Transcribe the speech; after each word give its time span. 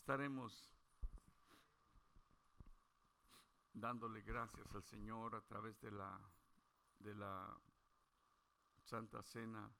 Estaremos 0.00 0.74
dándole 3.74 4.22
gracias 4.22 4.74
al 4.74 4.82
Señor 4.82 5.36
a 5.36 5.42
través 5.42 5.78
de 5.82 5.90
la, 5.92 6.18
de 6.98 7.14
la 7.14 7.54
Santa 8.82 9.22
Cena 9.22 9.70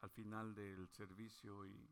al 0.00 0.10
final 0.10 0.52
del 0.52 0.88
servicio 0.88 1.64
y 1.64 1.88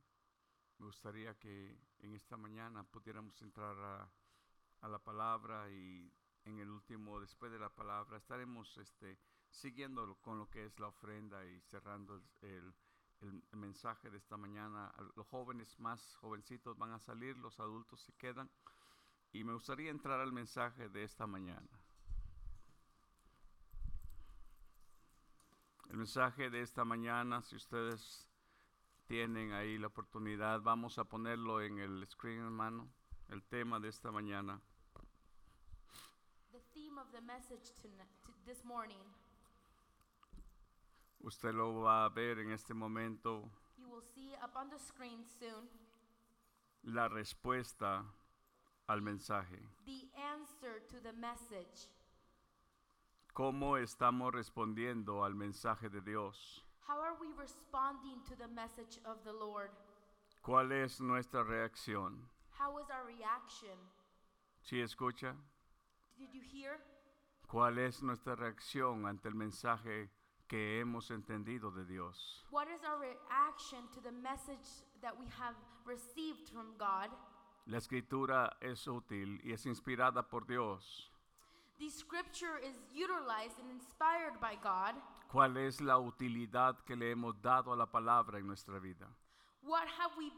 me 0.78 0.86
gustaría 0.86 1.38
que 1.38 1.78
en 2.00 2.14
esta 2.14 2.36
mañana 2.36 2.82
pudiéramos 2.82 3.40
entrar 3.40 3.76
a, 3.78 4.88
la 4.88 4.98
palabra 4.98 5.70
y 5.70 6.12
en 6.44 6.58
el 6.58 6.70
último, 6.70 7.20
después 7.20 7.52
de 7.52 7.58
la 7.60 7.70
palabra, 7.70 8.18
estaremos 8.18 8.76
este, 8.78 9.16
siguiendo 9.48 10.16
con 10.16 10.38
lo 10.38 10.50
que 10.50 10.66
es 10.66 10.78
la 10.80 10.88
ofrenda 10.88 11.44
y 11.46 11.60
cerrando 11.60 12.16
el, 12.16 12.48
el, 12.50 12.74
el 13.20 13.58
mensaje 13.58 14.10
de 14.10 14.18
esta 14.18 14.36
mañana. 14.36 14.92
Los 15.14 15.26
jóvenes 15.26 15.78
más 15.78 16.16
jovencitos 16.16 16.76
van 16.76 16.92
a 16.92 16.98
salir, 16.98 17.36
los 17.38 17.58
adultos 17.60 18.00
se 18.00 18.12
quedan. 18.14 18.50
Y 19.32 19.44
me 19.44 19.52
gustaría 19.52 19.90
entrar 19.90 20.20
al 20.20 20.32
mensaje 20.32 20.88
de 20.88 21.04
esta 21.04 21.26
mañana. 21.26 21.68
El 25.90 25.98
mensaje 25.98 26.50
de 26.50 26.62
esta 26.62 26.84
mañana, 26.84 27.42
si 27.42 27.56
ustedes 27.56 28.28
tienen 29.06 29.52
ahí 29.52 29.78
la 29.78 29.86
oportunidad, 29.86 30.60
vamos 30.60 30.98
a 30.98 31.04
ponerlo 31.04 31.60
en 31.60 31.78
el 31.78 32.06
screen, 32.08 32.40
hermano. 32.40 32.88
El 33.28 33.42
tema 33.44 33.78
de 33.78 33.88
esta 33.88 34.10
mañana. 34.10 34.60
The 36.52 36.60
theme 36.74 36.98
of 36.98 37.10
the 37.12 37.20
message 37.20 37.72
tonight, 37.80 38.08
to 38.24 38.32
this 38.44 38.64
morning, 38.64 39.02
Usted 41.26 41.54
lo 41.54 41.80
va 41.80 42.04
a 42.04 42.08
ver 42.08 42.38
en 42.38 42.52
este 42.52 42.72
momento, 42.72 43.50
you 43.76 43.88
will 43.88 44.04
see 44.14 44.32
up 44.44 44.54
on 44.54 44.70
the 44.70 44.78
screen 44.78 45.24
soon 45.24 45.68
la 46.84 47.08
respuesta 47.08 48.04
al 48.86 49.00
mensaje. 49.00 49.58
the 49.86 50.08
answer 50.14 50.78
to 50.88 51.00
the 51.00 51.12
message. 51.14 51.88
¿Cómo 53.34 53.76
estamos 53.76 54.32
respondiendo 54.32 55.24
al 55.24 55.34
mensaje 55.34 55.88
de 55.88 56.00
Dios? 56.00 56.62
How 56.86 57.00
are 57.00 57.16
we 57.20 57.32
responding 57.36 58.22
to 58.28 58.36
the 58.36 58.46
message 58.46 59.00
of 59.04 59.24
the 59.24 59.32
Lord? 59.32 59.70
¿Cuál 60.44 60.70
es 60.70 61.00
nuestra 61.00 61.42
reacción? 61.42 62.28
How 62.56 62.78
is 62.78 62.86
our 62.88 63.04
reaction? 63.04 63.76
¿Sí 64.62 64.80
escucha? 64.80 65.34
Did 66.16 66.30
you 66.32 66.42
hear? 66.42 66.78
¿Cuál 67.48 67.78
es 67.78 68.00
nuestra 68.00 68.36
reacción 68.36 69.06
ante 69.06 69.26
el 69.28 69.34
mensaje 69.34 70.08
que 70.48 70.80
hemos 70.80 71.10
entendido 71.10 71.70
de 71.70 71.84
Dios? 71.84 72.44
What 72.50 72.68
is 72.68 72.82
our 72.84 72.98
reaction 72.98 73.80
to 73.94 74.00
the 74.00 74.12
message 74.12 74.68
that 75.02 75.18
we 75.18 75.26
have 75.38 75.54
received 75.84 76.48
from 76.52 76.74
God? 76.78 77.10
La 77.66 77.78
escritura 77.78 78.56
es 78.60 78.86
útil 78.86 79.40
y 79.44 79.52
es 79.52 79.66
inspirada 79.66 80.28
por 80.28 80.46
Dios. 80.46 81.10
The 81.78 81.90
scripture 81.90 82.58
is 82.58 82.76
utilized 82.94 83.58
and 83.58 83.70
inspired 83.70 84.40
by 84.40 84.54
God. 84.62 84.94
¿Cuál 85.28 85.56
es 85.58 85.80
la 85.80 85.98
utilidad 85.98 86.76
que 86.86 86.96
le 86.96 87.10
hemos 87.10 87.34
dado 87.42 87.72
a 87.72 87.76
la 87.76 87.86
palabra 87.86 88.38
en 88.38 88.46
nuestra 88.46 88.78
vida? 88.78 89.06
What 89.62 89.86
have 89.98 90.12
we 90.16 90.30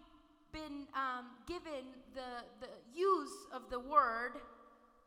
been 0.53 0.89
um, 0.95 1.27
given 1.47 1.84
the, 2.14 2.45
the 2.61 2.69
use 2.95 3.47
of 3.53 3.69
the 3.70 3.79
word? 3.79 4.41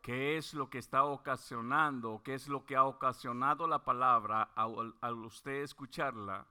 ¿Qué 0.02 0.38
es 0.38 0.56
lo 0.56 0.68
que 0.68 0.80
está 0.80 1.04
ocasionando? 1.04 2.22
¿Qué 2.24 2.34
es 2.34 2.48
lo 2.48 2.66
que 2.66 2.76
ha 2.76 2.86
ocasionado 2.86 3.68
la 3.68 3.84
palabra 3.84 4.50
al, 4.56 4.96
al 5.00 5.26
usted 5.26 5.62
escucharla? 5.62 6.48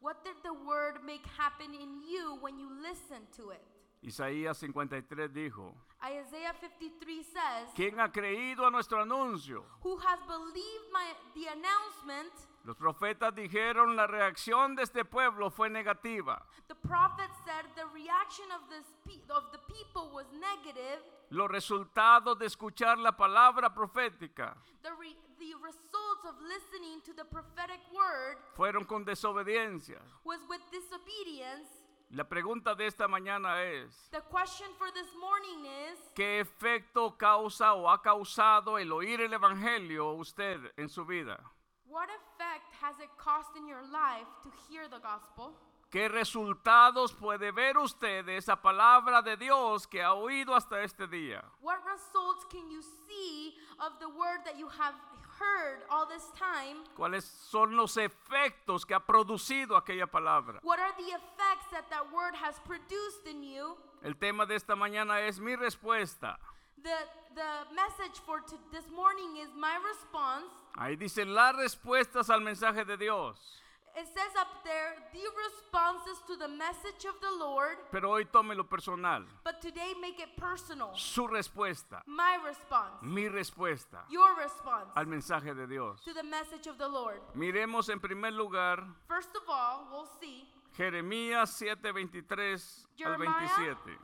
What 0.00 0.24
did 0.24 0.36
the 0.42 0.52
word 0.52 1.02
make 1.04 1.24
happen 1.38 1.74
in 1.74 2.02
you 2.02 2.38
when 2.40 2.58
you 2.58 2.70
listen 2.82 3.26
to 3.36 3.50
it? 3.50 3.60
Isaías 4.02 4.58
53 4.58 5.32
dijo, 5.32 5.74
Isaiah 6.02 6.52
53 6.60 7.24
says, 7.24 7.72
¿quién 7.74 7.98
ha 7.98 8.12
creído 8.12 8.66
a 8.66 8.70
nuestro 8.70 9.00
anuncio? 9.00 9.64
Who 9.82 9.96
has 9.96 10.20
believed 10.26 10.92
my, 10.92 11.14
the 11.34 11.48
announcement? 11.48 12.32
Los 12.64 12.76
profetas 12.76 13.34
dijeron 13.34 13.96
la 13.96 14.06
reacción 14.06 14.74
de 14.74 14.82
este 14.82 15.04
pueblo 15.04 15.50
fue 15.50 15.68
negativa. 15.70 16.46
The 16.68 16.74
prophet 16.74 17.30
said 17.44 17.64
the 17.76 17.86
reaction 17.94 18.50
of, 18.52 18.68
this 18.68 18.84
of 19.30 19.52
the 19.52 19.58
people 19.72 20.10
was 20.14 20.26
negative. 20.32 21.00
Los 21.34 21.50
resultados 21.50 22.38
de 22.38 22.46
escuchar 22.46 22.96
la 22.98 23.10
palabra 23.16 23.74
profética 23.74 24.56
The, 24.82 24.90
re- 24.92 25.16
the 25.38 25.52
results 25.62 26.24
of 26.28 26.40
listening 26.42 27.00
to 27.02 27.12
the 27.12 27.24
prophetic 27.24 27.80
word 27.92 28.36
fueron 28.54 28.84
con 28.84 29.04
desobediencia. 29.04 30.00
was 30.24 30.38
with 30.48 30.60
disobedience. 30.70 31.68
La 32.10 32.22
pregunta 32.24 32.76
de 32.76 32.86
esta 32.86 33.08
mañana 33.08 33.64
es, 33.64 34.08
The 34.12 34.20
question 34.30 34.68
for 34.78 34.92
this 34.92 35.12
morning 35.18 35.64
is 35.90 35.98
¿qué 36.14 36.38
efecto 36.40 37.16
causa 37.18 37.74
o 37.74 37.88
ha 37.90 38.00
causado 38.00 38.78
el 38.78 38.92
oír 38.92 39.20
el 39.20 39.32
Evangelio 39.32 40.12
usted 40.12 40.60
en 40.76 40.88
su 40.88 41.04
vida? 41.04 41.40
What 41.86 42.08
effect 42.10 42.72
has 42.80 42.94
it 43.00 43.10
caused 43.18 43.56
in 43.56 43.66
your 43.66 43.82
life 43.82 44.28
to 44.44 44.50
hear 44.68 44.88
the 44.88 45.00
gospel? 45.00 45.56
¿Qué 45.94 46.08
resultados 46.08 47.12
puede 47.12 47.52
ver 47.52 47.78
usted 47.78 48.24
de 48.24 48.36
esa 48.36 48.60
palabra 48.60 49.22
de 49.22 49.36
Dios 49.36 49.86
que 49.86 50.02
ha 50.02 50.12
oído 50.12 50.56
hasta 50.56 50.82
este 50.82 51.06
día? 51.06 51.44
What 51.62 51.84
results 51.84 52.44
can 52.50 52.68
you 52.68 52.82
see 52.82 53.54
of 53.78 53.96
the 54.00 54.08
word 54.08 54.42
that 54.44 54.58
you 54.58 54.68
have 54.70 54.96
heard 55.38 55.84
all 55.88 56.04
this 56.04 56.32
time? 56.36 56.82
¿Cuáles 56.96 57.22
son 57.24 57.76
los 57.76 57.96
efectos 57.96 58.84
que 58.84 58.96
ha 58.96 59.06
producido 59.06 59.76
aquella 59.76 60.08
palabra? 60.08 60.58
What 60.64 60.80
are 60.80 60.92
the 60.96 61.12
effects 61.12 61.70
that 61.70 61.88
that 61.90 62.12
word 62.12 62.34
has 62.34 62.58
produced 62.66 63.28
in 63.28 63.44
you? 63.44 63.76
El 64.02 64.16
tema 64.16 64.46
de 64.46 64.56
esta 64.56 64.74
mañana 64.74 65.20
es 65.20 65.38
mi 65.38 65.54
respuesta. 65.54 66.40
The, 66.82 66.90
the 67.36 67.72
message 67.72 68.18
for 68.26 68.42
this 68.72 68.90
morning 68.90 69.36
is 69.36 69.54
my 69.54 69.78
response. 69.78 70.50
Ahí 70.76 70.96
dice 70.96 71.24
las 71.24 71.54
respuestas 71.54 72.30
al 72.30 72.40
mensaje 72.40 72.84
de 72.84 72.96
Dios. 72.96 73.63
It 73.96 74.06
says 74.08 74.34
up 74.40 74.48
there, 74.64 74.96
the 75.12 75.22
responses 75.46 76.18
to 76.26 76.36
the 76.36 76.48
message 76.48 77.04
of 77.06 77.14
the 77.20 77.30
Lord, 77.38 77.76
Pero 77.92 78.10
hoy 78.10 78.24
tómelo 78.24 78.68
personal. 78.68 79.22
but 79.44 79.60
today 79.62 79.92
make 80.00 80.18
it 80.18 80.36
personal. 80.36 80.90
Su 80.96 81.28
respuesta, 81.28 82.02
My 82.06 82.36
response, 82.44 83.02
mi 83.02 83.28
respuesta 83.28 84.02
your 84.10 84.34
response 84.36 84.90
al 84.96 85.06
mensaje 85.06 85.54
de 85.54 85.66
Dios. 85.68 86.00
to 86.04 86.12
the 86.12 86.24
message 86.24 86.66
of 86.66 86.76
the 86.78 86.88
Lord. 86.88 87.20
Miremos 87.36 87.88
en 87.88 88.00
primer 88.00 88.32
lugar 88.32 88.82
First 89.06 89.30
of 89.36 89.42
all, 89.48 89.86
we'll 89.92 90.08
see 90.20 90.48
Jeremías 90.76 91.50
7:23 91.56 92.84
al 92.90 92.96
Jeremiah. 92.96 93.48
27. 93.56 93.98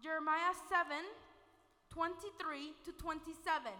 Jeremiah 0.00 0.54
7 0.68 1.04
23 1.90 2.74
to 2.84 2.92
27. 2.92 3.72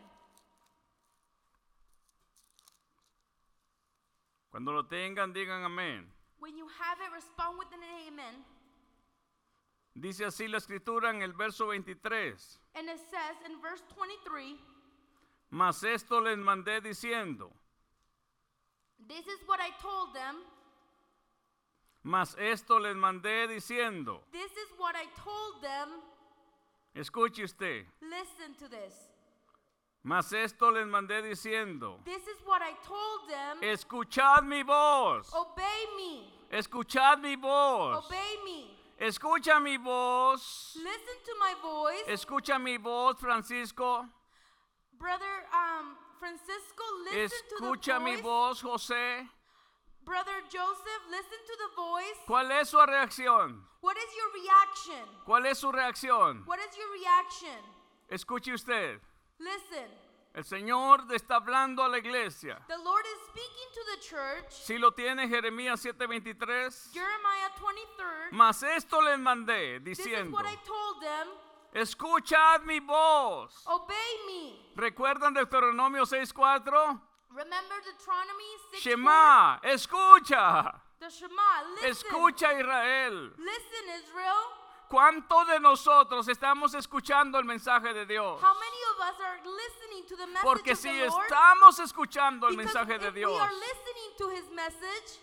Cuando 4.54 4.72
lo 4.72 4.86
tengan, 4.86 5.32
digan 5.32 5.64
amén. 5.64 6.06
When 6.38 6.56
you 6.56 6.68
have 6.78 7.00
it, 7.00 7.10
respond 7.12 7.58
with 7.58 7.66
an 7.72 7.82
amen. 8.06 8.44
Dice 9.96 10.24
así 10.26 10.46
la 10.46 10.58
escritura 10.58 11.10
en 11.10 11.22
el 11.22 11.32
verso 11.32 11.66
23. 11.66 12.60
And 12.76 12.88
it 12.88 13.00
says 13.10 13.34
in 13.50 13.60
verse 13.60 13.82
23, 13.96 14.56
Mas 15.50 15.82
esto 15.82 16.20
les 16.20 16.38
mandé 16.38 16.80
diciendo, 16.80 17.50
This 19.08 19.26
is 19.26 19.40
what 19.48 19.58
I 19.58 19.72
told 19.82 20.14
them. 20.14 20.36
mas 22.04 22.36
esto 22.38 22.78
les 22.78 22.94
mandé 22.94 23.48
diciendo. 23.48 24.22
This 24.30 24.52
is 24.52 24.70
what 24.78 24.94
I 24.94 25.06
told 25.16 25.62
them. 25.62 26.00
Escuche 26.94 27.42
usted. 27.42 27.86
Listen 28.00 28.54
to 28.60 28.68
this. 28.68 29.13
Mas 30.04 30.30
esto 30.34 30.70
les 30.70 30.86
mandé 30.86 31.22
diciendo. 31.22 31.98
This 32.04 32.26
is 32.28 32.36
what 32.44 32.60
I 32.60 32.74
told 32.86 33.26
them. 33.26 33.62
Escuchad 33.62 34.44
mi 34.44 34.62
voz. 34.62 35.32
Obey 35.32 35.86
me. 35.96 36.30
Escuchad 36.52 37.20
mi 37.20 37.36
voz. 37.36 38.04
Obey 38.04 38.36
me. 38.44 38.70
Escucha 39.00 39.60
mi 39.62 39.78
voz. 39.78 40.76
Listen 40.76 41.16
to 41.24 41.34
my 41.40 41.54
voice. 41.62 42.04
Escucha 42.06 42.62
mi 42.62 42.76
voz, 42.76 43.18
Francisco. 43.18 44.06
Brother 44.98 45.46
um, 45.52 45.96
Francisco, 46.20 46.84
listen 47.04 47.38
to 47.48 47.56
the 47.60 47.66
Escucha 47.66 47.98
mi 48.02 48.16
voice. 48.16 48.22
voz, 48.22 48.62
José. 48.62 49.26
Brother 50.04 50.42
Joseph, 50.52 51.02
listen 51.10 51.38
to 51.46 51.56
the 51.56 51.76
voice. 51.76 52.18
¿Cuál 52.28 52.50
es 52.60 52.68
su 52.68 52.76
reacción? 52.76 53.62
What 53.80 53.96
is 53.96 54.14
your 54.14 54.30
reaction? 54.42 55.08
¿Cuál 55.26 55.46
es 55.46 55.58
su 55.58 55.72
reacción? 55.72 56.46
What 56.46 56.58
is 56.58 56.76
your 56.76 56.92
reaction? 56.92 57.58
Escuche 58.10 58.52
usted. 58.52 59.00
Listen. 59.38 59.88
El 60.34 60.44
Señor 60.44 61.04
está 61.12 61.36
hablando 61.36 61.84
a 61.84 61.88
la 61.88 61.98
iglesia. 61.98 62.60
The 62.66 62.76
Lord 62.78 63.06
is 63.06 63.18
speaking 63.28 63.68
to 63.72 63.80
the 63.94 64.00
church. 64.00 64.50
Si 64.52 64.78
lo 64.78 64.90
tiene 64.90 65.28
Jeremías 65.28 65.80
7:23. 65.80 66.92
Jeremiah 66.92 67.50
23rd. 67.56 68.32
Mas 68.32 68.62
esto 68.64 69.00
les 69.00 69.16
mandé 69.16 69.78
This 69.84 70.00
is 70.00 70.04
diciendo, 70.06 70.32
what 70.32 70.44
I 70.46 70.56
told 70.66 71.00
them. 71.00 71.28
escuchad 71.72 72.62
mi 72.64 72.80
voz. 72.80 73.62
Obey 73.66 74.18
me. 74.26 74.72
¿Recuerdan 74.74 75.34
Deuteronomio 75.34 76.04
6:4? 76.04 77.00
Remember 77.30 77.80
Deuteronomy 77.84 78.44
6 78.72 78.82
Shema, 78.82 79.60
escucha. 79.62 80.80
The 80.98 81.10
Shema. 81.10 81.62
Listen. 81.76 81.90
Escucha 81.90 82.58
Israel. 82.58 83.34
Listen, 83.38 84.02
Israel. 84.02 84.44
¿Cuántos 84.88 85.46
de 85.48 85.58
nosotros 85.60 86.28
estamos 86.28 86.74
escuchando 86.74 87.38
el 87.38 87.44
mensaje 87.44 87.92
de 87.92 88.06
Dios? 88.06 88.40
How 88.40 88.54
many 88.54 88.83
of 89.08 89.14
us 89.14 89.20
are 89.20 89.38
listening 89.44 90.04
to 90.08 90.16
the 90.16 90.26
message 90.26 90.42
Porque 90.44 90.74
si 90.76 90.88
estamos 90.88 91.78
escuchando 91.78 92.48
el 92.48 92.56
mensaje 92.56 92.98
de 92.98 93.08
if 93.08 93.14
Dios, 93.14 93.32
we 93.32 93.38
are 93.38 93.52
listening 93.52 94.10
to 94.18 94.28
His 94.30 94.50
message, 94.50 95.18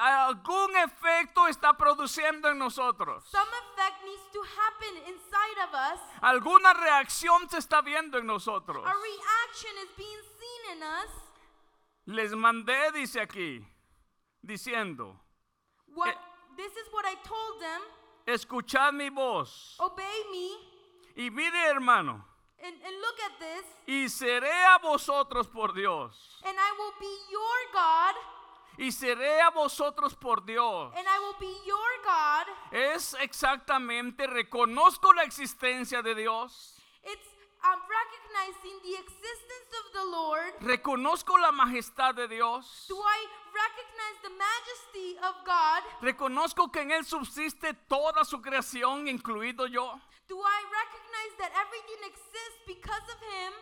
algún 0.00 0.76
efecto 0.76 1.46
está 1.48 1.76
produciendo 1.76 2.48
en 2.50 2.58
nosotros. 2.58 3.24
some 3.30 3.48
effect 3.48 4.04
needs 4.04 4.22
to 4.32 4.42
happen 4.42 4.96
inside 5.06 5.58
of 5.64 5.74
us. 5.74 6.00
Alguna 6.22 6.74
reacción 6.74 7.48
se 7.50 7.58
está 7.58 7.82
viendo 7.82 8.18
en 8.18 8.26
nosotros. 8.26 8.84
A 8.86 8.92
reaction 8.94 9.72
is 9.82 9.88
being 9.96 10.20
seen 10.38 10.76
in 10.76 10.82
us. 10.82 11.10
Les 12.06 12.32
mandé, 12.32 12.92
dice 12.92 13.20
aquí, 13.20 13.64
diciendo, 14.42 15.18
What 15.94 16.08
Eh. 16.10 16.16
this 16.56 16.72
is 16.76 16.92
what 16.92 17.04
I 17.06 17.14
told 17.24 17.60
them. 17.60 17.82
escuchad 18.26 18.92
mi 18.92 19.08
voz. 19.10 19.76
Obey 19.78 20.24
me 20.30 20.76
Y 21.16 21.30
mire 21.30 21.66
hermano, 21.70 22.24
and, 22.62 22.74
and 22.84 23.00
look 23.00 23.16
at 23.24 23.38
this, 23.38 23.64
y 23.86 24.08
seré 24.08 24.50
a 24.66 24.78
vosotros 24.78 25.46
por 25.48 25.72
Dios. 25.74 26.12
and 26.44 26.56
I 26.58 26.72
will 26.78 26.94
be 27.00 27.14
your 27.30 27.72
God, 27.72 28.14
Y 28.80 28.92
seré 28.92 29.40
a 29.40 29.50
vosotros 29.50 30.14
por 30.14 30.44
Dios. 30.46 30.92
and 30.96 31.06
I 31.08 31.18
will 31.18 31.36
be 31.40 31.52
your 31.66 32.02
God. 32.04 32.46
Es 32.72 33.14
exactamente, 33.20 34.26
reconozco 34.26 35.12
la 35.12 35.22
existencia 35.24 36.00
de 36.02 36.14
Dios. 36.14 36.74
It's 37.04 37.28
recognizing 37.88 38.78
the 38.82 38.94
existence 38.98 39.70
of 39.84 39.92
the 39.92 40.04
Lord. 40.04 40.54
Reconozco 40.60 41.36
la 41.38 41.50
majestad 41.52 42.14
de 42.14 42.28
Dios. 42.28 42.86
Do 42.88 42.96
I 42.96 43.26
recognize 43.52 44.22
the 44.22 44.30
majesty 44.30 45.18
of 45.26 45.34
God? 45.44 45.82
Reconozco 46.00 46.70
que 46.70 46.82
en 46.82 46.92
Él 46.92 47.04
subsiste 47.04 47.74
toda 47.88 48.24
su 48.24 48.40
creación, 48.40 49.08
incluido 49.08 49.66
yo. 49.66 50.00
Do 50.28 50.36
I 50.36 50.60
recognize 50.68 51.32
that 51.40 51.52
everything 51.56 52.00
exists 52.04 52.60
because 52.66 53.06
of 53.08 53.18
Him? 53.20 53.52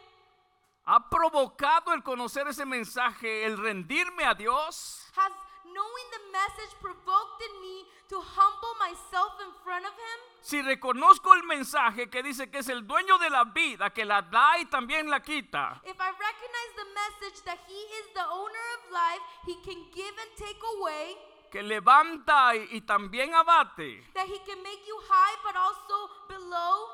¿Ha 0.86 1.08
provocado 1.08 1.92
el 1.92 2.02
conocer 2.02 2.48
ese 2.48 2.64
mensaje, 2.64 3.44
el 3.44 3.56
rendirme 3.56 4.24
a 4.24 4.34
Dios? 4.34 5.00
Has 5.16 5.32
knowing 5.64 6.06
the 6.10 6.22
message 6.32 6.74
provoked 6.80 7.42
in 7.42 7.60
me 7.60 7.84
to 8.08 8.20
humble 8.20 8.74
myself 8.78 9.34
in 9.42 9.52
front 9.62 9.84
of 9.84 9.92
Him? 9.92 10.18
Si 10.40 10.62
reconozco 10.62 11.34
el 11.34 11.42
mensaje 11.44 12.08
que 12.10 12.22
dice 12.22 12.50
que 12.50 12.58
es 12.58 12.68
el 12.68 12.86
dueño 12.86 13.18
de 13.18 13.30
la 13.30 13.44
vida, 13.44 13.90
que 13.90 14.04
la 14.04 14.22
da 14.22 14.58
y 14.58 14.64
también 14.66 15.10
la 15.10 15.20
quita, 15.20 15.80
If 15.84 16.00
I 16.00 16.10
recognize 16.10 16.72
the 16.76 16.88
message 16.94 17.44
that 17.44 17.58
He 17.66 17.78
is 18.00 18.06
the 18.14 18.26
owner 18.26 18.66
of 18.78 18.92
life, 18.92 19.22
He 19.46 19.54
can 19.62 19.86
give 19.92 20.14
and 20.18 20.30
take 20.36 20.60
away, 20.78 21.16
que 21.50 21.62
levanta 21.62 22.54
y, 22.54 22.68
y 22.72 22.80
también 22.82 23.34
abate, 23.34 24.02
that 24.14 24.26
He 24.26 24.38
can 24.46 24.62
make 24.62 24.86
you 24.86 24.98
high 25.08 25.36
but 25.44 25.56
also 25.56 26.10
below, 26.28 26.88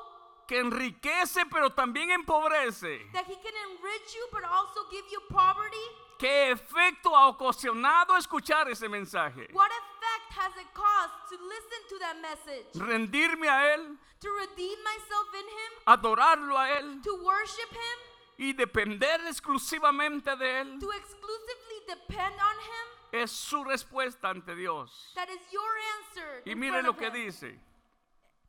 que 0.47 0.59
enriquece 0.59 1.45
pero 1.49 1.69
también 1.71 2.11
empobrece, 2.11 3.11
that 3.13 3.25
He 3.25 3.35
can 3.35 3.53
enrich 3.69 4.13
you 4.13 4.27
but 4.31 4.43
also 4.43 4.81
give 4.91 5.05
you 5.11 5.21
poverty, 5.29 5.77
¿qué 6.19 6.51
efecto 6.51 7.15
ha 7.15 7.27
ocasionado 7.27 8.15
escuchar 8.17 8.69
ese 8.69 8.87
mensaje? 8.89 9.49
what 9.53 9.71
effect 9.71 10.33
has 10.37 10.55
it 10.57 10.67
caused 10.73 11.29
to 11.29 11.37
listen 11.47 11.81
to 11.89 11.99
that 11.99 12.15
message? 12.21 12.65
Rendirme 12.75 13.47
a 13.49 13.73
Él, 13.75 13.97
To 14.19 14.29
redeem 14.39 14.77
myself 14.83 15.27
in 15.35 15.47
Him, 15.47 15.71
adorarlo 15.85 16.57
a 16.57 16.79
Él 16.79 17.01
to 17.03 17.15
worship 17.23 17.69
Him, 17.71 17.99
y 18.37 18.53
depender 18.53 19.19
exclusivamente 19.27 20.35
de 20.37 20.61
Él, 20.61 20.79
to 20.79 20.89
exclusively 20.91 21.79
depend 21.87 22.33
on 22.35 22.55
Him? 22.59 23.02
Es 23.13 23.31
su 23.31 23.63
respuesta 23.63 24.29
ante 24.29 24.55
Dios. 24.55 25.11
That 25.15 25.29
is 25.29 25.39
your 25.51 25.71
answer. 25.99 26.41
Y 26.45 26.51
in 26.51 26.59
mire 26.59 26.71
front 26.81 26.85
lo 26.85 26.91
of 26.91 26.97
que 26.97 27.07
him. 27.07 27.13
dice. 27.13 27.59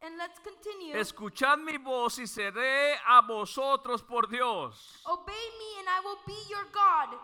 And 0.03 0.19
let's 0.19 0.39
continue. 0.41 0.95
Escuchad 0.99 1.59
mi 1.59 1.77
voz 1.79 2.19
y 2.19 2.27
seré 2.27 2.95
a 3.07 3.23
vosotros 3.23 4.03
por 4.03 4.27
Dios. 4.29 5.01
Obey 5.07 5.33
me, 5.59 5.79
and 5.81 5.89
I 5.89 6.01
will 6.05 6.19
be 6.27 6.37
your 6.51 6.65
God, 6.73 7.19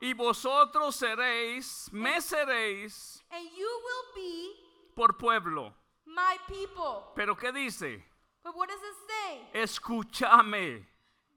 Y 0.00 0.12
vosotros 0.12 0.96
seréis, 0.96 1.90
me 1.92 2.20
seréis 2.20 3.22
and 3.30 3.44
you 3.56 3.66
will 3.84 4.14
be 4.14 4.52
por 4.94 5.12
pueblo. 5.16 5.72
my 6.06 6.36
people. 6.48 7.12
Pero 7.14 7.34
¿qué 7.36 7.52
dice? 7.52 8.02
But 8.44 8.56
what 8.56 8.68
does 8.68 8.80
it 8.80 8.96
say? 9.08 9.60
Escúchame, 9.62 10.84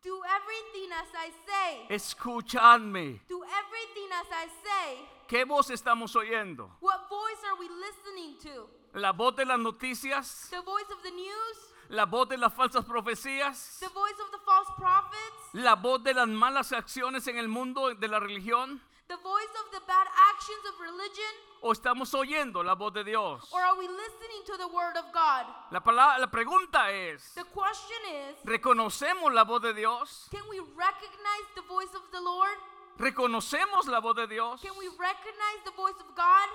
Do 0.02 0.22
everything 0.24 0.92
as 0.94 1.10
I 1.14 1.30
say. 1.46 1.96
escuchadme. 1.96 3.20
Do 3.28 3.44
everything 3.44 4.10
as 4.14 4.28
I 4.32 4.48
say. 4.64 5.10
¿Qué 5.28 5.46
voz 5.46 5.70
estamos 5.70 6.16
oyendo? 6.16 6.70
What 6.80 7.10
voice 7.10 7.44
are 7.46 7.60
we 7.60 7.68
listening 7.70 8.38
to? 8.44 8.70
¿La 8.94 9.12
voz 9.12 9.36
de 9.36 9.46
las 9.46 9.60
noticias? 9.60 10.48
The 10.50 10.62
voice 10.62 10.90
of 10.92 11.04
the 11.04 11.12
news? 11.12 11.58
¿La 11.90 12.06
voz 12.06 12.30
de 12.30 12.38
las 12.38 12.54
falsas 12.54 12.86
profecías? 12.86 13.78
The 13.80 13.90
voice 13.90 14.20
of 14.22 14.32
the 14.32 14.40
false 14.46 14.70
prophets? 14.78 15.54
¿La 15.54 15.76
voz 15.76 16.04
de 16.04 16.14
las 16.14 16.28
malas 16.28 16.72
acciones 16.72 17.28
en 17.28 17.38
el 17.38 17.48
mundo 17.48 17.94
de 17.94 18.08
la 18.08 18.20
religión? 18.20 18.82
The 19.10 19.18
voice 19.18 19.54
of 19.66 19.72
the 19.72 19.82
bad 19.88 20.06
actions 20.32 20.62
of 20.70 20.80
religion? 20.80 21.34
¿O 21.64 21.72
estamos 21.72 22.14
oyendo 22.14 22.64
la 22.64 22.76
voz 22.76 22.94
de 22.94 23.04
Dios? 23.04 23.42
Or 23.52 23.60
are 23.60 23.76
we 23.76 23.88
listening 23.88 24.46
to 24.46 24.56
the 24.58 24.68
word 24.68 24.96
of 24.98 25.06
God? 25.12 25.48
La, 25.72 26.18
la 26.20 26.28
pregunta 26.28 26.92
es, 26.92 27.34
The 27.34 27.44
question 27.46 27.98
is 28.14 28.36
¿reconocemos 28.46 29.34
la 29.34 29.44
voz 29.46 29.64
de 29.64 29.74
Dios? 29.74 30.28
can 30.30 30.48
we 30.48 30.60
recognize 30.60 31.48
the 31.56 31.62
voice 31.62 31.90
of 31.96 32.04
the 32.12 32.22
Lord? 32.22 32.56
¿Reconocemos 33.00 33.88
la 33.88 34.00
voz 34.00 34.16
de 34.16 34.28
Dios? 34.28 34.62
Can 34.62 34.78
we 34.78 34.88
recognize 34.90 35.64
the 35.66 35.72
voice 35.72 36.00
of 36.00 36.16
God? 36.16 36.48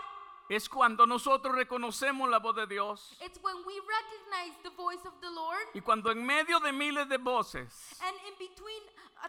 Es 0.48 0.68
cuando 0.68 1.06
nosotros 1.06 1.54
reconocemos 1.54 2.28
la 2.28 2.38
voz 2.38 2.54
de 2.56 2.66
Dios 2.66 3.16
It's 3.20 3.38
when 3.42 3.56
we 3.64 3.74
recognize 3.80 4.54
the 4.62 4.70
voice 4.70 5.00
of 5.06 5.14
the 5.20 5.30
Lord 5.30 5.66
y 5.74 5.80
cuando 5.80 6.10
en 6.10 6.24
medio 6.24 6.60
de 6.60 6.72
miles 6.72 7.08
de 7.08 7.18
voces 7.18 7.94
and 8.02 8.14
in 8.28 8.34
between 8.38 8.82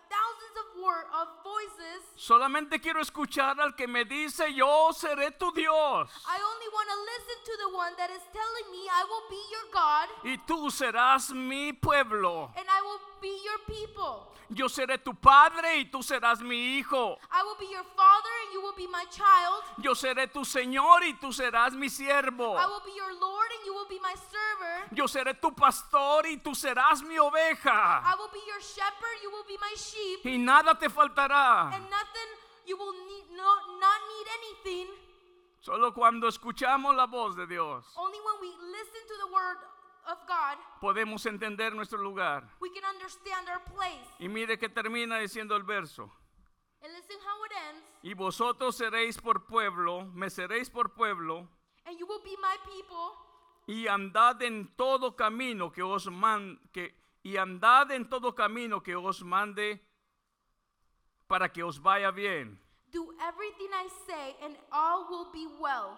thousands 0.09 0.56
of 0.59 0.83
word 0.83 1.07
of 1.15 1.27
voices, 1.44 2.03
solamente 2.17 2.81
quiero 2.81 3.00
escuchar 3.01 3.59
al 3.59 3.75
que 3.75 3.88
me 3.88 4.03
dice 4.03 4.53
yo 4.53 4.91
seré 4.91 5.31
tu 5.38 5.51
Dios 5.53 6.09
I 6.27 6.38
only 6.38 6.69
want 6.73 6.89
to 6.89 7.00
listen 7.12 7.38
to 7.45 7.53
the 7.63 7.75
one 7.75 7.94
that 7.97 8.09
is 8.11 8.21
telling 8.33 8.71
me 8.71 8.83
I 8.91 9.03
will 9.07 9.25
be 9.29 9.41
your 9.51 9.68
God 9.71 10.07
y 10.23 10.38
tú 10.45 10.69
serás 10.69 11.33
mi 11.33 11.71
pueblo. 11.73 12.51
and 12.57 12.68
I 12.69 12.81
will 12.81 13.00
be 13.21 13.39
your 13.44 13.59
people. 13.65 14.31
Yo 14.50 14.68
seré 14.68 15.03
tu 15.03 15.13
padre 15.13 15.79
y 15.79 15.85
tú 15.85 16.03
serás 16.03 16.41
mi 16.41 16.77
hijo. 16.77 17.18
I 17.31 17.41
will 17.44 17.57
be 17.57 17.65
your 17.71 17.85
father 17.95 18.34
you 18.56 18.62
will 18.62 18.74
be 18.75 18.88
my 18.88 19.04
child. 19.12 19.63
Yo 19.84 19.92
seré 19.94 20.31
tu 20.31 20.46
Señor 20.46 21.04
y 21.04 21.13
tú 21.19 21.34
serás 21.34 21.74
mi 21.74 21.90
siervo. 21.90 22.56
I 22.57 22.66
will 22.66 22.80
be 22.86 22.96
your 22.96 23.12
Lord 23.19 23.50
and 23.52 23.66
you 23.66 23.74
will 23.74 23.88
be 23.90 24.00
my 24.00 24.16
server. 24.16 24.88
Yo 24.96 25.07
seré 25.07 25.34
tu 25.42 25.52
pastor 25.52 26.26
y 26.26 26.38
tú 26.38 26.56
serás 26.56 27.04
mi 27.04 27.18
oveja. 27.19 28.02
I 28.06 28.16
will 28.18 28.30
be 28.31 28.40
your 28.47 28.62
shepherd, 28.62 29.18
you 29.21 29.30
will 29.30 29.44
be 29.45 29.57
my 29.59 29.76
sheep, 29.76 30.26
Y 30.26 30.38
nada 30.38 30.74
te 30.80 30.88
faltará. 30.88 31.74
and 31.76 31.83
nothing 31.90 32.30
you 32.66 32.78
will 32.78 32.94
need 32.94 33.26
no 33.35 33.44
not 33.80 34.00
need 34.07 34.28
anything. 34.40 34.88
Solo 35.59 35.92
cuando 35.94 36.28
escuchamos 36.30 36.95
la 36.95 37.07
voz 37.07 37.35
de 37.35 37.45
Dios 37.47 37.83
Only 37.97 38.19
when 38.19 38.40
we 38.40 38.47
listen 38.71 39.02
to 39.07 39.16
the 39.26 39.33
word 39.33 39.57
of 40.07 40.18
God, 40.28 40.57
podemos 40.80 41.26
entender 41.26 41.74
nuestro 41.74 41.97
lugar. 42.02 42.44
we 42.62 42.69
can 42.69 42.85
understand 42.85 43.50
our 43.50 43.59
place. 43.76 44.07
Y 44.19 44.30
mire 44.30 44.57
que 44.57 44.69
termina 44.69 45.18
diciendo 45.19 45.56
el 45.57 45.64
verso. 45.64 46.09
And 46.85 46.94
listen 46.94 47.18
how 47.25 47.44
it 47.45 47.51
ends. 47.69 47.83
Y 48.04 48.13
vosotros 48.13 48.75
seréis 48.77 49.18
por 49.19 49.45
pueblo, 49.47 50.06
me 50.13 50.30
seréis 50.30 50.69
por 50.69 50.94
pueblo, 50.94 51.47
And 51.85 51.97
you 51.97 52.06
will 52.06 52.21
be 52.23 52.37
my 52.39 52.56
people, 52.63 53.18
y 53.68 53.87
andad 53.87 54.39
en 54.44 54.68
todo 54.75 55.15
camino 55.15 55.71
que 55.71 55.81
os 55.81 56.06
man, 56.11 56.59
que 56.71 56.94
y 57.23 57.37
andad 57.37 57.89
en 57.92 58.07
todo 58.07 58.35
camino 58.35 58.83
que 58.83 58.95
os 58.95 59.23
mande 59.23 59.81
para 61.27 61.49
que 61.51 61.63
os 61.63 61.80
vaya 61.81 62.11
bien. 62.11 62.59
do 62.92 63.11
everything 63.27 63.69
I 63.73 63.89
say, 64.07 64.35
and 64.44 64.56
all 64.71 65.07
will 65.09 65.31
be 65.33 65.47
well. 65.59 65.97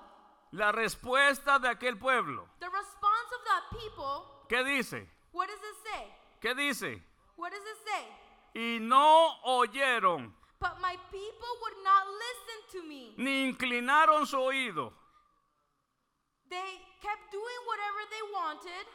La 0.51 0.72
respuesta 0.72 1.60
de 1.60 1.67
aquel 1.67 1.98
pueblo, 2.00 2.48
The 2.62 2.70
response 2.70 3.34
of 3.36 3.44
that 3.44 3.63
people, 3.77 4.46
¿qué 4.48 4.63
dice? 4.63 5.06
what 5.34 5.48
does 5.48 5.60
it 5.60 5.75
say? 5.84 6.08
¿Qué 6.39 6.56
dice? 6.56 7.03
What 7.36 7.51
does 7.51 7.60
it 7.62 7.77
say? 7.86 8.08
Y 8.56 8.79
no 8.79 9.36
oyeron, 9.44 10.34
But 10.60 10.80
my 10.82 10.96
people 11.12 11.52
would 11.62 11.84
not 11.84 12.04
listen 12.08 12.82
to 12.82 12.88
me. 12.88 13.14
ni 13.18 13.48
inclinaron 13.48 14.26
su 14.26 14.38
oído. 14.38 14.94
They 16.50 16.82
kept 17.02 17.32
doing 17.32 17.62
whatever 17.68 18.02
they 18.10 18.22
wanted. 18.34 18.88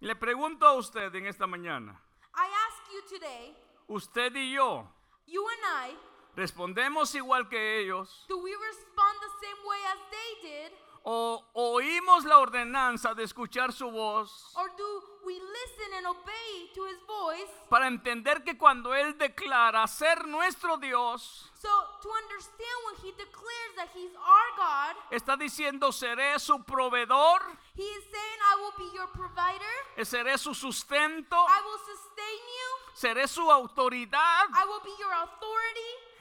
Le 0.00 0.14
pregunto 0.16 0.66
a 0.66 0.74
usted 0.74 1.14
en 1.14 1.26
esta 1.26 1.46
mañana, 1.46 1.98
I 2.34 2.46
ask 2.68 2.92
you 2.92 3.02
today, 3.18 3.56
usted 3.88 4.34
y 4.34 4.52
yo, 4.52 4.86
you 5.26 5.46
and 5.48 5.90
I, 5.90 5.96
¿respondemos 6.36 7.14
igual 7.14 7.48
que 7.48 7.80
ellos? 7.80 8.26
do 8.28 8.36
we 8.42 8.52
respond 8.54 9.16
the 9.20 9.46
same 9.46 9.66
way 9.66 9.78
as 9.86 9.98
they 10.10 10.48
did? 10.50 10.72
¿O 11.04 11.42
oímos 11.54 12.24
la 12.24 12.38
ordenanza 12.38 13.14
de 13.14 13.22
escuchar 13.22 13.72
su 13.72 13.90
voz? 13.90 14.52
Or 14.56 14.68
do 14.76 15.02
we 15.26 15.34
listen 15.34 15.90
and 15.98 16.06
obey 16.06 16.70
to 16.74 16.84
his 16.86 16.98
voice. 17.06 17.50
para 17.68 17.88
entender 17.88 18.44
que 18.44 18.56
cuando 18.56 18.94
Él 18.94 19.18
declara 19.18 19.86
ser 19.88 20.24
nuestro 20.26 20.76
Dios, 20.78 21.50
So 21.58 21.68
to 22.00 22.08
understand 22.08 22.76
when 22.86 22.96
he 23.02 23.10
declares 23.12 23.72
that 23.76 23.88
he's 23.92 24.14
our 24.14 24.50
God, 24.56 24.96
está 25.10 25.36
diciendo 25.36 25.90
seré 25.90 26.38
su 26.38 26.62
proveedor, 26.62 27.40
he 27.74 27.82
is 27.82 28.04
saying, 28.04 28.38
I 28.52 28.60
will 28.60 28.74
be 28.78 28.96
your 28.96 29.08
provider, 29.08 30.04
seré 30.04 30.38
su 30.38 30.54
sustento, 30.54 31.34
I 31.36 31.60
will 31.64 31.80
sustain 31.84 32.40
you, 32.46 32.94
seré 32.94 33.26
su 33.26 33.50
autoridad. 33.50 34.46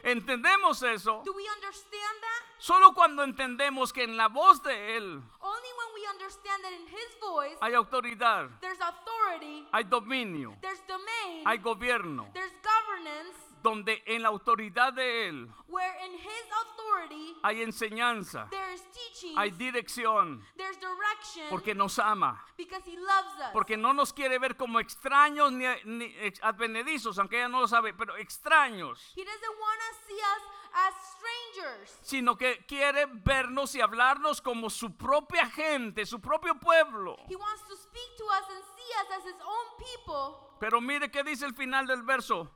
¿Entendemos 0.05 0.83
eso? 0.83 1.23
Do 1.25 1.33
we 1.33 1.43
understand 1.49 2.21
that? 2.21 2.45
Solo 2.59 2.93
cuando 2.93 3.23
entendemos 3.23 3.91
que 3.91 4.03
en 4.03 4.15
la 4.15 4.27
voz 4.27 4.61
de 4.61 4.97
Él 4.97 5.19
Only 5.41 5.71
when 5.77 5.93
we 5.95 6.07
understand 6.07 6.63
that 6.63 6.73
in 6.73 6.87
his 6.87 7.19
voice 7.19 7.57
hay 7.59 7.73
autoridad, 7.73 8.49
there's 8.61 8.79
authority, 8.79 9.67
hay 9.73 9.83
dominio, 9.83 10.55
there's 10.61 10.79
domain, 10.87 11.43
hay 11.45 11.57
gobierno, 11.57 12.27
there's 12.33 12.53
governance, 12.61 13.35
donde 13.65 14.03
en 14.05 14.21
la 14.21 14.29
autoridad 14.29 14.93
de 14.93 15.27
Él 15.27 15.49
where 15.67 15.95
in 16.05 16.13
his 16.13 16.45
authority 16.61 17.35
hay 17.43 17.61
enseñanza, 17.63 18.47
there 18.51 18.71
is 18.73 18.83
teaching, 18.93 19.35
hay 19.35 19.49
dirección, 19.49 20.41
there's 20.55 20.77
direction, 20.77 21.49
porque 21.49 21.73
nos 21.73 21.97
ama, 21.97 22.39
because 22.57 22.83
he 22.85 22.95
loves 22.95 23.33
us. 23.39 23.51
porque 23.53 23.75
no 23.75 23.91
nos 23.91 24.13
quiere 24.13 24.37
ver 24.37 24.55
como 24.55 24.79
extraños 24.79 25.51
ni, 25.51 25.65
ni 25.85 26.15
advenedizos, 26.43 27.17
aunque 27.17 27.37
ella 27.37 27.47
no 27.47 27.61
lo 27.61 27.67
sabe, 27.67 27.93
pero 27.93 28.15
extraños, 28.17 29.11
He 29.15 29.23
doesn't 29.25 29.59
want 29.59 29.79
to 29.81 30.07
see 30.07 30.19
us 30.21 30.43
as 30.75 30.93
strangers, 31.17 31.97
sino 32.03 32.37
que 32.37 32.65
quiere 32.67 33.07
vernos 33.07 33.73
y 33.73 33.81
hablarnos 33.81 34.41
como 34.41 34.69
su 34.69 34.95
propia 34.95 35.49
gente, 35.49 36.05
su 36.05 36.19
propio 36.19 36.53
pueblo. 36.59 37.17
he 37.27 37.35
wants 37.35 37.63
to 37.67 37.75
speak 37.75 38.15
to 38.17 38.25
us 38.25 38.45
and 38.49 38.63
see 38.75 38.91
us 39.01 39.17
as 39.17 39.25
his 39.25 39.41
own 39.41 39.65
people. 39.79 40.55
Pero 40.59 40.79
mire 40.79 41.09
qué 41.09 41.23
dice 41.23 41.45
el 41.45 41.53
final 41.55 41.87
del 41.87 42.03
verso. 42.03 42.49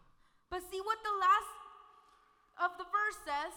But 0.50 0.62
see 0.70 0.82
what 0.82 0.98
the 1.04 1.14
last 1.20 2.72
of 2.72 2.78
the 2.78 2.86
verse 2.86 3.18
says. 3.26 3.54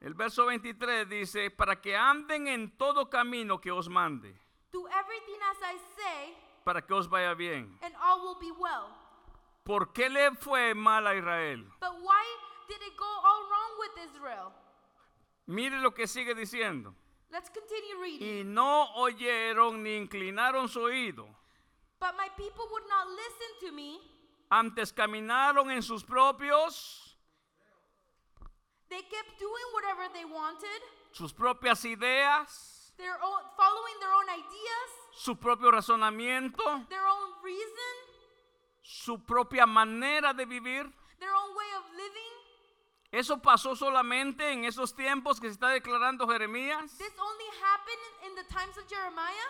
El 0.00 0.14
verso 0.14 0.46
23 0.46 1.04
dice, 1.08 1.50
para 1.50 1.76
que 1.80 1.94
anden 1.96 2.48
en 2.48 2.76
todo 2.76 3.08
camino 3.08 3.60
que 3.60 3.70
os 3.70 3.88
mande, 3.88 4.34
Do 4.72 4.86
everything 4.88 5.38
as 5.50 5.58
I 5.62 5.76
say, 5.96 6.36
para 6.64 6.82
que 6.82 6.94
os 6.94 7.06
vaya 7.08 7.34
bien. 7.34 7.78
and 7.82 7.94
all 8.02 8.20
will 8.22 8.38
be 8.40 8.50
well. 8.58 8.88
¿Por 9.64 9.92
qué 9.92 10.08
le 10.08 10.32
fue 10.36 10.74
mal 10.74 11.06
a 11.06 11.14
Israel? 11.14 11.64
But 11.78 11.92
why 12.02 12.24
did 12.66 12.82
it 12.82 12.96
go 12.96 13.04
all 13.06 13.42
wrong 13.48 13.78
with 13.78 14.10
Israel? 14.10 14.52
Mire 15.46 15.78
lo 15.80 15.92
que 15.92 16.06
sigue 16.08 16.34
diciendo. 16.34 16.94
Let's 17.30 17.48
continue 17.50 18.00
reading. 18.02 18.40
Y 18.40 18.42
no 18.44 18.92
oyeron 18.96 19.82
ni 19.84 19.96
inclinaron 19.96 20.68
su 20.68 20.80
oído. 20.80 21.28
But 22.00 22.16
my 22.16 22.28
people 22.36 22.66
would 22.72 22.88
not 22.88 23.06
listen 23.08 23.68
to 23.68 23.72
me. 23.72 24.00
Antes 24.52 24.92
caminaron 24.92 25.70
en 25.70 25.82
sus 25.82 26.04
propios, 26.04 27.16
They 28.90 29.00
kept 29.00 29.38
doing 29.40 29.64
whatever 29.72 30.12
they 30.12 30.26
wanted, 30.26 30.82
sus 31.12 31.32
propias 31.32 31.82
ideas, 31.86 32.92
their 32.98 33.14
own, 33.22 33.40
following 33.56 33.98
their 33.98 34.12
own 34.12 34.28
ideas, 34.28 34.88
su 35.14 35.36
propio 35.36 35.70
razonamiento, 35.70 36.86
their 36.90 37.06
own 37.06 37.42
reason, 37.42 37.94
su 38.82 39.24
propia 39.24 39.64
manera 39.64 40.34
de 40.34 40.44
vivir. 40.44 40.92
their 41.18 41.32
own 41.32 41.56
way 41.56 41.72
of 41.78 41.90
living. 41.96 42.32
Eso 43.10 43.38
pasó 43.40 43.74
solamente 43.74 44.52
en 44.52 44.66
esos 44.66 44.94
tiempos 44.94 45.40
que 45.40 45.46
se 45.48 45.54
está 45.54 45.68
declarando 45.68 46.28
Jeremías 46.28 46.98
This 46.98 47.14
only 47.18 47.46
happened 47.62 48.26
in 48.26 48.34
the 48.34 48.44
times 48.52 48.76
of 48.76 48.86
Jeremiah, 48.86 49.48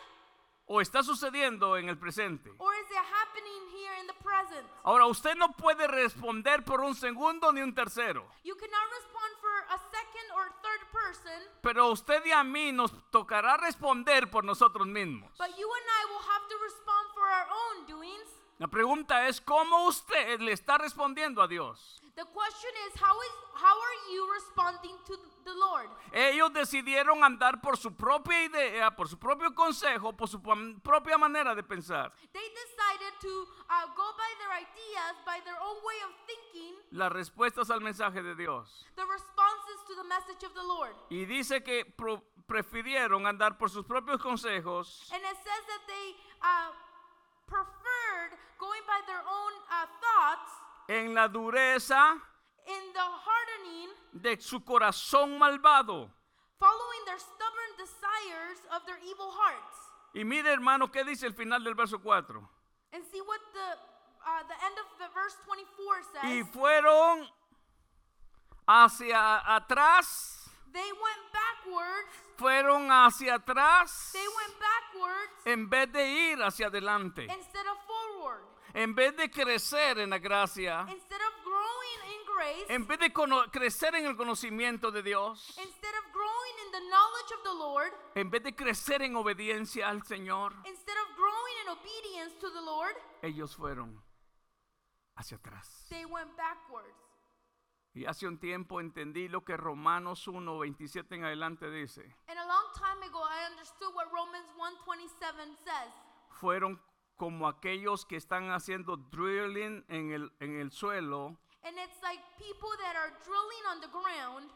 o 0.74 0.80
está 0.80 1.02
sucediendo 1.02 1.76
en 1.76 1.88
el 1.90 1.98
presente. 1.98 2.50
or 2.58 2.72
is 2.74 2.90
it 2.90 2.96
happening 2.96 3.62
here 3.76 3.94
in 4.00 4.06
the 4.06 4.14
present? 4.22 4.66
Ahora, 4.84 5.04
usted 5.06 5.34
no 5.36 5.52
puede 5.52 5.86
responder 5.86 6.64
por 6.64 6.80
un 6.80 6.94
segundo 6.94 7.52
ni 7.52 7.60
un 7.60 7.74
tercero, 7.74 8.26
You 8.42 8.54
cannot 8.56 8.90
respond 8.90 9.36
for 9.40 9.50
a 9.68 9.78
second 9.90 10.30
or 10.34 10.50
third 10.62 10.90
person, 10.90 11.42
pero 11.60 11.90
usted 11.90 12.24
y 12.24 12.32
a 12.32 12.42
mí 12.42 12.72
nos 12.72 12.90
tocará 13.10 13.58
responder 13.58 14.30
por 14.30 14.44
nosotros 14.44 14.86
mismos. 14.86 15.30
but 15.36 15.48
you 15.58 15.68
and 15.70 15.86
I 16.00 16.06
will 16.10 16.24
have 16.26 16.48
to 16.48 16.56
respond 16.64 17.08
for 17.14 17.24
our 17.28 17.46
own 17.50 17.86
doings. 17.86 18.28
La 18.58 18.68
pregunta 18.68 19.26
es, 19.28 19.40
¿cómo 19.40 19.86
usted 19.88 20.40
le 20.40 20.52
está 20.52 20.78
respondiendo 20.78 21.42
a 21.42 21.48
Dios? 21.48 22.01
The 22.14 22.24
question 22.26 22.70
is, 22.86 23.00
how 23.00 23.16
is 23.22 23.32
how 23.54 23.72
are 23.72 23.98
you 24.12 24.28
responding 24.34 24.96
to 25.06 25.16
the 25.44 25.54
Lord? 25.54 25.88
Ellos 26.12 26.52
decidieron 26.52 27.24
andar 27.24 27.62
por 27.62 27.76
su 27.78 27.90
propia 27.96 28.44
idea, 28.44 28.90
por 28.90 29.08
su 29.08 29.16
propio 29.18 29.54
consejo, 29.54 30.14
por 30.14 30.28
su 30.28 30.38
propia 30.42 31.16
manera 31.16 31.54
de 31.54 31.62
pensar. 31.62 32.12
They 32.34 32.48
decided 32.52 33.18
to 33.22 33.46
uh, 33.70 33.86
go 33.96 34.12
by 34.18 34.28
their 34.40 34.52
ideas, 34.60 35.14
by 35.24 35.40
their 35.44 35.56
own 35.56 35.76
way 35.82 35.96
of 36.04 36.12
thinking, 36.26 36.74
Las 36.90 37.12
respuestas 37.12 37.70
al 37.70 37.80
mensaje 37.80 38.22
de 38.22 38.34
Dios. 38.34 38.84
the 38.96 39.06
responses 39.06 39.78
to 39.88 39.94
the 39.94 40.04
message 40.04 40.44
of 40.44 40.52
the 40.54 40.62
Lord. 40.62 40.94
Y 41.10 41.24
dice 41.24 41.62
que 41.64 41.86
pro- 41.96 42.22
prefirieron 42.46 43.26
andar 43.26 43.56
por 43.56 43.70
sus 43.70 43.86
propios 43.86 44.20
consejos 44.20 45.08
And 45.14 45.22
it 45.22 45.36
says 45.42 45.64
that 45.66 45.86
they 45.88 46.14
uh, 46.42 46.72
preferred 47.46 48.36
going 48.58 48.82
by 48.86 49.00
their 49.06 49.20
own 49.24 49.52
uh, 49.70 49.86
thoughts 50.00 50.52
en 50.88 51.14
la 51.14 51.28
dureza 51.28 52.14
in 52.66 52.92
the 52.92 53.00
hardening, 53.00 53.90
de 54.12 54.40
su 54.40 54.60
corazón 54.64 55.38
malvado. 55.38 56.10
following 56.58 57.04
their 57.06 57.18
stubborn 57.18 57.76
desires 57.76 58.58
of 58.74 58.84
their 58.86 58.98
evil 58.98 59.30
hearts. 59.32 59.76
Y 60.14 60.24
mire 60.24 60.52
hermano, 60.52 60.90
¿qué 60.92 61.04
dice 61.04 61.26
el 61.26 61.34
final 61.34 61.62
del 61.64 61.74
verso 61.74 61.98
4? 61.98 62.38
And 62.92 63.02
see 63.10 63.20
what 63.22 63.40
the 63.52 63.78
uh, 64.24 64.42
the 64.46 64.54
end 64.64 64.78
of 64.78 64.86
the 64.98 65.08
verse 65.14 65.34
24 65.44 66.02
says. 66.12 66.24
Y 66.24 66.44
fueron 66.52 67.26
hacia 68.68 69.38
atrás, 69.56 70.38
They 70.72 70.92
went 70.92 71.32
backwards. 71.32 72.08
fueron 72.38 72.90
hacia 72.90 73.34
atrás 73.34 74.10
They 74.12 74.26
went 74.26 74.54
backwards 74.60 75.46
en 75.46 75.68
vez 75.68 75.92
de 75.92 76.06
ir 76.32 76.42
hacia 76.42 76.66
adelante. 76.68 77.24
instead 77.24 77.66
of 77.66 77.76
forward. 77.86 77.91
En 78.74 78.94
vez 78.94 79.14
de 79.16 79.30
crecer 79.30 79.98
en 79.98 80.10
la 80.10 80.18
gracia, 80.18 80.86
Instead 80.88 81.20
of 81.20 81.44
growing 81.44 82.14
in 82.14 82.24
grace, 82.36 82.74
en 82.74 82.86
vez 82.86 82.98
de 82.98 83.12
crecer 83.50 83.94
en 83.94 84.06
el 84.06 84.16
conocimiento 84.16 84.90
de 84.90 85.02
Dios, 85.02 85.48
instead 85.58 85.94
of 85.98 86.12
growing 86.12 86.66
in 86.66 86.72
the 86.72 86.80
knowledge 86.88 87.32
of 87.34 87.42
the 87.42 87.54
Lord, 87.54 87.92
en 88.14 88.30
vez 88.30 88.42
de 88.42 88.54
crecer 88.54 89.02
en 89.02 89.14
obediencia 89.16 89.88
al 89.88 90.02
Señor, 90.04 90.54
instead 90.66 90.96
of 90.96 91.16
growing 91.16 91.56
in 91.62 91.68
obedience 91.68 92.34
to 92.40 92.50
the 92.50 92.62
Lord, 92.62 92.96
ellos 93.22 93.54
fueron 93.56 94.02
hacia 95.16 95.36
atrás. 95.36 95.86
they 95.90 96.04
went 96.06 96.34
backwards. 96.36 96.96
Y 97.94 98.06
hace 98.06 98.26
un 98.26 98.38
tiempo 98.38 98.80
entendí 98.80 99.28
lo 99.28 99.44
que 99.44 99.54
Romanos 99.54 100.26
1, 100.26 100.58
27 100.58 101.14
en 101.14 101.24
adelante 101.24 101.70
dice. 101.70 102.00
And 102.26 102.38
a 102.38 102.46
long 102.46 102.72
time 102.74 103.02
ago, 103.06 103.20
I 103.22 103.50
understood 103.50 103.94
what 103.94 104.06
Romans 104.10 104.48
1:27 104.56 105.56
says. 105.62 105.92
Fueron 106.40 106.80
como 107.22 107.46
aquellos 107.46 108.04
que 108.04 108.16
están 108.16 108.50
haciendo 108.50 108.96
drilling 108.96 109.84
en 109.88 110.10
el, 110.10 110.32
en 110.40 110.58
el 110.58 110.72
suelo 110.72 111.36
And 111.62 111.78
it's 111.78 112.02
like 112.02 112.20
people 112.36 112.70
that 112.80 112.96
are 112.96 113.12
drilling 113.24 113.64
on 113.70 113.80
the 113.80 113.86
ground, 113.86 114.50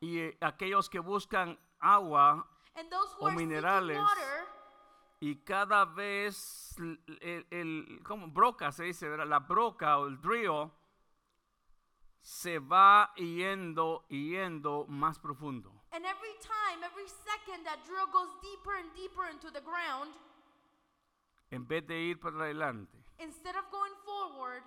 y 0.00 0.18
eh, 0.20 0.38
aquellos 0.40 0.88
que 0.88 1.00
buscan 1.00 1.58
agua 1.80 2.46
and 2.76 2.88
those 2.88 3.12
who 3.18 3.24
O 3.24 3.26
are 3.26 3.36
minerales. 3.36 3.98
water, 3.98 4.46
y 5.18 5.34
cada 5.44 5.84
vez 5.86 6.76
el, 6.78 7.44
el- 7.50 8.00
¿cómo? 8.04 8.28
broca 8.28 8.70
se 8.70 8.84
dice, 8.84 9.08
¿verdad? 9.08 9.26
la 9.26 9.40
broca 9.40 9.98
o 9.98 10.06
el 10.06 10.20
drill 10.20 10.70
se 12.22 12.60
va 12.60 13.12
yendo 13.16 14.06
yendo 14.08 14.86
más 14.88 15.18
profundo. 15.18 15.72
and 15.90 16.04
every 16.06 16.34
time, 16.40 16.84
every 16.84 17.08
second, 17.08 17.64
that 17.64 17.82
drill 17.84 18.06
goes 18.12 18.28
deeper 18.40 18.76
and 18.76 18.94
deeper 18.94 19.26
into 19.28 19.50
the 19.50 19.60
ground. 19.62 20.12
En 21.54 21.66
vez 21.66 21.86
de 21.86 21.94
ir 21.98 22.18
para 22.18 22.36
adelante, 22.44 22.98
Instead 23.18 23.54
of 23.56 23.70
going 23.70 23.94
forward, 24.04 24.62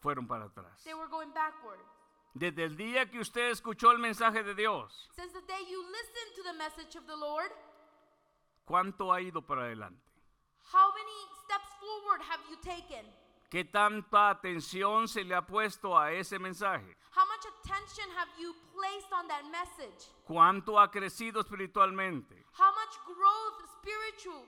fueron 0.00 0.26
para 0.26 0.46
atrás. 0.46 0.82
they 0.84 0.94
were 0.94 1.08
going 1.08 1.32
backward. 1.32 1.78
Desde 2.34 2.64
el 2.64 2.76
día 2.76 3.08
que 3.08 3.20
usted 3.20 3.50
escuchó 3.50 3.92
el 3.92 3.98
mensaje 3.98 4.42
de 4.42 4.54
Dios, 4.54 5.08
Since 5.14 5.32
the 5.32 5.42
day 5.46 5.64
you 5.70 5.80
listened 5.90 6.34
to 6.36 6.42
the 6.42 6.52
message 6.54 6.96
of 6.96 7.06
the 7.06 7.16
Lord, 7.16 7.52
¿cuánto 8.66 9.12
ha 9.12 9.20
ido 9.20 9.42
para 9.42 9.62
adelante? 9.66 10.00
how 10.72 10.90
many 10.92 11.28
steps 11.44 11.68
forward 11.78 12.20
have 12.22 12.40
you 12.50 12.56
taken? 12.56 13.06
¿Qué 13.50 13.64
tanta 13.64 14.30
atención 14.30 15.06
se 15.06 15.22
le 15.22 15.36
ha 15.36 15.42
puesto 15.46 15.96
a 15.96 16.10
ese 16.12 16.38
mensaje? 16.40 16.96
How 17.14 17.24
much 17.26 17.44
attention 17.46 18.10
have 18.16 18.28
you 18.40 18.52
placed 18.74 19.12
on 19.12 19.28
that 19.28 19.44
message? 19.52 20.10
¿Cuánto 20.26 20.80
ha 20.80 20.90
crecido 20.90 21.40
espiritualmente? 21.40 22.44
How 22.58 22.72
much 22.72 22.98
growth 23.06 23.62
spiritual 23.78 24.42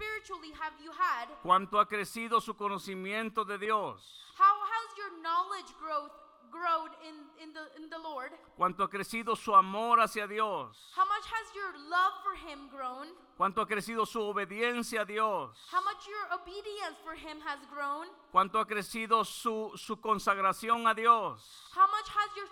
spiritually 0.00 0.52
have 0.58 0.72
you 0.82 0.90
had? 0.92 1.28
¿Cuánto 1.42 1.78
ha 1.78 1.86
crecido 1.86 2.40
su 2.40 2.54
conocimiento 2.54 3.44
de 3.44 3.58
Dios? 3.58 4.00
How 4.38 4.56
has 4.64 4.96
your 4.96 5.20
knowledge 5.22 5.68
growth 5.78 6.12
grown 6.50 6.88
in, 7.06 7.14
in, 7.42 7.52
the, 7.52 7.60
in 7.76 7.90
the 7.90 7.98
Lord? 7.98 8.32
¿Cuánto 8.56 8.82
ha 8.82 8.88
crecido 8.88 9.36
su 9.36 9.54
amor 9.54 10.00
hacia 10.00 10.26
Dios? 10.26 10.76
How 10.96 11.04
much 11.04 11.26
has 11.26 11.54
your 11.54 11.72
love 11.88 12.14
for 12.24 12.34
Him 12.34 12.68
grown? 12.70 13.08
¿Cuánto 13.36 13.60
ha 13.60 13.66
crecido 13.66 14.06
su 14.06 14.20
obediencia 14.20 15.02
a 15.02 15.04
Dios? 15.04 15.56
How 15.70 15.82
much 15.82 16.06
your 16.08 16.40
obedience 16.40 16.96
for 17.04 17.14
Him 17.14 17.40
has 17.44 17.58
grown? 17.70 18.06
¿Cuánto 18.32 18.58
ha 18.58 18.66
crecido 18.66 19.24
su, 19.24 19.72
su 19.76 19.96
consagración 20.00 20.86
a 20.86 20.94
Dios? 20.94 21.42
How 21.74 21.86
much 21.88 22.08
has 22.08 22.34
your 22.36 22.48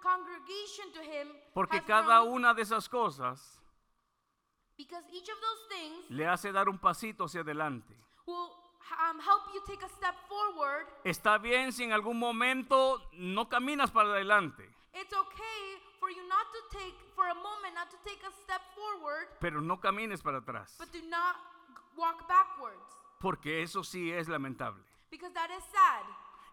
congregation 0.00 0.92
to 0.92 1.02
Him 1.02 1.28
Porque 1.52 1.78
has 1.78 1.84
cada 1.86 2.20
grown? 2.20 2.34
una 2.34 2.54
de 2.54 2.62
esas 2.62 2.88
cosas 2.88 3.60
Because 4.76 5.04
each 5.12 5.28
of 5.28 5.36
those 5.40 5.68
things 5.68 6.10
le 6.10 6.26
hace 6.26 6.52
dar 6.52 6.68
un 6.68 6.78
pasito 6.78 7.24
hacia 7.24 7.40
adelante. 7.42 7.94
will 8.26 8.50
um, 9.08 9.20
help 9.20 9.42
you 9.54 9.60
take 9.66 9.82
a 9.84 9.88
step 9.88 10.14
forward. 10.28 10.86
Está 11.04 11.38
bien 11.38 11.72
si 11.72 11.84
en 11.84 11.92
algún 11.92 12.18
momento 12.18 13.00
no 13.12 13.48
caminas 13.48 13.90
para 13.90 14.10
adelante, 14.10 14.68
It's 14.94 15.12
okay 15.12 15.80
for 15.98 16.10
you 16.10 16.22
not 16.28 16.46
to 16.52 16.78
take, 16.78 16.94
for 17.14 17.26
a 17.28 17.34
moment, 17.34 17.74
not 17.74 17.90
to 17.90 17.96
take 18.04 18.22
a 18.26 18.30
step 18.44 18.60
forward, 18.74 19.26
pero 19.40 19.60
no 19.60 19.80
camines 19.80 20.22
para 20.22 20.38
atrás, 20.38 20.76
but 20.78 20.90
do 20.92 21.02
not 21.08 21.36
walk 21.96 22.26
backwards. 22.28 22.90
porque 23.20 23.62
eso 23.62 23.82
sí 23.84 24.12
es 24.12 24.28
lamentable. 24.28 24.82
Because 25.10 25.32
that 25.34 25.50
is 25.50 25.62
sad. 25.72 26.04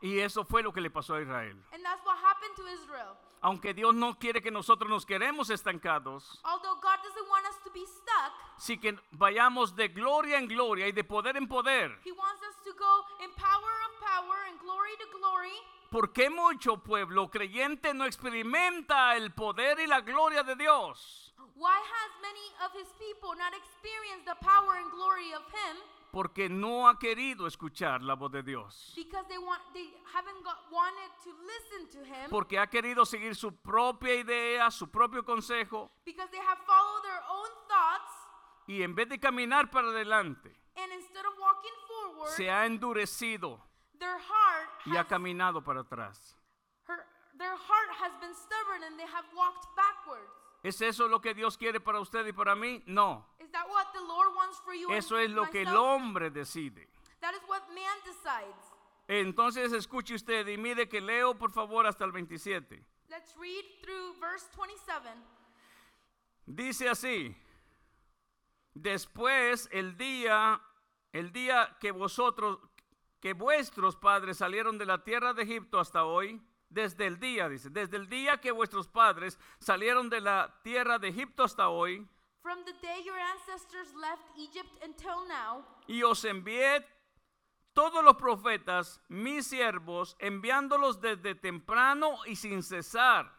Y 0.02 0.20
eso 0.20 0.44
fue 0.44 0.64
lo 0.64 0.74
que 0.74 0.82
le 0.82 0.90
pasó 0.90 1.16
a 1.16 1.22
Israel. 1.22 1.58
And 1.74 1.84
that's 1.84 2.04
what 2.06 2.18
happened 2.18 2.56
to 2.56 2.68
Israel. 2.68 3.16
Aunque 3.44 3.74
Dios 3.74 3.94
no 3.94 4.18
quiere 4.20 4.42
que 4.42 4.52
nosotros 4.52 4.90
nos 4.90 5.06
quedemos 5.06 5.50
estancados, 5.50 6.40
Although 6.44 6.76
God 6.82 6.98
doesn't 7.04 7.28
want 7.30 7.46
us 7.48 7.58
to 7.64 7.72
be 7.72 7.86
stuck, 7.86 8.34
sí 8.58 8.78
que 8.80 8.98
vayamos 9.12 9.76
de 9.76 9.88
gloria 9.88 10.38
en 10.38 10.48
gloria 10.48 10.88
y 10.88 10.92
de 10.92 11.04
poder 11.04 11.38
en 11.38 11.48
poder. 11.48 11.98
He 12.04 12.12
wants 12.12 12.42
us 12.44 12.56
to 12.64 12.74
go 12.74 13.06
in 13.24 13.32
power 13.36 13.74
of 13.90 14.00
power 14.00 14.46
and 14.48 14.60
glory 14.60 14.92
to 15.00 15.18
glory. 15.18 15.54
¿Por 15.90 16.14
qué 16.14 16.30
mucho 16.30 16.78
pueblo 16.78 17.30
creyente 17.30 17.94
no 17.94 18.06
experimenta 18.06 19.16
el 19.18 19.32
poder 19.34 19.80
y 19.80 19.88
la 19.88 20.02
gloria 20.02 20.44
de 20.44 20.56
Dios? 20.56 21.34
Why 21.56 21.78
has 21.78 22.12
many 22.22 22.48
of 22.64 22.72
His 22.74 22.88
people 22.98 23.36
not 23.38 23.54
experienced 23.54 24.26
the 24.26 24.38
power 24.40 24.78
and 24.78 24.90
glory 24.92 25.34
of 25.34 25.44
Him? 25.52 25.78
Porque 26.12 26.50
no 26.50 26.88
ha 26.90 27.00
querido 27.00 27.48
escuchar 27.48 28.02
la 28.02 28.16
voz 28.16 28.32
de 28.32 28.44
Dios. 28.44 28.94
Because 28.96 29.26
they 29.28 29.38
want, 29.38 29.62
they 29.74 29.90
haven't 30.14 30.44
got, 30.44 30.58
wanted 30.72 31.12
to 31.24 31.32
listen 31.44 31.90
to 31.90 32.06
Him. 32.06 32.30
Porque 32.30 32.60
ha 32.60 32.68
querido 32.68 33.06
seguir 33.06 33.36
su 33.36 33.56
propia 33.62 34.16
idea, 34.16 34.70
su 34.72 34.88
propio 34.90 35.24
consejo, 35.24 35.90
Because 36.06 36.30
they 36.32 36.42
have 36.42 36.60
followed 36.66 37.04
their 37.04 37.22
own 37.30 37.50
thoughts, 37.68 38.12
y 38.68 38.84
en 38.84 38.94
vez 38.94 39.08
de 39.10 39.20
caminar 39.20 39.72
para 39.72 39.90
adelante, 39.90 40.52
and 40.76 40.92
instead 40.94 41.26
of 41.26 41.34
walking 41.40 41.78
forward, 41.88 42.30
se 42.30 42.50
ha 42.50 42.66
endurecido 42.66 43.60
their 43.98 44.18
heart 44.18 44.70
y 44.86 44.98
ha 44.98 45.06
caminado 45.06 45.64
para 45.64 45.82
atrás. 45.82 46.36
her, 46.88 47.06
their 47.38 47.56
heart 47.56 47.90
has 48.00 48.12
been 48.20 48.34
stubborn, 48.36 48.84
and 48.84 49.00
they 49.00 49.08
have 49.08 49.26
walked 49.36 49.66
backwards. 49.76 50.30
¿Es 50.64 50.80
eso 50.82 51.08
lo 51.08 51.20
que 51.22 51.34
Dios 51.34 51.58
quiere 51.58 51.80
para 51.80 52.00
usted 52.00 52.28
y 52.28 52.34
para 52.34 52.56
mí? 52.56 52.84
No. 52.86 53.26
Is 53.52 53.60
that 53.60 53.68
what 53.68 53.88
the 53.94 54.00
Lord 54.00 54.30
wants 54.34 54.60
for 54.60 54.74
you? 54.74 54.90
Eso 54.94 55.18
es 55.18 55.30
lo 55.30 55.46
que 55.48 55.60
el 55.60 55.66
myself? 55.66 55.86
hombre 55.86 56.30
decide. 56.30 56.88
That 57.20 57.34
is 57.34 57.42
what 57.50 57.68
man 57.76 57.98
decides. 58.06 58.64
Entonces 59.10 59.74
escuche 59.74 60.16
usted 60.16 60.48
y 60.48 60.58
mire 60.58 60.88
que 60.88 61.02
leo 61.02 61.34
por 61.34 61.52
favor 61.52 61.86
hasta 61.86 62.06
el 62.06 62.14
27. 62.14 62.82
Let's 63.10 63.36
read 63.36 63.66
through 63.84 64.16
verse 64.22 64.48
27. 64.56 65.10
Dice 66.46 66.88
así: 66.88 67.36
Después 68.74 69.68
el 69.74 69.98
día 69.98 70.62
el 71.12 71.34
día 71.34 71.76
que 71.82 71.92
vosotros 71.92 72.58
que 73.20 73.34
vuestros 73.34 73.98
padres 73.98 74.38
salieron 74.38 74.78
de 74.78 74.86
la 74.86 75.04
tierra 75.04 75.34
de 75.34 75.44
Egipto 75.44 75.78
hasta 75.78 76.06
hoy, 76.06 76.42
desde 76.70 77.06
el 77.06 77.20
día 77.20 77.50
dice, 77.50 77.70
desde 77.70 77.98
el 77.98 78.08
día 78.08 78.40
que 78.40 78.52
vuestros 78.52 78.88
padres 78.88 79.38
salieron 79.60 80.10
de 80.10 80.22
la 80.22 80.58
tierra 80.64 81.00
de 81.00 81.10
Egipto 81.10 81.44
hasta 81.44 81.68
hoy, 81.68 82.08
From 82.42 82.58
the 82.66 82.74
day 82.82 82.98
your 83.06 83.18
ancestors 83.18 83.94
left 84.02 84.24
Egypt 84.38 84.70
until 84.84 85.28
now, 85.28 85.64
y 85.88 86.02
os 86.04 86.24
envié 86.26 86.84
todos 87.76 88.04
los 88.04 88.16
profetas, 88.16 89.00
mis 89.10 89.48
siervos, 89.48 90.16
enviándolos 90.20 91.00
desde 91.00 91.36
temprano 91.36 92.18
y 92.28 92.36
sin 92.36 92.64
cesar. 92.64 93.30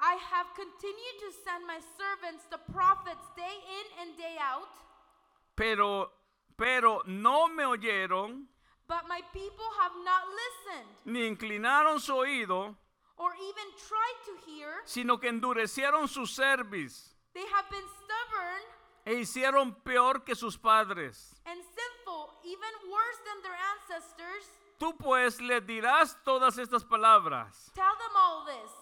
I 0.00 0.16
have 0.16 0.46
continued 0.54 1.18
to 1.20 1.32
send 1.44 1.66
my 1.66 1.78
servants, 1.96 2.44
the 2.50 2.58
prophets, 2.72 3.26
day 3.36 3.56
in 3.78 4.02
and 4.08 4.16
day 4.18 4.36
out, 4.38 4.68
Pero, 5.56 6.10
pero 6.58 7.02
no 7.06 7.48
me 7.48 7.64
oyeron, 7.64 8.46
but 8.86 9.08
my 9.08 9.22
people 9.32 9.64
have 9.80 9.92
not 10.04 10.24
listened 10.28 10.90
ni 11.06 11.26
inclinaron 11.26 12.00
su 12.00 12.12
oído, 12.12 12.76
or 13.16 13.32
even 13.34 13.64
tried 13.78 14.18
to 14.26 14.50
hear. 14.50 14.82
sino 14.84 15.18
que 15.18 15.28
endurecieron 15.30 16.06
su 16.08 16.26
cerviz 16.26 17.13
They 17.34 17.44
have 17.52 17.68
been 17.68 17.84
stubborn 17.98 18.62
e 19.06 19.14
hicieron 19.20 19.74
peor 19.82 20.24
que 20.24 20.34
sus 20.34 20.56
padres. 20.56 21.34
and 21.46 21.60
sinful, 21.62 22.30
even 22.44 22.90
worse 22.90 23.18
than 23.26 23.42
their 23.42 23.56
ancestors. 23.74 24.44
Tú 24.78 24.96
pues 24.96 25.40
les 25.40 25.64
dirás 25.66 26.16
todas 26.24 26.58
estas 26.58 26.84
palabras. 26.84 27.70
Tell 27.74 27.84
them 27.98 28.16
all 28.16 28.44
this. 28.46 28.72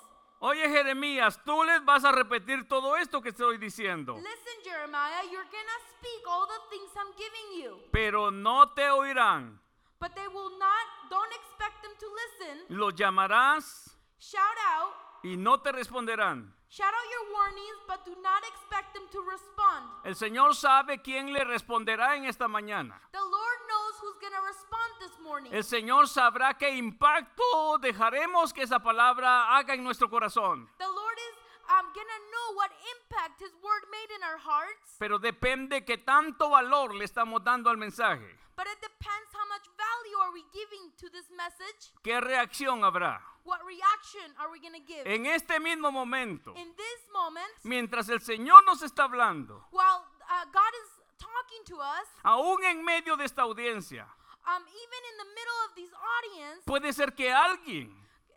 Oye 0.41 0.69
Jeremías, 0.69 1.39
tú 1.45 1.63
les 1.65 1.85
vas 1.85 2.05
a 2.05 2.13
repetir 2.13 2.67
todo 2.69 2.97
esto 2.97 3.21
que 3.23 3.31
estoy 3.31 3.59
diciendo, 3.59 4.17
Listen, 4.17 4.63
Jeremiah, 4.65 5.23
you're 5.31 5.45
gonna 5.45 5.79
speak 5.97 6.27
all 6.27 6.47
the 6.49 6.61
things 6.69 6.91
I'm 6.97 7.13
giving 7.17 7.63
you, 7.63 7.79
pero 7.93 8.31
no 8.31 8.73
te 8.75 8.91
oirán. 8.91 9.61
but 10.01 10.15
they 10.17 10.27
will 10.27 10.59
not, 10.59 10.87
don't 11.09 11.33
expect 11.33 11.81
them 11.83 11.93
to 11.99 12.07
listen. 12.07 12.77
Los 12.77 12.95
llamarás 12.95 13.97
Shout 14.19 14.41
out, 14.77 14.95
y 15.23 15.37
no 15.37 15.61
te 15.61 15.71
responderán. 15.71 16.53
Shout 16.73 16.89
out 16.89 17.09
your 17.13 17.27
warnings, 17.37 17.79
but 17.87 18.01
do 18.05 18.17
not 18.23 18.43
expect 18.49 18.95
them 18.95 19.05
to 19.13 19.21
respond. 19.29 19.85
El 20.05 20.15
Señor 20.17 20.55
sabe 20.55 21.03
quién 21.03 21.33
le 21.33 21.45
responderá 21.45 22.17
en 22.17 22.25
esta 22.25 22.49
mañana. 22.49 22.99
The 23.13 23.21
Lord 23.21 23.59
knows 23.69 23.95
who's 24.01 24.17
gonna 24.21 24.41
respond 24.41 24.91
this 24.99 25.19
morning. 25.21 25.53
El 25.53 25.65
Señor 25.65 26.09
sabrá 26.09 26.57
qué 26.57 26.71
impacto 26.77 27.79
dejaremos 27.79 28.55
que 28.55 28.63
esa 28.63 28.79
palabra 28.81 29.55
haga 29.57 29.75
en 29.75 29.85
nuestro 29.85 30.09
corazón. 30.09 30.67
The 30.79 30.87
Lord 30.89 31.19
is 31.19 31.37
um, 31.69 31.93
gonna 31.93 32.21
know 32.33 32.57
what 32.57 32.71
impact 32.97 33.41
His 33.43 33.53
word 33.63 33.85
made 33.91 34.11
in 34.17 34.23
our 34.23 34.39
hearts, 34.39 34.97
Pero 34.99 35.19
depende 35.19 35.85
qué 35.85 35.99
tanto 35.99 36.49
valor 36.49 36.95
le 36.95 37.05
estamos 37.05 37.45
dando 37.45 37.69
al 37.69 37.77
mensaje. 37.77 38.42
But 38.57 38.67
it 38.67 38.81
depends 38.81 39.29
how 39.33 39.47
much 39.49 39.67
value 39.77 40.19
are 40.21 40.33
we 40.33 40.45
giving 40.53 40.93
to 40.99 41.09
this 41.11 41.31
message. 41.31 41.93
¿Qué 42.03 42.21
reacción 42.21 42.85
habrá? 42.85 43.21
What 43.45 43.61
reaction 43.67 44.33
are 44.39 44.51
we 44.51 44.61
gonna 44.61 44.81
give? 44.87 45.07
En 45.07 45.27
este 45.27 45.59
mismo 45.61 45.91
momento, 45.91 46.55
In 46.57 46.75
this 46.77 47.01
moment, 47.13 47.51
mientras 47.65 48.09
el 48.09 48.21
Señor 48.21 48.65
nos 48.65 48.83
está 48.83 49.05
hablando, 49.05 49.65
while 49.73 50.05
uh, 50.31 50.45
God 50.53 50.73
is 50.85 50.91
talking 51.19 51.65
to 51.67 51.81
us, 51.81 52.07
aún 52.25 52.63
en 52.65 52.85
medio 52.85 53.17
de 53.17 53.25
esta 53.25 53.43
audiencia, 53.43 54.07
um, 54.47 54.63
even 54.63 55.03
in 55.11 55.17
the 55.19 55.35
middle 55.35 55.61
of 55.69 55.75
this 55.75 55.91
audience, 55.93 56.63
puede 56.65 56.93
ser 56.93 57.13
que 57.17 57.31
alguien, 57.33 57.91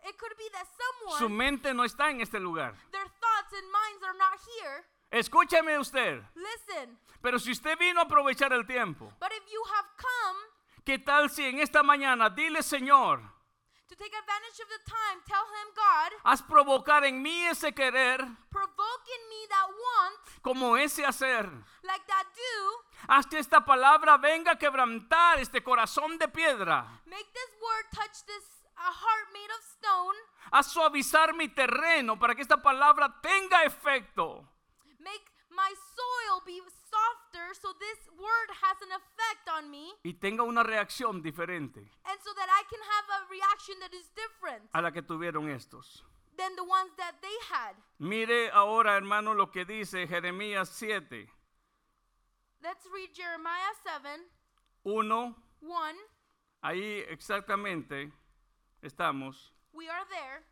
it 0.08 0.16
could 0.18 0.36
be 0.36 0.48
that 0.52 0.66
su 0.66 1.18
someone, 1.18 1.36
mente 1.36 1.72
no 1.74 1.84
está 1.84 2.10
en 2.10 2.20
este 2.20 2.40
lugar. 2.40 2.74
their 2.90 3.06
thoughts 3.20 3.52
and 3.52 3.70
minds 3.70 4.02
are 4.04 4.14
not 4.18 4.38
here. 4.58 4.84
Escúchame 5.10 5.78
usted, 5.78 6.22
Listen, 6.34 6.98
pero 7.22 7.38
si 7.38 7.52
usted 7.52 7.78
vino 7.78 8.00
a 8.00 8.04
aprovechar 8.04 8.52
el 8.52 8.66
tiempo, 8.66 9.12
but 9.20 9.30
if 9.32 9.44
you 9.52 9.62
have 9.74 9.86
come 9.96 10.38
¿qué 10.84 10.98
tal 10.98 11.30
si 11.30 11.44
en 11.44 11.60
esta 11.60 11.82
mañana 11.82 12.28
dile, 12.28 12.62
Señor, 12.62 13.20
to 13.88 13.94
take 13.94 14.12
advantage 14.16 14.60
of 14.60 14.68
the 14.68 14.84
time, 14.84 15.20
tell 15.26 15.44
Him, 15.46 15.74
God, 15.74 16.12
haz 16.24 16.42
provocar 16.42 17.04
en 17.04 17.22
mí 17.22 17.46
ese 17.46 17.72
querer 17.72 18.18
provoke 18.50 19.08
in 19.08 19.28
me 19.28 19.46
that 19.48 19.68
want, 19.68 20.42
como 20.42 20.76
ese 20.76 21.04
hacer? 21.04 21.48
like 21.82 22.04
that 22.06 22.26
do, 22.34 22.84
Haz 23.08 23.26
que 23.26 23.38
esta 23.38 23.64
palabra 23.64 24.16
venga 24.16 24.52
a 24.52 24.58
quebrantar 24.58 25.38
este 25.38 25.62
corazón 25.62 26.18
de 26.18 26.26
piedra. 26.26 26.84
make 27.06 27.32
this 27.32 27.50
word 27.62 27.86
touch 27.92 28.24
this 28.26 28.44
a 28.76 28.90
heart 28.90 29.32
made 29.32 29.50
of 29.56 29.64
stone, 29.64 30.16
Haz 30.50 30.66
suavizar 30.72 31.32
mi 31.34 31.48
terreno 31.48 32.18
para 32.18 32.34
que 32.34 32.42
esta 32.42 32.60
palabra 32.60 33.20
tenga 33.22 33.62
efecto. 33.64 34.44
Make 35.06 35.26
my 35.54 35.70
soil 35.94 36.42
be 36.44 36.58
softer 36.90 37.54
so 37.54 37.70
this 37.78 38.00
word 38.18 38.48
has 38.62 38.76
an 38.82 38.92
effect 38.98 39.46
on 39.56 39.70
me, 39.70 39.94
y 40.04 40.12
tenga 40.18 40.42
una 40.42 40.62
reacción 40.62 41.22
diferente 41.22 41.78
and 42.04 42.18
so 42.26 42.34
that 42.34 42.50
I 42.50 42.62
can 42.68 42.82
have 42.82 43.06
a 43.14 43.20
reaction 43.30 43.74
that 43.80 43.94
is 43.94 44.10
different 44.14 44.68
a 44.74 44.82
la 44.82 44.90
que 44.90 45.02
tuvieron 45.02 45.48
estos. 45.54 46.02
than 46.36 46.54
the 46.56 46.64
ones 46.64 46.90
that 46.98 47.14
they 47.22 47.36
had. 47.48 47.74
Mire 47.98 48.50
ahora, 48.52 48.96
hermano, 48.96 49.32
lo 49.34 49.46
que 49.50 49.64
dice 49.64 50.06
Jeremías 50.06 50.68
7, 50.68 51.26
Let's 52.62 52.86
read 52.92 53.14
Jeremiah 53.14 53.72
7 53.84 54.20
1. 54.82 55.34
1. 55.62 55.96
Ahí 56.62 57.04
exactamente 57.08 58.12
estamos. 58.82 59.52
We 59.72 59.88
are 59.88 60.04
there. 60.10 60.42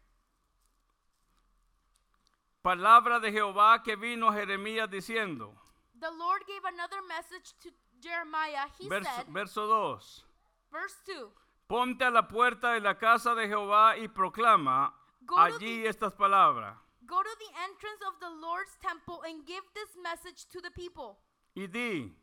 Palabra 2.64 3.20
de 3.20 3.30
Jehová 3.30 3.82
que 3.82 3.94
vino 3.94 4.28
a 4.28 4.32
Jeremías 4.32 4.88
diciendo, 4.88 5.54
The 6.00 6.10
Lord 6.10 6.44
gave 6.46 6.64
another 6.64 7.02
message 7.06 7.52
to 7.62 7.68
Jeremiah. 8.00 8.68
He 8.80 8.88
verso, 8.88 9.10
said, 9.16 9.26
verso 9.28 9.66
2, 9.66 10.24
verse 10.72 10.96
2 11.04 11.30
Ponte 11.68 12.02
a 12.04 12.10
la 12.10 12.22
puerta 12.26 12.72
de 12.72 12.80
la 12.80 12.94
casa 12.94 13.34
de 13.34 13.48
Jehová 13.48 13.98
y 13.98 14.08
proclama 14.08 14.94
Go 15.26 15.36
to 15.36 15.42
allí 15.42 15.84
estas 15.86 16.14
palabras. 16.14 16.74
Go 17.06 17.22
to 17.22 17.28
the 17.38 17.52
entrance 17.64 18.00
of 18.08 18.18
the 18.20 18.30
Lord's 18.30 18.74
temple 18.80 19.20
and 19.26 19.46
give 19.46 19.62
this 19.74 19.94
message 20.02 20.46
to 20.50 20.62
the 20.62 20.70
people. 20.70 21.18
Y 21.54 21.66
di, 21.66 22.16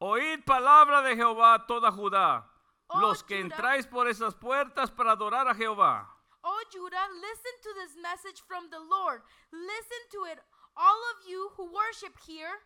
oíd 0.00 0.44
palabra 0.44 1.00
de 1.02 1.14
Jehová 1.14 1.64
toda 1.68 1.92
Judá, 1.92 2.44
Oh, 2.88 2.98
los 3.00 3.22
que 3.22 3.36
Judá. 3.36 3.54
entráis 3.54 3.86
por 3.86 4.08
esas 4.08 4.34
puertas 4.34 4.90
para 4.90 5.12
adorar 5.12 5.46
a 5.46 5.54
Jehová. 5.54 6.08
O 6.42 6.62
Judah, 6.72 7.06
listen 7.20 7.54
to 7.62 7.70
this 7.74 7.96
message 8.00 8.42
from 8.46 8.70
the 8.70 8.78
Lord. 8.80 9.20
Listen 9.52 10.02
to 10.12 10.24
it, 10.32 10.38
all 10.76 11.00
of 11.12 11.28
you 11.28 11.50
who 11.56 11.64
worship 11.72 12.16
here. 12.26 12.56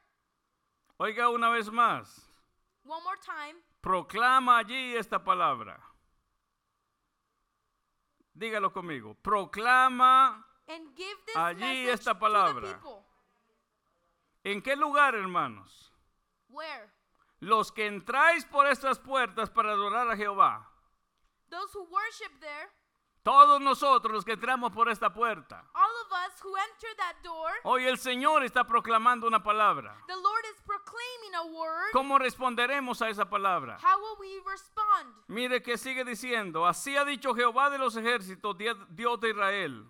Oiga 1.01 1.29
una 1.35 1.51
vez 1.51 1.69
más, 1.71 2.07
One 2.85 3.03
more 3.03 3.17
time. 3.17 3.57
proclama 3.83 4.59
allí 4.59 4.95
esta 4.97 5.19
palabra. 5.19 5.81
Dígalo 8.37 8.73
conmigo, 8.73 9.17
proclama 9.23 10.45
And 10.69 10.97
give 10.97 11.17
this 11.27 11.37
Allí 11.37 11.89
esta 11.89 12.15
palabra. 12.15 12.81
¿En 14.45 14.63
qué 14.63 14.77
lugar, 14.77 15.15
hermanos? 15.15 15.91
Where? 16.49 16.91
Los 17.41 17.71
que 17.73 17.87
entráis 17.87 18.45
por 18.45 18.67
estas 18.67 18.99
puertas 18.99 19.51
para 19.51 19.73
adorar 19.73 20.09
a 20.11 20.17
Jehová. 20.17 20.67
Those 21.51 21.73
who 21.75 21.85
worship 21.91 22.41
there, 22.41 22.71
Todos 23.25 23.59
nosotros 23.59 24.13
los 24.13 24.25
que 24.25 24.33
entramos 24.33 24.71
por 24.71 24.91
esta 24.91 25.11
puerta. 25.11 25.65
all 25.75 25.91
of 26.05 26.13
us 26.13 26.39
who 26.43 26.55
enter 26.57 26.95
that 26.99 27.17
door, 27.23 27.53
Hoy 27.65 27.87
el 27.87 27.97
Señor 27.97 28.45
está 28.45 28.65
proclamando 28.67 29.27
una 29.27 29.43
palabra. 29.43 29.97
the 30.07 30.15
Lord 30.15 30.45
is 30.45 30.61
proclaiming 30.67 31.35
a 31.35 31.45
word. 31.47 31.91
¿Cómo 31.95 32.19
responderemos 32.19 33.01
a 33.01 33.09
esa 33.09 33.25
palabra? 33.25 33.79
How 33.81 33.99
will 33.99 34.17
we 34.21 34.39
respond? 34.47 35.15
Mire 35.29 35.63
que 35.63 35.79
sigue 35.79 36.05
diciendo, 36.05 36.67
así 36.67 36.99
ha 36.99 37.05
dicho 37.07 37.35
Jehová 37.35 37.71
de 37.71 37.79
los 37.79 37.97
ejércitos, 37.97 38.59
Dios 38.59 39.21
de 39.21 39.31
Israel. 39.31 39.87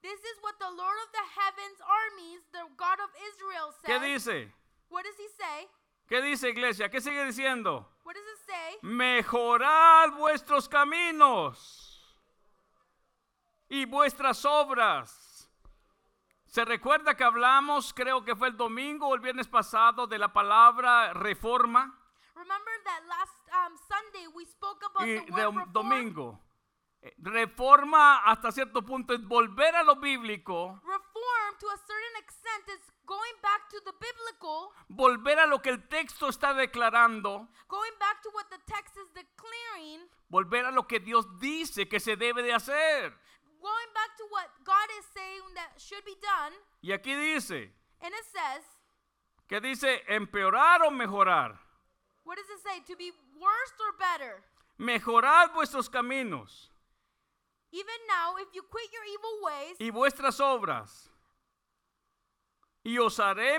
This 0.00 0.20
is 0.20 0.42
what 0.42 0.54
the 0.58 0.70
Lord 0.70 0.96
of 1.04 1.12
the 1.12 1.40
heavens 1.40 1.80
armies, 1.82 2.40
the 2.50 2.64
God 2.78 2.98
of 2.98 3.10
Israel 3.28 3.74
¿Qué 3.84 4.00
dice? 4.00 4.52
What 4.88 5.04
does 5.04 5.16
he 5.18 5.28
say? 5.28 5.68
¿Qué 6.08 6.22
dice 6.22 6.48
iglesia? 6.48 6.88
¿Qué 6.88 7.02
sigue 7.02 7.24
diciendo? 7.26 7.86
What 8.04 8.14
does 8.14 8.24
it 8.24 8.38
say? 8.46 8.78
Mejorad 8.82 10.12
vuestros 10.12 10.66
caminos 10.66 11.93
y 13.74 13.86
vuestras 13.86 14.44
obras. 14.44 15.50
¿Se 16.46 16.64
recuerda 16.64 17.16
que 17.16 17.24
hablamos, 17.24 17.92
creo 17.92 18.24
que 18.24 18.36
fue 18.36 18.48
el 18.48 18.56
domingo 18.56 19.08
o 19.08 19.14
el 19.14 19.20
viernes 19.20 19.48
pasado, 19.48 20.06
de 20.06 20.18
la 20.18 20.32
palabra 20.32 21.12
reforma? 21.12 21.98
Remember 22.36 22.74
that 22.84 23.02
last 23.08 23.32
um, 23.48 23.76
Sunday 23.88 24.28
we 24.32 24.44
spoke 24.46 24.84
about 24.86 25.08
y 25.08 25.18
the 25.18 25.26
de 25.26 25.32
word 25.32 25.48
un 25.48 25.56
reform? 25.56 25.72
domingo. 25.72 26.40
Reforma 27.18 28.24
hasta 28.24 28.52
cierto 28.52 28.82
punto 28.82 29.12
es 29.12 29.26
volver 29.26 29.74
a 29.76 29.82
lo 29.82 29.96
bíblico, 29.96 30.80
Reform 30.84 31.58
to 31.58 31.68
a 31.68 31.76
certain 31.76 32.16
extent 32.22 32.68
is 32.68 32.92
going 33.04 33.34
back 33.42 33.68
to 33.68 33.80
the 33.80 33.92
biblical, 33.92 34.70
volver 34.88 35.38
a 35.38 35.46
lo 35.46 35.60
que 35.60 35.70
el 35.70 35.86
texto 35.88 36.28
está 36.28 36.54
declarando, 36.54 37.48
going 37.68 37.92
back 37.98 38.22
to 38.22 38.30
what 38.30 38.46
the 38.48 38.58
text 38.66 38.96
is 38.96 39.12
declaring, 39.12 40.08
volver 40.30 40.64
a 40.64 40.70
lo 40.70 40.86
que 40.86 40.98
Dios 40.98 41.26
dice 41.38 41.88
que 41.88 42.00
se 42.00 42.16
debe 42.16 42.42
de 42.42 42.54
hacer. 42.54 43.12
Going 43.64 43.90
back 43.96 44.12
to 44.20 44.24
what 44.28 44.48
God 44.62 44.88
is 45.00 45.06
saying 45.16 45.44
that 45.56 45.80
should 45.80 46.04
be 46.04 46.16
done. 46.20 46.52
Y 46.84 46.92
aquí 46.92 47.16
dice, 47.16 47.72
And 48.04 48.12
it 48.12 48.26
says, 48.28 48.62
que 49.48 49.60
dice 49.60 50.02
empeorar 50.08 50.82
o 50.84 50.90
mejorar. 50.90 51.56
what 52.24 52.36
does 52.36 52.48
it 52.52 52.60
say? 52.62 52.80
To 52.92 52.96
be 52.96 53.10
worse 53.40 53.74
or 53.80 53.96
better? 53.98 54.42
Mejorad 54.78 55.54
vuestros 55.54 55.88
caminos 55.88 56.68
Even 57.72 58.00
now, 58.08 58.34
if 58.38 58.48
you 58.54 58.62
quit 58.70 58.88
your 58.92 59.04
evil 59.04 59.34
ways 59.42 59.76
y 59.80 59.90
vuestras 59.90 60.38
obras, 60.40 61.08
y 62.84 62.98
os 62.98 63.18
haré 63.18 63.58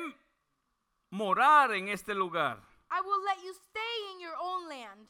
morar 1.11 1.71
en 1.73 1.89
este 1.89 2.13
lugar. 2.13 2.59
I 2.91 3.01
will 3.01 3.23
let 3.25 3.43
you 3.43 3.53
stay 3.53 4.13
in 4.13 4.21
your 4.21 4.35
own 4.41 4.69
land. 4.69 5.07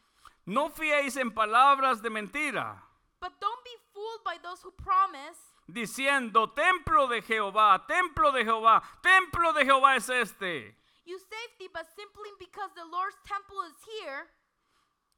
No 0.47 0.69
fiéis 0.69 1.17
en 1.17 1.31
palabras 1.31 2.01
de 2.01 2.09
mentira. 2.09 2.81
But 3.19 3.33
don't 3.39 3.63
be 3.63 3.77
fooled 3.95 4.23
by 4.25 4.35
those 4.43 4.61
who 4.61 4.71
promise, 4.71 5.39
diciendo, 5.71 6.51
templo 6.53 7.07
de 7.07 7.21
Jehová, 7.21 7.87
templo 7.87 8.31
de 8.31 8.43
Jehová, 8.43 8.83
templo 9.01 9.53
de 9.53 9.63
Jehová 9.63 9.95
es 9.95 10.09
este. 10.09 10.75
you 11.05 11.17
safety, 11.17 11.69
but 11.71 11.87
simply 11.95 12.29
because 12.37 12.71
the 12.75 12.83
Lord's 12.83 13.15
temple 13.25 13.63
is 13.71 13.79
here. 13.87 14.27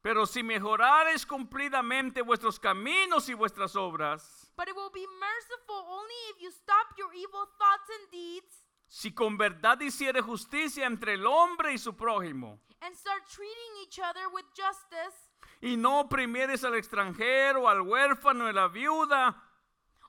Pero 0.04 0.26
si 0.26 0.44
mejorares 0.44 1.26
cumplidamente 1.26 2.22
vuestros 2.22 2.60
caminos 2.60 3.28
y 3.28 3.34
vuestras 3.34 3.76
obras, 3.76 4.54
But 4.56 4.70
it 4.70 4.76
will 4.76 4.92
be 4.94 5.06
merciful 5.20 5.84
only 5.90 6.20
if 6.30 6.42
you 6.42 6.52
stop 6.52 6.94
your 6.98 7.12
evil 7.14 7.50
thoughts 7.58 7.90
and 7.90 8.12
deeds 8.12 8.68
si 8.88 9.12
con 9.12 9.38
verdad 9.38 9.82
hiciere 9.82 10.22
justicia 10.22 10.86
entre 10.86 11.14
el 11.14 11.26
hombre 11.26 11.74
y 11.74 11.78
su 11.78 11.94
prójimo, 11.94 12.60
and 12.82 12.96
start 12.96 13.24
treating 13.30 13.84
each 13.84 14.00
other 14.00 14.30
with 14.34 14.46
justice, 14.56 15.27
y 15.62 15.76
no 15.78 16.02
oprimieres 16.02 16.64
al 16.64 16.76
extranjero, 16.76 17.68
al 17.68 17.82
huérfano 17.82 18.46
y 18.46 18.50
a 18.50 18.54
la 18.54 18.68
viuda, 18.68 19.36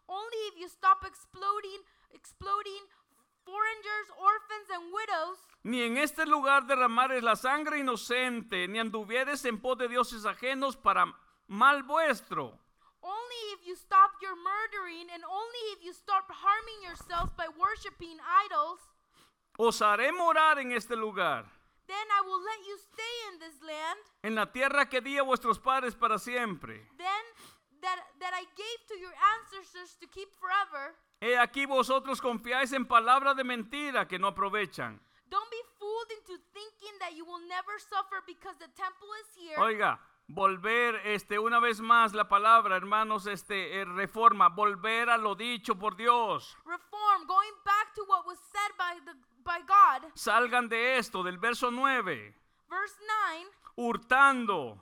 only 0.06 0.36
if 0.48 0.56
you 0.58 0.68
stop 0.68 1.04
exploding, 1.04 1.80
exploding 2.12 2.82
foreigners, 3.44 4.08
orphans, 4.18 4.70
and 4.74 4.92
widows, 4.92 5.38
ni 5.62 5.82
en 5.82 5.96
este 5.98 6.26
lugar 6.26 6.66
derramares 6.66 7.22
la 7.22 7.36
sangre 7.36 7.78
inocente, 7.78 8.68
ni 8.68 8.78
anduvieres 8.78 9.44
en 9.44 9.60
pos 9.60 9.76
de 9.78 9.88
dioses 9.88 10.24
ajenos 10.26 10.76
para 10.76 11.06
mal 11.46 11.82
vuestro. 11.82 12.58
only 13.02 13.52
if 13.54 13.66
you 13.66 13.74
stop 13.76 14.10
your 14.20 14.34
murdering, 14.36 15.08
and 15.14 15.22
only 15.24 15.58
if 15.72 15.82
you 15.84 15.92
stop 15.92 16.26
harming 16.30 16.82
yourselves 16.82 17.32
by 17.36 17.46
worshiping 17.58 18.18
idols, 18.46 18.80
Os 19.60 19.80
haré 19.82 20.12
morar 20.12 20.58
en 20.60 20.70
este 20.72 20.94
lugar. 20.94 21.44
Then 21.88 22.06
I 22.12 22.20
will 22.22 22.42
let 22.44 22.60
you 22.68 22.76
stay 22.78 23.14
in 23.32 23.38
this 23.40 23.58
land. 23.62 23.98
en 24.22 24.34
la 24.34 24.46
tierra 24.52 24.88
que 24.88 25.00
di 25.00 25.18
a 25.18 25.22
vuestros 25.22 25.58
padres 25.58 25.94
para 25.96 26.18
siempre. 26.18 26.86
Then 26.96 27.24
that 27.80 27.98
that 28.20 28.32
I 28.34 28.44
gave 28.56 28.80
to 28.88 28.96
your 28.98 29.14
ancestors 29.38 29.96
to 30.00 30.06
keep 30.06 30.28
forever. 30.38 30.94
He 31.20 31.36
aquí 31.36 31.66
vosotros 31.66 32.20
confiáis 32.20 32.72
en 32.72 32.86
palabras 32.86 33.36
de 33.36 33.44
mentira 33.44 34.06
que 34.06 34.18
no 34.18 34.28
aprovechan. 34.28 35.00
Don't 35.30 35.50
be 35.50 35.62
fooled 35.78 36.10
into 36.18 36.38
thinking 36.52 36.98
that 37.00 37.14
you 37.16 37.24
will 37.24 37.44
never 37.48 37.78
suffer 37.78 38.22
because 38.26 38.56
the 38.58 38.68
temple 38.76 39.08
is 39.20 39.28
here. 39.36 39.58
Oiga, 39.58 40.00
volver 40.28 41.00
este 41.04 41.38
una 41.38 41.60
vez 41.60 41.80
más 41.80 42.14
la 42.14 42.28
palabra, 42.28 42.76
hermanos, 42.76 43.26
este 43.26 43.80
eh, 43.80 43.84
reforma, 43.84 44.48
volver 44.48 45.10
a 45.10 45.16
lo 45.16 45.34
dicho 45.34 45.74
por 45.78 45.96
Dios. 45.96 46.56
Reform, 46.64 47.26
going 47.26 47.54
back 47.64 47.94
to 47.94 48.04
what 48.06 48.26
was 48.26 48.38
said 48.52 48.72
by 48.78 48.98
the 49.04 49.14
by 49.48 49.60
God. 49.66 50.10
Salgan 50.14 50.68
de 50.68 50.98
esto 50.98 51.22
del 51.22 51.38
verso 51.38 51.70
9, 51.70 52.34
Verse 52.68 52.96
9, 53.32 53.46
hurtando. 53.76 54.78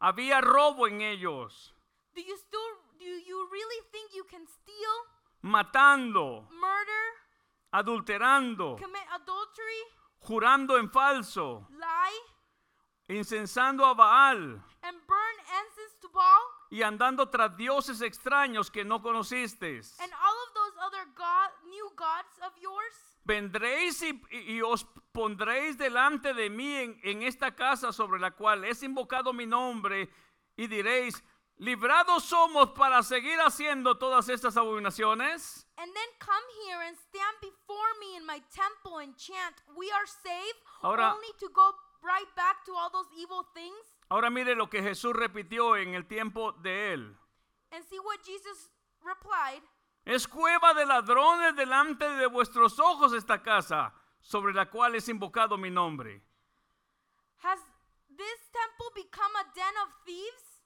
Había 0.00 0.40
robo 0.40 0.86
en 0.88 1.02
ellos, 1.02 1.74
do 2.14 2.22
you 2.22 2.36
still 2.36 2.60
do 2.98 3.04
you 3.04 3.48
really 3.52 3.82
think 3.92 4.10
you 4.14 4.24
can 4.24 4.46
steal, 4.46 4.94
matando, 5.42 6.48
murder, 6.50 7.06
adulterando, 7.72 8.76
commit 8.78 9.06
adultery, 9.12 9.82
jurando 10.20 10.78
en 10.78 10.90
falso, 10.90 11.66
lie, 11.70 13.14
incensando 13.14 13.84
a 13.84 13.94
Baal. 13.94 14.62
and 14.82 14.96
burn 15.06 15.36
incense 15.60 15.96
to 16.00 16.08
Baal? 16.08 16.42
y 16.70 16.82
andando 16.82 17.28
tras 17.30 17.56
dioses 17.56 18.00
extraños 18.02 18.70
que 18.70 18.84
no 18.84 19.00
conocisteis. 19.00 19.98
And 20.00 20.12
all 20.12 20.36
of 20.46 20.54
those 20.54 20.76
other 20.84 21.06
god 21.14 21.50
new 21.70 21.90
gods 21.96 22.36
of 22.42 22.52
yours? 22.60 23.15
Vendréis 23.26 24.02
y, 24.02 24.62
os 24.62 24.86
pondréis 25.10 25.76
delante 25.76 26.32
de 26.32 26.48
mí 26.48 26.76
en, 26.76 27.00
en 27.02 27.22
esta 27.24 27.56
casa 27.56 27.92
sobre 27.92 28.20
la 28.20 28.30
cual 28.30 28.64
es 28.64 28.84
invocado 28.84 29.32
mi 29.32 29.46
nombre 29.46 30.08
y 30.56 30.68
diréis, 30.68 31.24
librados 31.56 32.22
somos 32.24 32.70
para 32.70 33.02
seguir 33.02 33.40
haciendo 33.40 33.98
todas 33.98 34.28
estas 34.28 34.56
abominaciones. 34.56 35.66
And 35.76 35.92
then 35.92 36.08
come 36.20 36.44
here 36.64 36.80
and 36.86 36.96
stand 36.96 37.36
before 37.40 37.94
me 37.98 38.16
in 38.16 38.24
my 38.24 38.40
temple 38.54 38.98
and 39.02 39.16
chant, 39.16 39.56
We 39.76 39.90
are 39.90 40.06
saved, 40.06 40.58
Ahora- 40.82 41.12
only 41.12 41.32
to 41.40 41.48
go 41.48 41.74
right 42.02 42.32
back 42.36 42.64
to 42.66 42.72
all 42.74 42.90
those 42.92 43.08
evil 43.18 43.44
things? 43.54 43.96
Ahora 44.08 44.30
mire 44.30 44.54
lo 44.54 44.68
que 44.70 44.82
Jesús 44.82 45.14
repitió 45.14 45.76
en 45.76 45.94
el 45.94 46.06
tiempo 46.06 46.52
de 46.62 46.92
él. 46.94 47.16
And 47.72 47.84
see 47.90 47.98
what 47.98 48.22
Jesus 48.24 48.70
replied 49.02 49.62
Es 50.06 50.28
cueva 50.28 50.72
de 50.72 50.86
ladrones 50.86 51.56
delante 51.56 52.08
de 52.08 52.28
vuestros 52.28 52.78
ojos 52.78 53.12
esta 53.12 53.42
casa 53.42 53.92
sobre 54.20 54.54
la 54.54 54.70
cual 54.70 54.94
es 54.94 55.08
invocado 55.08 55.58
mi 55.58 55.68
nombre. 55.68 56.22
Has 57.42 57.58
this 58.08 58.40
temple 58.52 58.92
become 58.94 59.34
a 59.34 59.44
den 59.52 59.76
of 59.82 59.90
thieves? 60.04 60.62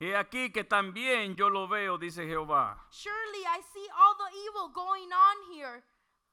He 0.00 0.16
aquí 0.16 0.52
que 0.52 0.64
también 0.64 1.36
yo 1.36 1.48
lo 1.48 1.68
veo, 1.68 1.96
dice 1.96 2.26
Jehová. 2.26 2.76
Surely 2.90 3.46
I 3.46 3.62
see 3.72 3.86
all 3.96 4.16
the 4.16 4.36
evil 4.48 4.68
going 4.74 5.12
on 5.12 5.54
here. 5.54 5.84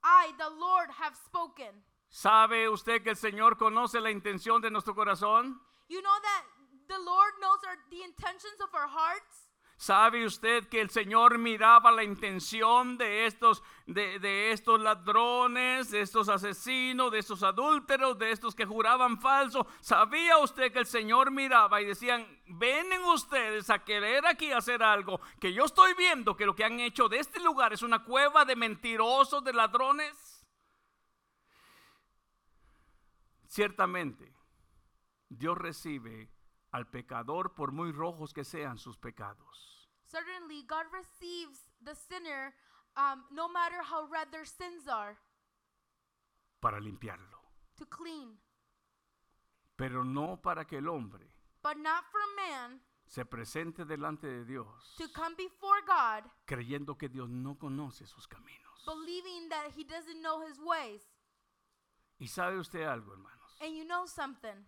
I, 0.03 0.33
the 0.39 0.49
Lord, 0.49 0.89
have 0.97 1.15
spoken. 1.15 1.83
¿Sabe 2.09 2.67
usted 2.67 3.03
que 3.03 3.11
el 3.11 3.15
Señor 3.15 3.57
conoce 3.59 4.01
la 4.01 4.09
intención 4.09 4.59
de 4.59 4.71
nuestro 4.71 4.95
corazón? 4.95 5.61
You 5.87 6.01
know 6.01 6.19
that 6.23 6.45
the 6.87 6.97
Lord 6.97 7.33
knows 7.39 7.63
our, 7.67 7.77
the 7.91 8.01
intentions 8.03 8.59
of 8.59 8.73
our 8.73 8.87
hearts? 8.87 9.50
¿Sabe 9.81 10.27
usted 10.27 10.69
que 10.69 10.79
el 10.79 10.91
Señor 10.91 11.39
miraba 11.39 11.91
la 11.91 12.03
intención 12.03 12.99
de 12.99 13.25
estos, 13.25 13.63
de, 13.87 14.51
estos 14.51 14.79
ladrones, 14.79 15.89
de 15.89 16.01
estos 16.01 16.29
asesinos, 16.29 17.11
de 17.11 17.17
estos 17.17 17.41
adúlteros, 17.41 18.15
de 18.19 18.29
estos 18.29 18.53
que 18.53 18.63
juraban 18.63 19.19
falso? 19.19 19.65
¿Sabía 19.79 20.37
usted 20.37 20.71
que 20.71 20.77
el 20.77 20.85
Señor 20.85 21.31
miraba 21.31 21.81
y 21.81 21.85
decían, 21.85 22.27
vienen 22.45 23.01
ustedes 23.05 23.71
a 23.71 23.83
querer 23.83 24.23
aquí 24.27 24.51
hacer 24.51 24.83
algo 24.83 25.19
que 25.39 25.51
yo 25.51 25.65
estoy 25.65 25.95
viendo 25.95 26.37
que 26.37 26.45
lo 26.45 26.53
que 26.53 26.63
han 26.63 26.79
hecho 26.79 27.09
de 27.09 27.17
este 27.17 27.39
lugar 27.39 27.73
es 27.73 27.81
una 27.81 28.03
cueva 28.03 28.45
de 28.45 28.55
mentirosos, 28.55 29.43
de 29.43 29.51
ladrones? 29.51 30.45
Ciertamente, 33.47 34.31
Dios 35.27 35.57
recibe 35.57 36.29
al 36.71 36.89
pecador 36.89 37.53
por 37.53 37.71
muy 37.71 37.91
rojos 37.91 38.33
que 38.33 38.43
sean 38.43 38.77
sus 38.77 38.97
pecados. 38.97 39.89
Certainly, 40.03 40.63
God 40.67 40.85
receives 40.91 41.59
the 41.83 41.95
sinner 41.95 42.53
um, 42.97 43.23
no 43.31 43.47
matter 43.47 43.81
how 43.81 44.05
red 44.11 44.29
their 44.31 44.45
sins 44.45 44.87
are 44.87 45.17
para 46.59 46.79
limpiarlo, 46.79 47.41
to 47.77 47.85
clean, 47.85 48.37
pero 49.77 50.03
no 50.03 50.37
para 50.41 50.65
que 50.65 50.77
el 50.77 50.87
hombre 50.89 51.27
but 51.63 51.77
not 51.77 52.03
for 52.11 52.21
man 52.35 52.79
se 53.07 53.23
presente 53.25 53.85
delante 53.85 54.27
de 54.27 54.45
Dios 54.45 54.95
to 54.97 55.07
come 55.13 55.35
before 55.35 55.81
God 55.87 56.23
creyendo 56.45 56.97
que 56.97 57.09
Dios 57.09 57.29
no 57.29 57.57
conoce 57.57 58.05
sus 58.05 58.27
caminos. 58.27 58.83
believing 58.85 59.49
that 59.49 59.71
he 59.75 59.83
doesn't 59.83 60.21
know 60.21 60.41
his 60.41 60.59
ways. 60.59 61.01
Y 62.19 62.27
sabe 62.27 62.57
usted 62.59 62.81
algo, 62.83 63.11
hermanos, 63.13 63.57
And 63.61 63.75
you 63.75 63.85
know 63.85 64.05
something? 64.05 64.65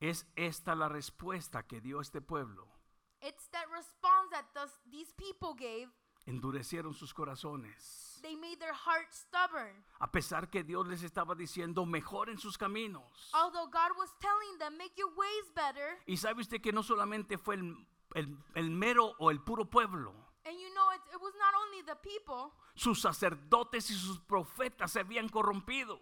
Es 0.00 0.26
esta 0.36 0.74
la 0.74 0.88
respuesta 0.88 1.66
que 1.66 1.80
dio 1.80 2.00
este 2.00 2.20
pueblo. 2.20 2.66
It's 3.20 3.48
that 3.50 3.66
response 3.70 4.30
that 4.30 4.44
those, 4.54 4.72
these 4.90 5.12
people 5.14 5.54
gave. 5.56 5.88
Endurecieron 6.26 6.92
sus 6.94 7.14
corazones, 7.14 8.18
They 8.22 8.36
made 8.36 8.58
their 8.58 8.74
hearts 8.74 9.26
stubborn. 9.28 9.82
a 9.98 10.10
pesar 10.12 10.50
que 10.50 10.62
Dios 10.62 10.86
les 10.86 11.02
estaba 11.02 11.34
diciendo 11.34 11.86
mejoren 11.86 12.38
sus 12.38 12.58
caminos. 12.58 13.30
Although 13.32 13.66
God 13.70 13.96
was 13.96 14.10
telling 14.20 14.58
them, 14.58 14.76
make 14.76 14.92
your 14.96 15.08
ways 15.16 15.50
better. 15.54 15.98
Y 16.06 16.16
sabe 16.18 16.42
usted 16.42 16.60
que 16.60 16.72
no 16.72 16.82
solamente 16.82 17.38
fue 17.38 17.54
el, 17.54 17.74
el- 18.14 18.36
el 18.54 18.70
mero 18.70 19.14
o 19.18 19.30
el 19.30 19.40
puro 19.42 19.64
pueblo, 19.70 20.12
And 20.44 20.58
you 20.58 20.68
know, 20.74 20.90
it, 20.92 21.00
it 21.14 21.20
was 21.20 21.34
not 21.38 21.54
only 21.54 21.82
the 21.82 21.96
people, 21.96 22.52
sus 22.74 23.00
sacerdotes 23.00 23.90
y 23.90 23.94
sus 23.94 24.18
profetas 24.20 24.92
se 24.92 25.00
habían 25.00 25.28
corrompido. 25.30 25.98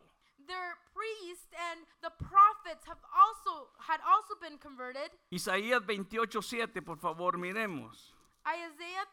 their 0.46 0.76
priests 1.06 1.52
and 1.70 1.80
the 2.02 2.10
prophets 2.24 2.84
have 2.86 3.02
also 3.14 3.68
had 3.78 4.00
also 4.06 4.34
been 4.40 4.58
converted. 4.58 5.10
Isaías 5.30 5.82
28:7, 5.86 6.84
por 6.84 6.96
favor, 6.96 7.32
miremos. 7.38 8.12
Isaiah 8.46 9.06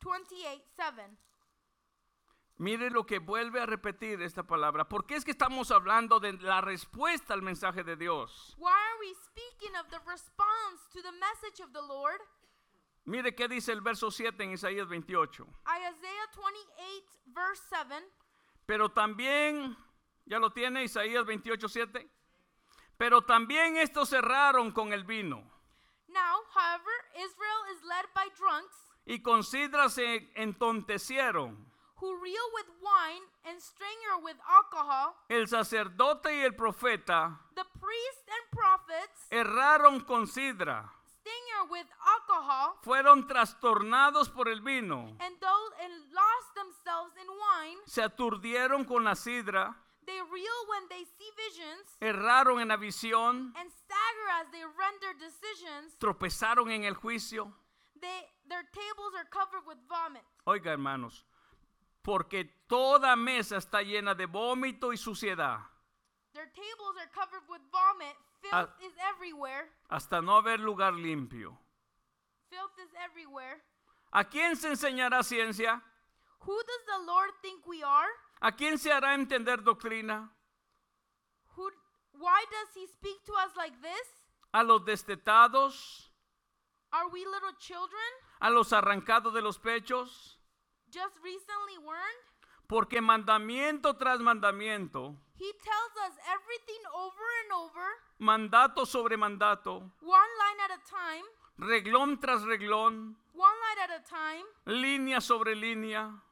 28 0.00 0.62
7. 0.76 1.16
Mire 2.58 2.90
lo 2.90 3.04
que 3.04 3.18
vuelve 3.18 3.60
a 3.60 3.66
repetir 3.66 4.22
esta 4.22 4.42
palabra. 4.42 4.88
¿Por 4.88 5.04
qué 5.04 5.16
es 5.16 5.24
que 5.24 5.32
estamos 5.32 5.70
hablando 5.70 6.18
de 6.20 6.32
la 6.34 6.62
respuesta 6.62 7.34
al 7.34 7.42
mensaje 7.42 7.84
de 7.84 7.96
Dios? 7.96 8.54
Why 8.56 8.70
are 8.70 8.98
we 9.00 9.14
speaking 9.26 9.76
of 9.76 9.90
the 9.90 9.98
response 10.10 10.80
to 10.92 11.02
the 11.02 11.12
message 11.12 11.60
of 11.62 11.72
the 11.72 11.82
Lord? 11.82 12.18
Mire 13.04 13.34
qué 13.34 13.46
dice 13.46 13.72
el 13.72 13.82
verso 13.82 14.10
7 14.10 14.42
en 14.42 14.52
Isaías 14.52 14.88
28. 14.88 15.46
Isaiah 15.66 16.28
28, 16.34 17.04
verse 17.26 17.62
7. 17.68 18.02
Pero 18.66 18.88
también, 18.88 19.76
¿ya 20.26 20.38
lo 20.38 20.50
tiene 20.50 20.84
Isaías 20.84 21.24
28:7? 21.24 22.08
Pero 22.98 23.22
también 23.22 23.76
estos 23.76 24.08
cerraron 24.10 24.70
con 24.72 24.92
el 24.92 25.04
vino 25.04 25.42
Now, 26.08 26.40
however, 26.54 26.92
Israel 27.14 27.74
is 27.74 27.82
led 27.82 28.06
by 28.14 28.28
drunks 28.36 28.76
y 29.06 29.22
con 29.22 29.42
sidra 29.44 29.88
se 29.88 30.30
entontecieron. 30.34 31.72
who 31.98 32.14
reel 32.22 32.46
with 32.54 32.66
wine 32.82 33.22
and 33.44 33.60
stringer 33.60 34.18
with 34.22 34.36
alcohol. 34.46 35.14
El 35.28 35.46
sacerdote 35.48 36.34
y 36.36 36.42
el 36.42 36.54
profeta 36.54 37.40
The 37.54 37.64
priests 37.64 38.28
and 38.28 38.50
prophets 38.50 39.26
erraron 39.30 40.00
con 40.04 40.26
sidra, 40.26 40.92
with 41.70 41.86
alcohol, 42.04 42.78
fueron 42.82 43.26
trastornados 43.26 44.28
por 44.28 44.48
el 44.48 44.60
vino, 44.60 45.16
and 45.20 45.40
those 45.40 45.72
and 45.82 46.12
lost 46.12 46.54
themselves 46.54 47.16
in 47.16 47.26
wine. 47.28 47.78
se 47.86 48.02
aturdieron 48.02 48.84
con 48.84 49.04
la 49.04 49.14
sidra, 49.14 49.74
They 50.06 50.20
reel 50.32 50.58
when 50.68 50.88
they 50.88 51.04
see 51.04 51.30
visions 51.36 51.96
erraron 52.00 52.60
en 52.60 52.68
la 52.68 52.76
visión, 52.76 53.52
and 53.56 53.70
stagger 53.72 54.28
as 54.40 54.50
they 54.52 54.62
render 54.64 55.14
decisions. 55.18 55.96
tropezaron 55.98 56.70
en 56.70 56.84
el 56.84 56.94
juicio. 56.94 57.52
They 58.00 58.28
their 58.48 58.62
tables 58.72 59.14
are 59.16 59.24
covered 59.30 59.66
with 59.66 59.78
vomit. 59.88 60.22
Oiga, 60.46 60.70
hermanos, 60.72 61.24
porque 62.02 62.44
toda 62.68 63.16
mesa 63.16 63.56
está 63.56 63.82
llena 63.82 64.14
de 64.14 64.26
vómito 64.26 64.92
y 64.92 64.96
suciedad, 64.96 65.58
Their 66.34 66.46
tables 66.52 66.96
are 67.00 67.08
covered 67.12 67.48
with 67.48 67.62
vomit. 67.72 68.14
Filth 68.42 68.52
Ah. 68.52 68.68
is 68.84 68.92
everywhere. 69.12 69.70
hasta 69.90 70.20
no 70.22 70.36
haber 70.36 70.60
lugar 70.60 70.92
limpio. 70.92 71.58
Filth 72.50 72.78
is 72.78 72.92
everywhere. 73.02 73.60
¿A 74.12 74.22
quién 74.24 74.54
se 74.56 74.68
enseñará 74.68 75.22
ciencia? 75.24 75.82
Who 76.46 76.54
does 76.62 76.84
the 76.86 76.98
Lord 77.06 77.30
think 77.42 77.66
we 77.66 77.82
are? 77.82 78.08
¿A 78.40 78.52
quién 78.52 78.78
se 78.78 78.92
hará 78.92 79.14
entender 79.14 79.62
doctrina? 79.62 80.30
Who 81.56 81.70
why 82.12 82.44
does 82.50 82.74
he 82.74 82.86
speak 82.86 83.24
to 83.24 83.32
us 83.34 83.56
like 83.56 83.76
this? 83.80 84.08
¿A 84.52 84.62
los 84.62 84.84
destetados? 84.84 86.12
Are 86.92 87.08
we 87.10 87.20
little 87.20 87.52
children 87.58 88.12
¿A 88.40 88.50
los 88.50 88.72
arrancados 88.72 89.32
de 89.34 89.42
los 89.42 89.58
pechos? 89.58 90.38
just 90.90 91.16
recently 91.22 91.78
learned? 91.84 92.22
Porque 92.68 93.00
mandamiento 93.00 93.96
tras 93.96 94.20
mandamiento, 94.20 95.16
He 95.38 95.52
tells 95.62 96.10
us 96.10 96.18
everything 96.26 96.82
over 96.94 97.24
and 97.44 97.52
over, 97.52 97.86
mandato 98.18 98.86
sobre 98.86 99.16
mandato, 99.16 99.92
one 100.00 100.32
line 100.38 100.60
at 100.64 100.70
a 100.70 100.82
time, 100.88 101.24
reglón 101.58 102.18
tras 102.18 102.42
reglón, 102.42 103.16
one 103.34 103.58
line 103.60 103.78
at 103.84 103.90
a 103.90 104.02
time, 104.02 104.44
línea 104.64 105.20
sobre 105.20 105.54
línea, 105.54 106.22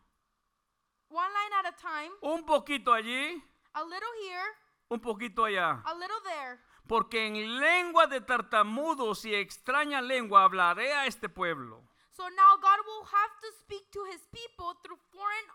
one 1.15 1.33
line 1.33 1.53
at 1.61 1.67
a 1.67 1.77
time, 1.81 2.11
un 2.23 2.45
poquito 2.45 2.93
allí, 2.93 3.41
a 3.75 3.83
little 3.85 4.15
here, 4.23 4.51
un 4.91 5.01
poquito 5.01 5.45
allá. 5.45 5.83
a 5.87 5.95
little 5.95 6.21
there. 6.25 6.59
Porque 6.87 7.27
en 7.27 7.59
lengua 7.61 8.07
de 8.07 8.21
tartamudos 8.21 9.25
y 9.25 9.35
extraña 9.35 10.03
lengua 10.03 10.45
hablaré 10.45 10.93
a 10.93 11.07
este 11.07 11.29
pueblo. 11.31 11.83
So 12.11 12.29
now 12.29 12.57
God 12.61 12.79
will 12.87 13.05
have 13.07 13.33
to 13.41 13.49
speak 13.61 13.91
to 13.93 14.05
his 14.13 14.21
people 14.31 14.75
through 14.83 14.99
foreign 15.11 15.47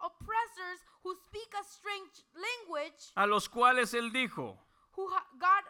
oppressors 0.00 0.80
who 1.02 1.14
speak 1.28 1.48
a 1.58 1.64
strange 1.64 2.22
language, 2.34 3.12
A 3.16 3.26
los 3.26 3.48
cuales 3.48 3.94
él 3.94 4.12
dijo, 4.12 4.58
who 4.96 5.08
God 5.38 5.64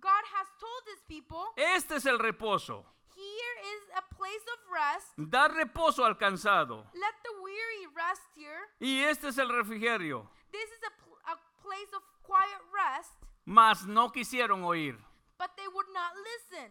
God 0.00 0.24
has 0.36 0.48
told 0.58 0.82
his 0.86 1.02
people, 1.08 1.44
este 1.56 1.96
es 1.96 2.06
el 2.06 2.18
reposo, 2.18 2.84
here 3.22 3.56
is 3.74 3.82
a 3.96 4.14
place 4.14 4.44
of 4.54 4.58
rest. 4.70 5.12
dar 5.16 5.50
reposo 5.52 6.04
al 6.04 6.16
cansado. 6.16 6.84
Let 6.94 7.14
the 7.22 7.32
weary 7.42 7.86
rest 7.94 8.22
here. 8.34 8.60
Y 8.80 9.02
este 9.08 9.28
es 9.28 9.38
el 9.38 9.48
refrigerio. 9.48 10.28
This 10.50 10.68
is 10.70 10.82
a, 10.84 11.32
a 11.32 11.36
place 11.62 11.92
of 11.94 12.02
quiet 12.22 12.62
rest, 12.72 13.12
Mas 13.44 13.86
no 13.86 14.10
quisieron 14.10 14.62
oír. 14.64 14.96
but 15.38 15.50
they 15.56 15.66
would 15.68 15.88
not 15.92 16.12
listen. 16.16 16.70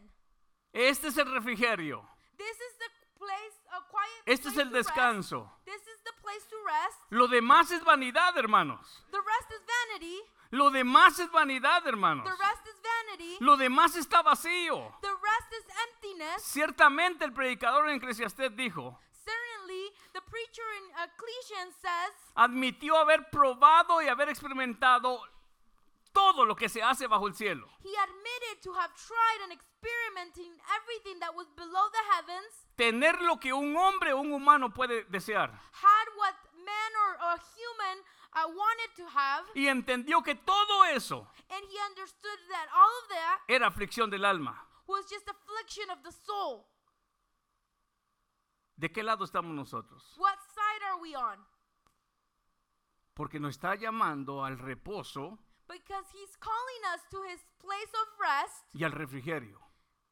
Este 0.74 1.06
es 1.08 1.18
el 1.18 1.26
refrigerio. 1.26 2.04
This 2.38 2.56
is 2.58 2.74
the 2.80 2.90
Este 4.26 4.50
es 4.50 4.58
el 4.58 4.72
descanso. 4.72 5.52
This 5.66 5.82
is 5.82 6.04
the 6.04 6.14
place 6.22 6.46
to 6.50 6.56
rest. 6.66 7.00
Lo 7.10 7.28
demás 7.28 7.72
es 7.72 7.84
vanidad, 7.84 8.38
hermanos. 8.38 9.04
The 9.12 9.18
rest 9.20 9.52
is 9.52 9.62
vanity. 9.66 10.22
Lo 10.52 10.70
demás 10.70 11.20
es 11.20 11.30
vanidad, 11.32 11.86
hermanos. 11.88 12.26
The 12.26 12.38
rest 12.38 12.68
is 12.68 12.76
vanity. 12.82 13.38
Lo 13.40 13.58
demás 13.58 13.96
está 13.96 14.22
vacío. 14.22 14.96
The 15.02 15.10
rest 15.10 15.54
is 15.54 15.66
emptiness. 15.90 16.44
Ciertamente 16.44 17.26
el 17.26 17.34
predicador 17.34 17.90
en 17.90 17.96
Eclesiastés 18.02 18.56
dijo, 18.56 19.00
Certainly, 19.12 19.92
the 20.14 20.22
preacher 20.22 20.64
in 20.78 20.92
Ecclesiastes 21.04 21.82
says 21.82 22.32
admitió 22.36 22.98
haber 22.98 23.30
probado 23.30 24.02
y 24.02 24.08
haber 24.08 24.30
experimentado 24.30 25.22
todo 26.14 26.46
lo 26.46 26.56
que 26.56 26.70
se 26.70 26.82
hace 26.84 27.08
bajo 27.08 27.28
el 27.28 27.34
cielo. 27.36 27.68
he 27.84 27.96
admitted 27.98 28.62
to 28.62 28.74
have 28.74 28.92
tried 28.96 29.42
and 29.44 29.54
experimenting 29.86 30.52
everything 30.78 31.20
that 31.20 31.34
was 31.36 31.48
below 31.56 31.86
the 31.92 32.04
heavens, 32.14 32.54
Tener 32.78 33.14
lo 33.22 33.38
que 33.38 33.54
un 33.54 33.76
hombre 33.76 34.14
o 34.14 34.20
un 34.22 34.32
humano 34.32 34.70
puede 34.70 35.04
desear. 35.12 35.50
had 35.72 36.08
what 36.18 36.36
man 36.56 36.92
or 37.04 37.16
a 37.34 37.40
human 37.56 37.98
uh, 38.34 38.48
wanted 38.48 38.96
to 38.96 39.06
have, 39.10 39.44
Y 39.56 39.68
entendió 39.68 40.24
que 40.24 40.36
todo 40.36 40.84
eso 40.86 41.28
and 41.50 41.64
he 41.70 41.78
understood 41.90 42.40
that 42.50 42.68
all 42.74 43.04
of 43.04 43.10
that 43.10 43.40
era 43.48 43.68
aflicción 43.68 44.10
del 44.10 44.26
alma. 44.26 44.56
was 44.88 45.06
just 45.10 45.28
affliction 45.28 45.90
of 45.90 46.02
the 46.04 46.12
soul. 46.12 46.66
¿De 48.78 48.90
qué 48.92 49.04
lado 49.04 49.26
estamos 49.26 49.54
nosotros? 49.54 50.04
What 50.18 50.38
side 50.56 50.84
are 50.92 51.02
we 51.02 51.16
on? 51.16 51.38
porque 53.14 53.40
nos 53.40 53.56
está 53.58 53.76
llamando 53.76 54.44
al 54.46 54.58
reposo 54.58 55.38
because 55.68 56.06
he's 56.14 56.36
calling 56.38 56.84
us 56.96 57.02
to 57.12 57.22
his 57.24 57.40
place 57.60 57.92
of 57.94 58.20
rest, 58.20 58.66
y 58.74 58.84
al 58.84 58.92
refrigerio. 58.92 59.60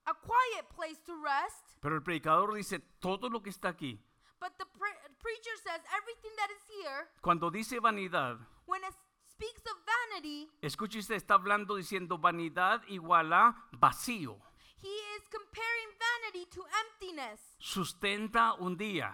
A 0.09 0.13
quiet 0.25 0.67
place 0.75 0.99
to 1.05 1.13
rest. 1.21 1.77
Pero 1.81 1.95
el 1.95 2.01
predicador 2.03 2.53
dice, 2.55 2.79
todo 2.99 3.29
lo 3.29 3.41
que 3.41 3.49
está 3.51 3.69
aquí, 3.69 3.99
But 4.39 4.53
the 4.57 4.65
pre- 4.65 5.15
preacher 5.19 5.55
says 5.63 5.81
everything 5.97 6.31
that 6.37 6.49
is 6.49 6.63
here, 6.69 7.07
cuando 7.21 7.49
dice 7.51 7.79
vanidad, 7.79 8.37
when 8.65 8.81
it 8.83 8.93
speaks 9.29 9.61
of 9.69 9.77
vanity, 9.85 10.49
escuche 10.61 10.97
usted, 10.99 11.15
está 11.15 11.33
hablando 11.35 11.75
diciendo 11.75 12.17
vanidad 12.17 12.81
igual 12.87 13.33
a 13.33 13.55
vacío, 13.73 14.39
he 14.81 14.87
is 15.17 15.23
comparing 15.29 15.89
vanity 15.99 16.45
to 16.49 16.63
emptiness. 16.85 17.39
sustenta 17.59 18.53
un 18.59 18.77
día, 18.77 19.13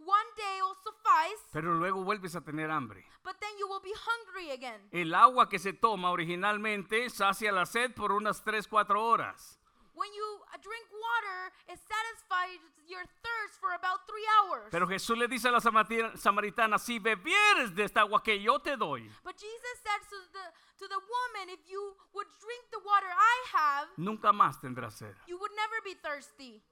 One 0.00 0.28
day 0.36 0.60
will 0.62 0.76
suffice, 0.82 1.42
pero 1.52 1.74
luego 1.74 2.02
vuelves 2.04 2.34
a 2.36 2.40
tener 2.40 2.70
hambre. 2.70 3.04
but 3.24 3.36
then 3.40 3.50
you 3.58 3.68
will 3.68 3.80
be 3.82 3.92
hungry 3.92 4.50
again. 4.52 4.88
El 4.92 5.12
agua 5.14 5.48
que 5.48 5.58
se 5.58 5.72
toma 5.72 6.10
originalmente 6.10 7.10
sacia 7.10 7.52
la 7.52 7.64
sed 7.66 7.94
por 7.94 8.10
unas 8.12 8.42
3, 8.42 8.66
4 8.68 9.00
horas. 9.04 9.58
When 9.98 10.14
you 10.14 10.28
uh, 10.54 10.56
drink 10.62 10.86
water, 10.94 11.50
it 11.66 11.78
satisfies 11.82 12.62
your 12.86 13.02
thirst 13.18 13.58
for 13.58 13.74
about 13.74 14.06
three 14.06 14.22
hours. 14.38 14.70
Pero 14.70 14.86
Jesús 14.86 15.18
le 15.18 15.26
dice 15.26 15.48
a 15.48 15.50
la 15.50 15.58
samaritana, 15.58 16.78
si 16.78 17.00
bebieres 17.00 17.74
de 17.74 17.82
esta 17.82 18.02
agua 18.02 18.22
que 18.22 18.38
yo 18.40 18.58
te 18.60 18.76
doy, 18.76 19.10
but 19.24 19.34
Jesus 19.36 19.76
said 19.82 20.00
to 20.08 20.16
the 20.32 20.46
to 20.78 20.86
the 20.86 21.00
woman, 21.02 21.50
if 21.50 21.58
you 21.68 21.82
would 22.14 22.28
drink 22.38 22.62
the 22.70 22.78
water 22.86 23.10
I 23.10 23.36
have, 23.52 23.88
nunca 23.96 24.32
más 24.32 24.60
tendrás 24.60 24.92
sed. 24.92 25.14
you 25.26 25.36
would 25.36 25.50
never 25.56 25.82
be 25.84 25.94
thirsty. 26.00 26.62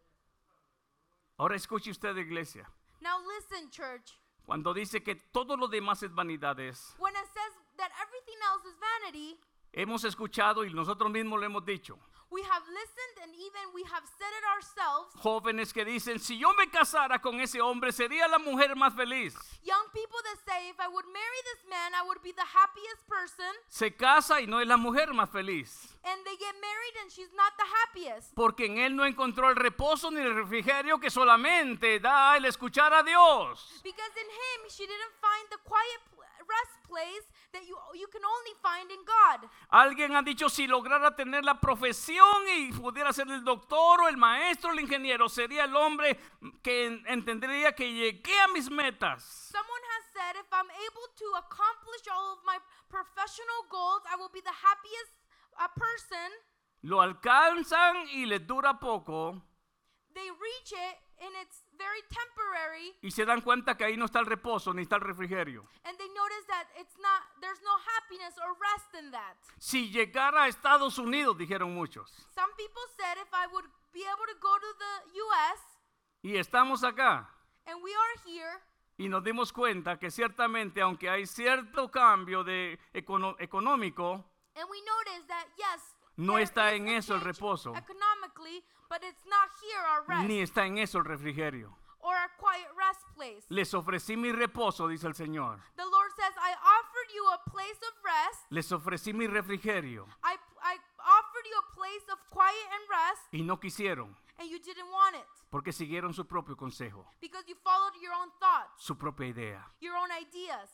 Ahora 1.39 1.57
escuche 1.57 1.91
usted, 1.91 2.17
iglesia. 2.17 2.65
Now 3.03 3.19
listen, 3.27 3.71
church. 3.71 4.15
Cuando 4.47 4.73
dice 4.73 5.03
que 5.03 5.17
todo 5.33 5.57
lo 5.57 5.67
demás 5.67 6.03
es 6.05 6.13
vanidades, 6.15 6.95
When 6.99 7.13
it 7.17 7.27
says 7.35 7.53
that 7.79 7.91
everything 8.01 8.39
else 8.53 8.65
is 8.65 8.77
vanity, 8.79 9.37
hemos 9.73 10.05
escuchado 10.05 10.65
y 10.65 10.73
nosotros 10.73 11.11
mismos 11.11 11.41
lo 11.41 11.47
hemos 11.47 11.65
dicho. 11.67 11.99
We 12.31 12.43
have 12.43 12.63
listened 12.67 13.17
and 13.23 13.33
even 13.35 13.73
we 13.75 13.83
have 13.85 14.05
said 14.19 14.33
it 14.37 14.45
ourselves. 14.55 15.15
Jóvenes 15.23 15.73
que 15.73 15.85
dicen, 15.85 16.19
si 16.19 16.39
yo 16.39 16.53
me 16.55 16.69
casara 16.69 17.21
con 17.21 17.41
ese 17.41 17.61
hombre, 17.61 17.93
sería 17.93 18.29
la 18.29 18.39
mujer 18.39 18.75
más 18.77 18.95
feliz. 18.95 19.35
Young 19.63 19.87
people 19.93 20.19
that 20.23 20.39
say, 20.47 20.69
if 20.69 20.79
I 20.81 20.89
would 20.89 21.07
marry 21.07 21.41
this 21.45 21.69
man, 21.69 21.95
I 21.95 22.07
would 22.07 22.23
be 22.23 22.33
the 22.33 22.45
happiest 22.45 23.07
person. 23.09 23.53
Se 23.69 23.91
casa 23.95 24.41
y 24.41 24.47
no 24.47 24.61
es 24.61 24.67
la 24.67 24.77
mujer 24.77 25.13
más 25.13 25.31
feliz. 25.31 25.97
And 26.05 26.25
they 26.25 26.37
get 26.37 26.55
married 26.61 26.95
and 27.03 27.11
she's 27.11 27.33
not 27.35 27.53
the 27.57 27.67
happiest. 27.67 28.35
Porque 28.35 28.67
en 28.67 28.79
él 28.79 28.95
no 28.95 29.05
encontró 29.05 29.51
el 29.51 29.57
reposo 29.57 30.11
ni 30.11 30.21
el 30.21 30.35
refrigerio 30.35 31.01
que 31.01 31.11
solamente 31.11 32.01
da 32.01 32.37
el 32.37 32.45
escuchar 32.45 32.93
a 32.93 33.03
Dios. 33.03 33.81
Because 33.83 34.13
in 34.17 34.29
him, 34.29 34.71
she 34.71 34.87
didn't 34.87 35.15
find 35.21 35.49
the 35.51 35.59
quiet 35.65 36.01
rest 36.49 36.83
place 36.87 37.27
that 37.53 37.63
you, 37.67 37.77
you 37.95 38.07
can 38.09 38.23
only 38.25 38.53
find 38.63 38.91
in 38.91 39.05
God. 39.05 39.49
Alguien 39.71 40.15
ha 40.17 40.23
dicho, 40.23 40.49
si 40.49 40.67
lograra 40.67 41.15
tener 41.17 41.45
la 41.45 41.61
profesión 41.61 42.47
y 42.49 42.73
pudiera 42.73 43.13
ser 43.13 43.29
el 43.31 43.45
doctor 43.45 44.03
o 44.03 44.09
el 44.09 44.17
maestro 44.17 44.73
el 44.73 44.81
ingeniero, 44.81 45.29
sería 45.29 45.65
el 45.65 45.75
hombre 45.77 46.19
que 46.63 46.87
en- 46.87 47.05
entendería 47.07 47.75
que 47.75 47.91
llegué 47.93 48.39
a 48.41 48.49
mis 48.49 48.71
metas. 48.71 49.23
Someone 49.53 49.83
has 49.97 50.05
said, 50.13 50.37
if 50.41 50.53
I'm 50.53 50.71
able 50.71 51.09
to 51.19 51.27
accomplish 51.39 52.07
all 52.11 52.33
of 52.35 52.39
my 52.45 52.59
professional 52.89 53.67
goals, 53.71 54.03
I 54.13 54.17
will 54.17 54.31
be 54.33 54.41
the 54.41 54.53
happiest 54.53 55.13
uh, 55.59 55.69
person. 55.75 56.31
Lo 56.83 57.01
alcanzan 57.01 58.07
y 58.13 58.27
les 58.27 58.47
dura 58.47 58.79
poco 58.79 59.43
They 60.15 60.31
reach 60.31 60.73
it 60.73 60.97
and 61.21 61.35
it's 61.43 61.65
very 61.79 62.03
temporary, 62.09 62.95
y 63.03 63.11
se 63.11 63.25
dan 63.25 63.41
cuenta 63.41 63.77
que 63.77 63.85
ahí 63.85 63.97
no 63.97 64.05
está 64.07 64.21
el 64.21 64.27
reposo 64.27 64.73
ni 64.75 64.83
está 64.83 64.97
el 64.97 65.03
refrigerio. 65.03 65.65
and 65.85 65.97
they 65.99 66.09
notice 66.11 66.47
that 66.49 66.67
it's 66.79 66.97
not, 66.99 67.23
there's 67.41 67.61
no 67.63 67.77
happiness 67.97 68.35
or 68.39 68.55
rest 68.61 68.95
in 68.99 69.11
that. 69.11 69.37
Si 69.59 69.91
llegara 69.91 70.45
a 70.45 70.49
Estados 70.49 70.99
Unidos, 70.99 71.37
dijeron 71.39 71.75
muchos, 71.75 72.11
Some 72.35 72.53
people 72.57 72.83
said 72.97 73.19
if 73.19 73.33
I 73.33 73.47
would 73.53 73.67
be 73.93 74.03
able 74.03 74.27
to 74.27 74.39
go 74.41 74.59
to 74.59 74.79
the 74.79 75.19
US 75.21 75.61
y 76.23 76.37
estamos 76.37 76.83
acá 76.85 77.29
and 77.67 77.83
we 77.83 77.93
are 77.95 78.21
here, 78.25 78.61
y 78.99 79.09
nos 79.09 79.23
dimos 79.25 79.53
cuenta 79.53 79.99
que 79.99 80.11
ciertamente, 80.11 80.81
aunque 80.81 81.09
hay 81.11 81.27
cierto 81.27 81.91
cambio 81.91 82.45
de 82.45 82.79
econo- 82.95 83.37
económico, 83.39 84.25
and 84.55 84.69
we 84.71 84.81
notice 84.83 85.27
that 85.29 85.47
yes, 85.57 85.93
No 86.19 86.39
está 86.39 86.73
en 86.73 86.89
eso 86.89 87.15
el 87.15 87.21
reposo. 87.21 87.75
economically, 87.77 88.65
but 88.89 89.03
it's 89.03 89.25
not 89.27 89.49
here 89.63 89.83
our 89.83 90.05
rest 90.07 90.29
ni 90.29 90.41
está 90.41 90.67
en 90.67 90.79
eso 90.79 90.99
el 90.99 91.05
refrigerio. 91.05 91.77
or 92.01 92.15
our 92.15 92.31
quiet 92.39 92.69
rest 92.79 93.03
place. 93.17 93.45
Les 93.49 93.75
ofrecí 93.75 94.17
mi 94.17 94.31
reposo, 94.31 94.87
dice 94.87 95.07
el 95.09 95.15
Señor. 95.15 95.59
The 95.77 95.85
Lord 95.85 96.13
says, 96.15 96.33
I 96.39 96.55
offered 96.55 97.11
you 97.13 97.25
a 97.35 97.51
place 97.51 97.81
of 97.83 97.95
rest. 98.05 98.47
Les 98.51 98.71
ofrecí 98.71 99.13
mi 99.13 99.27
refrigerio 99.27 100.07
I, 100.23 100.37
I 100.63 100.77
offered 101.03 101.47
you 101.51 101.57
a 101.59 101.75
place 101.75 102.07
of 102.13 102.19
quiet 102.31 102.67
and 102.73 102.85
rest, 102.89 103.23
y 103.33 103.43
no 103.43 103.59
quisieron 103.59 104.15
and 104.39 104.49
you 104.51 104.59
didn't 104.61 104.91
want 104.93 105.17
it 105.17 105.27
porque 105.51 105.73
siguieron 105.73 106.13
su 106.15 106.25
propio 106.27 106.57
consejo, 106.57 107.07
because 107.21 107.45
you 107.49 107.57
followed 107.65 107.95
your 108.01 108.13
own 108.13 108.31
thoughts, 108.39 108.85
su 108.85 108.97
propia 108.97 109.27
idea. 109.29 109.65
your 109.81 109.97
own 109.97 110.11
ideas. 110.13 110.69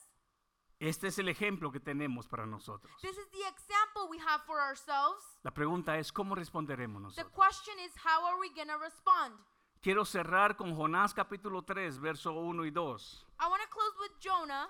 Este 0.82 1.06
es 1.06 1.18
el 1.20 1.28
ejemplo 1.28 1.70
que 1.70 1.78
tenemos 1.78 2.26
para 2.26 2.44
nosotros. 2.44 2.92
This 3.02 3.16
is 3.16 3.30
the 3.30 3.46
example 3.46 4.08
we 4.10 4.18
have 4.18 4.42
for 4.44 4.58
ourselves. 4.58 5.22
La 5.44 5.52
pregunta 5.52 5.96
es, 5.96 6.12
¿cómo 6.12 6.34
responderemos 6.34 7.14
The 7.14 7.22
nosotros? 7.22 7.32
question 7.54 7.78
is, 7.78 7.92
how 8.04 8.26
are 8.26 8.36
we 8.40 8.48
going 8.48 8.66
to 8.66 8.78
respond? 8.78 9.38
Quiero 9.80 10.04
cerrar 10.04 10.56
con 10.56 10.74
Jonás 10.74 11.14
capítulo 11.14 11.62
3, 11.62 12.00
verso 12.00 12.32
1 12.32 12.64
y 12.64 12.72
2. 12.72 13.26
I 13.38 13.46
want 13.48 13.62
to 13.62 13.68
close 13.68 13.96
with 14.00 14.18
Jonah. 14.20 14.68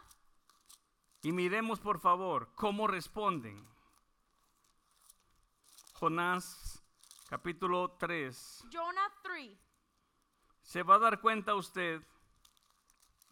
Y 1.23 1.33
miremos 1.33 1.81
por 1.81 1.99
favor 1.99 2.53
cómo 2.57 2.87
responden. 2.87 3.67
Jonás 5.95 6.83
capítulo 7.31 7.97
3. 7.99 8.65
Jonah 8.71 9.11
3. 9.23 9.59
Se 10.61 10.83
va 10.83 10.97
a 10.97 10.99
dar 10.99 11.23
cuenta 11.23 11.55
usted 11.55 12.03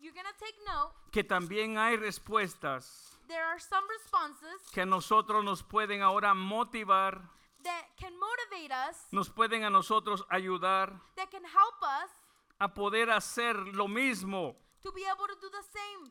You're 0.01 0.15
to 0.15 0.39
take 0.39 0.57
note. 0.67 0.93
que 1.13 1.23
también 1.25 1.77
hay 1.79 1.97
respuestas 1.97 3.17
There 3.29 3.43
are 3.45 3.61
some 3.61 3.87
responses 3.89 4.61
que 4.73 4.81
a 4.81 4.87
nosotros 4.87 5.45
nos 5.45 5.63
pueden 5.63 6.03
ahora 6.03 6.35
motivar, 6.35 7.21
that 7.63 7.85
can 7.99 8.13
motivate 8.19 8.73
us, 8.73 9.07
nos 9.13 9.29
pueden 9.31 9.65
a 9.65 9.71
nosotros 9.71 10.25
ayudar 10.31 11.01
that 11.17 11.31
can 11.31 11.45
help 11.45 11.83
us 11.83 12.11
a 12.59 12.69
poder 12.73 13.11
hacer 13.11 13.57
lo 13.75 13.87
mismo. 13.89 14.57
to 14.83 14.91
be 14.93 15.03
able 15.05 15.27
to 15.27 15.37
do 15.41 15.51
the 15.51 15.63
same. 15.73 16.11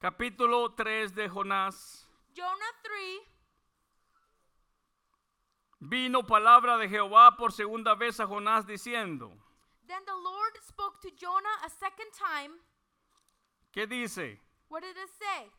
Capítulo 0.00 0.74
3 0.74 1.14
de 1.14 1.28
Jonás. 1.28 2.06
Jonah 2.34 2.74
3. 2.82 3.22
Vino 5.80 6.26
palabra 6.26 6.76
de 6.78 6.88
Jehová 6.88 7.36
por 7.36 7.52
segunda 7.52 7.94
vez 7.94 8.18
a 8.20 8.26
Jonás 8.26 8.66
diciendo, 8.66 9.32
Then 9.86 10.00
the 10.06 10.14
Lord 10.16 10.52
spoke 10.66 11.00
to 11.02 11.10
Jonah 11.16 11.58
a 11.64 11.70
second 11.70 12.10
time. 12.16 12.52
¿qué 13.72 13.86
dice? 13.86 14.38
What 14.68 14.82
did 14.82 14.96
it 14.96 15.10
say? 15.20 15.50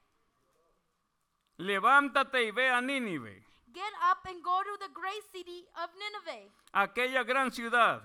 Levántate 1.60 2.44
y 2.46 2.52
ve 2.52 2.68
a 2.70 2.82
Nínive, 2.82 3.44
Get 3.74 3.94
up 4.10 4.26
and 4.28 4.42
go 4.44 4.62
to 4.64 4.78
the 4.80 4.92
great 4.94 5.24
city 5.32 5.66
of 5.82 5.90
Nineveh 5.98 6.50
aquella 6.74 7.24
gran 7.26 7.52
ciudad, 7.52 8.02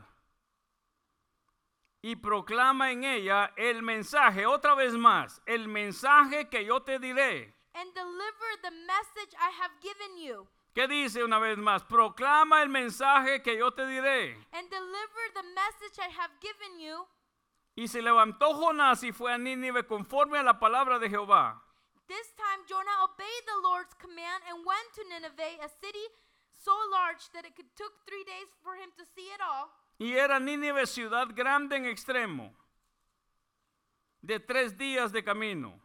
y 2.03 2.15
proclama 2.17 2.91
en 2.93 3.05
ella 3.05 3.53
el 3.57 3.83
mensaje, 3.83 4.47
otra 4.47 4.75
vez 4.75 4.95
más, 4.95 5.41
el 5.47 5.67
mensaje 5.69 6.49
que 6.49 6.65
yo 6.65 6.81
te 6.81 6.99
diré. 6.99 7.55
and 7.75 7.95
deliver 7.95 8.51
the 8.63 8.71
message 8.87 9.33
I 9.41 9.51
have 9.51 9.71
given 9.81 10.19
you. 10.19 10.47
¿Qué 10.75 10.87
dice 10.87 11.25
una 11.25 11.39
vez 11.39 11.59
más? 11.59 11.83
Proclama 11.83 12.63
el 12.63 12.69
mensaje 12.69 13.43
que 13.43 13.59
yo 13.59 13.73
te 13.73 13.87
diré. 13.87 14.35
And 14.53 14.71
deliver 14.71 15.33
the 15.35 15.43
message 15.43 15.99
I 15.99 16.11
have 16.11 16.33
given 16.41 16.79
you. 16.79 17.07
Y 17.75 17.89
se 17.89 18.03
levantó 18.03 18.55
Jonás 18.55 19.03
y 19.03 19.13
fue 19.13 19.33
a 19.33 19.39
Nínive 19.39 19.87
conforme 19.87 20.39
a 20.39 20.43
la 20.43 20.59
palabra 20.61 20.99
de 20.99 21.09
Jehová. 21.09 21.63
This 22.07 22.33
time 22.37 22.65
Jonah 22.69 23.05
obeyed 23.05 23.47
the 23.47 23.61
Lord's 23.63 23.95
command 23.95 24.43
and 24.49 24.65
went 24.67 24.93
to 24.95 25.03
Nineveh, 25.09 25.65
a 25.65 25.69
city 25.81 26.07
so 26.65 26.73
large 26.91 27.31
that 27.33 27.45
it 27.45 27.55
could 27.57 27.71
took 27.77 27.93
three 28.07 28.25
days 28.25 28.49
for 28.63 28.75
him 28.75 28.91
to 28.97 29.05
see 29.15 29.29
it 29.33 29.41
all. 29.41 29.71
Y 29.99 30.17
era 30.17 30.39
Nínive 30.39 30.87
ciudad 30.87 31.29
grande 31.35 31.77
en 31.77 31.87
extremo, 31.87 32.53
de 34.23 34.39
tres 34.39 34.77
días 34.77 35.13
de 35.13 35.23
camino. 35.23 35.81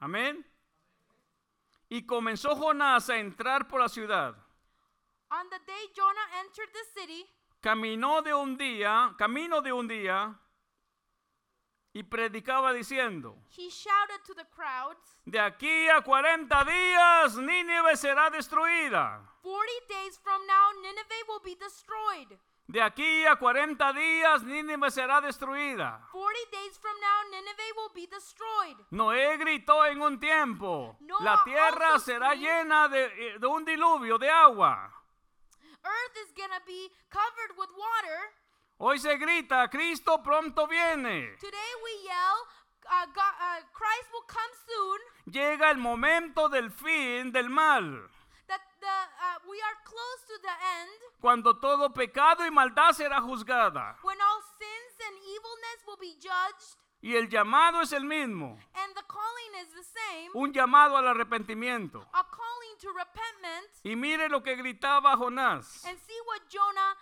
Amén. 0.00 0.44
Y 1.96 2.04
comenzó 2.04 2.54
Jonás 2.54 3.08
a 3.08 3.16
entrar 3.16 3.66
por 3.66 3.80
la 3.80 3.88
ciudad. 3.88 4.36
On 5.30 5.48
the 5.48 5.58
day 5.60 5.90
Jonah 5.94 6.28
entered 6.40 6.70
the 6.70 7.00
city, 7.00 7.26
Caminó 7.62 8.20
de 8.20 8.34
un 8.34 8.58
día, 8.58 9.14
camino 9.16 9.62
de 9.62 9.72
un 9.72 9.88
día, 9.88 10.38
y 11.94 12.02
predicaba 12.02 12.74
diciendo, 12.74 13.38
he 13.48 13.70
shouted 13.70 14.22
to 14.26 14.34
the 14.34 14.44
crowds, 14.50 15.22
de 15.24 15.40
aquí 15.40 15.88
a 15.88 16.02
40 16.02 16.64
días 16.64 17.38
Nínive 17.38 17.96
será 17.96 18.28
destruida. 18.28 19.26
40 19.40 19.72
days 19.88 20.18
from 20.18 20.46
now 20.46 20.72
Nineveh 20.82 21.24
will 21.28 21.40
be 21.42 21.54
destroyed. 21.54 22.38
De 22.68 22.82
aquí 22.82 23.24
a 23.26 23.36
40 23.36 23.92
días 23.92 24.42
Nínive 24.42 24.90
será 24.90 25.20
destruida. 25.20 26.00
40 26.10 26.38
days 26.50 26.76
from 26.78 26.94
now, 27.00 27.30
Nineveh 27.30 27.72
will 27.76 27.92
be 27.94 28.06
destroyed. 28.08 28.76
Noé 28.90 29.36
gritó 29.38 29.84
en 29.86 30.02
un 30.02 30.18
tiempo, 30.18 30.96
Noah 31.00 31.22
la 31.22 31.44
tierra 31.44 31.98
será 32.00 32.30
screamed- 32.34 32.40
llena 32.40 32.88
de, 32.88 33.38
de 33.38 33.46
un 33.46 33.64
diluvio 33.64 34.18
de 34.18 34.28
agua. 34.28 34.92
Earth 35.84 36.16
is 36.26 36.32
to 36.50 36.64
be 36.66 36.90
covered 37.08 37.56
with 37.56 37.68
water. 37.76 38.32
Hoy 38.78 38.98
se 38.98 39.16
grita, 39.16 39.68
Cristo 39.70 40.20
pronto 40.22 40.66
viene. 40.66 41.36
Today 41.38 41.72
we 41.84 42.02
yell, 42.02 42.36
uh, 42.90 43.06
God, 43.06 43.34
uh, 43.40 43.62
Christ 43.72 44.10
will 44.12 44.26
come 44.26 44.54
soon. 44.66 45.00
Llega 45.32 45.70
el 45.70 45.78
momento 45.78 46.48
del 46.48 46.70
fin 46.72 47.30
del 47.30 47.48
mal, 47.48 48.10
cuando 51.20 51.58
todo 51.58 51.92
pecado 51.92 52.46
y 52.46 52.50
maldad 52.50 52.92
será 52.92 53.20
juzgada. 53.20 53.96
when 54.02 54.18
all 54.20 54.42
sins 54.58 55.06
and 55.06 55.16
evilness 55.18 55.86
will 55.86 55.98
be 55.98 56.14
judged, 56.20 56.76
Y 57.02 57.14
el 57.14 57.28
llamado 57.28 57.82
es 57.82 57.92
el 57.92 58.04
mismo, 58.04 58.58
and 58.74 58.94
the 58.94 59.02
calling 59.06 59.54
is 59.62 59.72
the 59.74 59.84
same, 59.84 60.30
un 60.34 60.52
llamado 60.52 60.96
al 60.96 61.06
arrepentimiento. 61.06 62.00
a 62.12 62.24
calling 62.24 62.76
to 62.80 62.88
repentment. 62.92 63.68
Y 63.84 63.94
mire 63.96 64.28
lo 64.28 64.42
que 64.42 64.56
gritaba 64.56 65.16
Jonás. 65.16 65.84
And 65.84 65.98
see 65.98 66.20
what 66.26 66.48
Jonah 66.48 66.96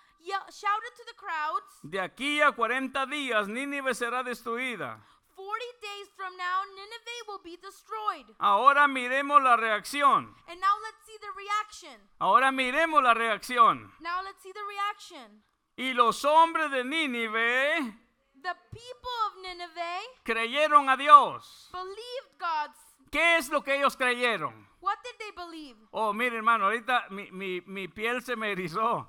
shouted 0.50 0.94
to 0.96 1.04
the 1.06 1.14
crowds. 1.16 1.80
De 1.82 2.00
aquí 2.00 2.40
a 2.40 2.52
40 2.52 3.06
días 3.06 3.48
Nínive 3.48 3.94
será 3.94 4.22
destruida. 4.22 4.98
40 5.36 5.64
days 5.82 6.08
from 6.16 6.36
now, 6.36 6.62
Nineveh 6.74 7.24
will 7.28 7.40
be 7.42 7.56
destroyed. 7.56 8.26
Ahora 8.38 8.86
miremos 8.88 9.42
la 9.42 9.56
reacción. 9.56 10.34
And 10.48 10.60
now 10.60 10.76
let's 10.82 11.04
see 11.06 11.16
the 11.20 11.32
reaction. 11.36 12.00
Ahora 12.20 12.50
miremos 12.52 13.02
la 13.02 13.14
reacción. 13.14 13.90
Now 14.00 14.22
let's 14.22 14.42
see 14.42 14.52
the 14.52 14.64
reaction. 14.64 15.42
Y 15.76 15.92
los 15.92 16.24
hombres 16.24 16.70
de 16.70 16.84
Nínive 16.84 17.94
The 18.42 18.54
people 18.70 19.10
of 19.26 19.42
Nineveh 19.42 20.00
creyeron 20.24 20.88
a 20.90 20.96
Dios. 20.96 21.68
believed 21.72 22.38
God's. 22.38 22.78
¿Qué 23.10 23.36
es 23.38 23.48
lo 23.48 23.62
que 23.62 23.76
ellos 23.76 23.96
creyeron? 23.96 24.66
What 24.80 24.98
did 25.02 25.14
they 25.18 25.30
believe? 25.32 25.76
Oh, 25.92 26.12
mire 26.12 26.36
hermano, 26.36 26.66
ahorita 26.66 27.06
mi, 27.10 27.30
mi- 27.30 27.62
mi 27.66 27.88
piel 27.88 28.22
se 28.22 28.36
me 28.36 28.52
erizó. 28.52 29.08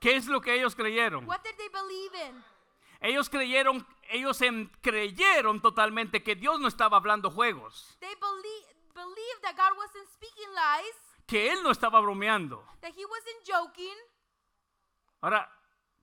¿Qué 0.00 0.16
es 0.16 0.26
lo 0.26 0.40
que 0.40 0.54
ellos 0.54 0.74
creyeron? 0.74 1.26
What 1.26 1.42
did 1.44 1.56
they 1.58 1.68
believe 1.68 2.14
in? 2.28 2.42
Ellos 3.00 3.28
creyeron, 3.28 3.86
ellos 4.10 4.38
creyeron 4.80 5.60
totalmente 5.60 6.22
que 6.22 6.34
Dios 6.34 6.58
no 6.60 6.68
estaba 6.68 6.96
hablando 6.96 7.30
juegos, 7.30 7.96
They 8.00 8.14
believe, 8.16 8.66
believed 8.94 9.42
that 9.42 9.56
God 9.56 9.76
wasn't 9.76 10.08
speaking 10.14 10.48
lies, 10.54 10.94
que 11.26 11.50
Él 11.52 11.62
no 11.62 11.70
estaba 11.70 12.00
bromeando. 12.00 12.64
that 12.80 12.92
He 12.96 13.04
wasn't 13.04 13.44
joking. 13.46 13.96
Ahora, 15.20 15.50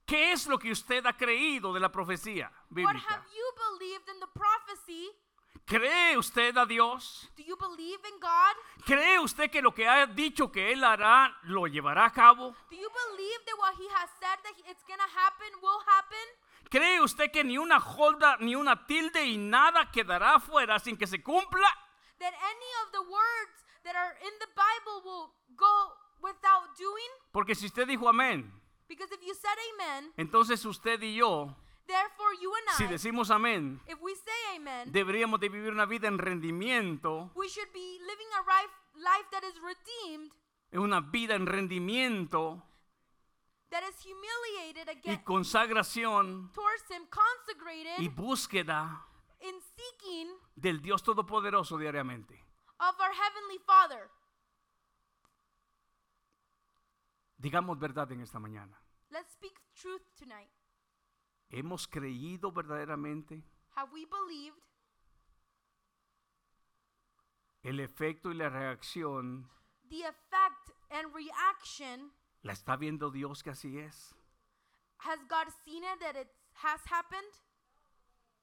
¿qué 0.05 0.31
es 0.31 0.47
lo 0.47 0.57
que 0.57 0.71
usted 0.71 1.05
ha 1.05 1.13
creído 1.15 1.73
de 1.73 1.79
la 1.79 1.91
profecía 1.91 2.49
What 2.69 2.69
bíblica? 2.69 3.13
have 3.15 3.25
you 3.35 3.77
believed 3.77 4.09
in 4.09 4.19
the 4.19 4.27
prophecy? 4.27 5.09
¿Cree 5.65 6.17
usted 6.17 6.57
a 6.57 6.65
Dios? 6.65 7.29
Do 7.37 7.43
you 7.43 7.55
believe 7.55 7.99
in 8.07 8.19
God? 8.19 8.55
¿Cree 8.85 9.19
usted 9.19 9.51
que 9.51 9.61
lo 9.61 9.73
que 9.73 9.87
ha 9.87 10.05
dicho 10.07 10.51
que 10.51 10.71
Él 10.71 10.83
hará 10.83 11.37
lo 11.43 11.67
llevará 11.67 12.05
a 12.05 12.11
cabo? 12.11 12.55
Do 12.69 12.75
you 12.75 12.89
believe 12.89 13.45
that 13.45 13.57
what 13.59 13.73
He 13.77 13.87
has 13.93 14.09
said 14.19 14.39
that 14.43 14.53
it's 14.69 14.83
gonna 14.87 15.07
happen 15.07 15.47
will 15.61 15.79
happen? 15.85 16.27
¿Cree 16.71 17.01
usted 17.01 17.29
que 17.31 17.43
ni 17.43 17.57
una 17.57 17.79
holda, 17.79 18.37
ni 18.39 18.55
una 18.55 18.87
tilde 18.87 19.25
y 19.25 19.37
nada 19.37 19.91
quedará 19.91 20.35
afuera 20.35 20.79
sin 20.79 20.95
que 20.95 21.05
se 21.05 21.21
cumpla? 21.21 21.67
That 22.17 22.31
any 22.33 22.71
of 22.85 22.91
the 22.93 23.01
words 23.11 23.65
that 23.83 23.93
are 23.93 24.15
in 24.21 24.31
the 24.39 24.47
Bible 24.55 25.03
will 25.03 25.33
go 25.57 25.91
without 26.21 26.73
doing? 26.77 27.11
Porque 27.33 27.55
si 27.55 27.65
usted 27.65 27.85
dijo 27.85 28.07
amén, 28.07 28.53
Because 28.87 29.13
if 29.13 29.21
you 29.21 29.33
said 29.35 29.57
amen, 29.73 30.13
entonces 30.15 30.63
usted 30.63 31.01
y 31.01 31.15
yo, 31.15 31.53
therefore 31.87 32.33
you 32.41 32.53
and 32.55 32.77
si 32.77 32.85
I, 32.85 32.87
decimos 32.87 33.31
amén, 33.31 33.81
if 33.87 33.99
we 33.99 34.15
say 34.15 34.55
amen, 34.55 34.93
deberíamos 34.93 35.41
de 35.41 35.49
vivir 35.49 35.73
una 35.73 35.85
vida 35.85 36.07
en 36.07 36.19
rendimiento, 36.19 37.31
we 37.35 37.49
should 37.49 37.71
be 37.73 37.99
living 37.99 38.31
a 38.39 38.43
life, 38.47 38.71
life 38.95 39.27
that 39.31 39.43
is 39.43 39.59
redeemed, 39.61 40.31
una 40.71 41.01
vida 41.01 41.35
en 41.35 41.47
rendimiento 41.47 42.63
that 43.71 43.83
is 43.89 43.95
humiliated 44.05 44.87
y 45.05 45.17
consagración 45.23 46.51
towards 46.53 46.83
Him, 46.89 47.07
consecrated 47.09 47.97
y 47.99 48.07
búsqueda 48.09 49.05
in 49.41 49.55
seeking 49.75 50.27
del 50.55 50.81
Dios 50.81 51.01
Todopoderoso 51.03 51.77
diariamente. 51.77 52.35
of 52.79 52.95
our 52.99 53.11
Heavenly 53.13 53.59
Father. 53.65 54.09
Digamos 57.37 57.79
verdad 57.79 58.11
en 58.11 58.21
esta 58.21 58.39
mañana. 58.39 58.77
Let's 59.09 59.33
speak 59.33 59.59
truth 59.73 60.03
tonight. 60.17 60.51
¿Hemos 61.49 61.87
creído 61.87 62.51
verdaderamente 62.51 63.43
Have 63.75 63.91
we 63.93 64.05
believed 64.05 64.61
el 67.63 67.79
efecto 67.79 68.31
y 68.31 68.35
la 68.35 68.49
reacción? 68.49 69.49
the 69.89 70.03
effect 70.03 70.71
and 70.91 71.13
reaction? 71.13 72.11
¿La 72.43 72.53
está 72.53 72.75
viendo 72.75 73.11
Dios 73.11 73.43
que 73.43 73.51
así 73.51 73.77
es? 73.77 74.15
Has 74.99 75.19
God 75.27 75.51
seen 75.63 75.83
it 75.83 75.99
that 75.99 76.19
it 76.19 76.29
has 76.63 76.81
happened? 76.91 77.31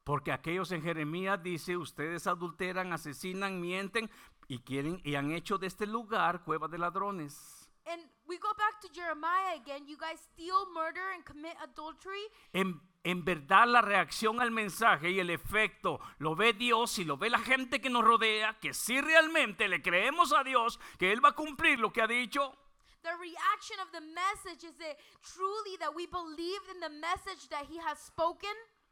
Porque 0.04 0.32
aquellos 0.32 0.72
en 0.72 0.82
Jeremías 0.82 1.42
dice, 1.42 1.76
ustedes 1.76 2.26
adulteran, 2.26 2.92
asesinan, 2.92 3.60
mienten 3.60 4.10
y 4.46 4.60
quieren 4.60 5.00
y 5.04 5.16
han 5.16 5.32
hecho 5.32 5.58
de 5.58 5.66
este 5.66 5.86
lugar 5.86 6.44
cueva 6.44 6.66
de 6.68 6.78
ladrones. 6.78 7.68
And 7.84 8.02
we 8.26 8.38
go 8.38 8.48
back 8.56 8.80
to 8.82 8.88
Jeremiah 8.92 9.56
again. 9.56 9.86
You 9.86 9.96
guys 9.96 10.20
steal, 10.20 10.66
murder, 10.74 11.12
and 11.14 11.24
commit 11.24 11.56
adultery. 11.62 12.22
En, 12.52 12.80
en 13.02 13.24
verdad 13.24 13.66
la 13.66 13.80
reacción 13.80 14.40
al 14.40 14.50
mensaje 14.50 15.10
y 15.10 15.20
el 15.20 15.30
efecto 15.30 15.98
lo 16.18 16.36
ve 16.36 16.52
Dios 16.52 16.98
y 16.98 17.04
lo 17.04 17.16
ve 17.16 17.30
la 17.30 17.38
gente 17.38 17.80
que 17.80 17.90
nos 17.90 18.04
rodea, 18.04 18.58
que 18.60 18.74
si 18.74 19.00
realmente 19.00 19.68
le 19.68 19.82
creemos 19.82 20.32
a 20.32 20.44
Dios, 20.44 20.78
que 20.98 21.12
Él 21.12 21.24
va 21.24 21.30
a 21.30 21.34
cumplir 21.34 21.78
lo 21.80 21.92
que 21.92 22.02
ha 22.02 22.06
dicho. 22.06 22.54
The 23.02 23.14
reaction 23.14 23.78
of 23.80 23.92
the 23.92 24.02
message 24.02 24.64
is 24.64 24.74
it 24.80 24.98
truly 25.22 25.76
that 25.80 25.94
we 25.94 26.06
believed 26.06 26.68
in 26.74 26.80
the 26.80 26.90
message 26.90 27.48
that 27.50 27.66
He 27.70 27.78
has 27.78 27.98
spoken? 27.98 28.50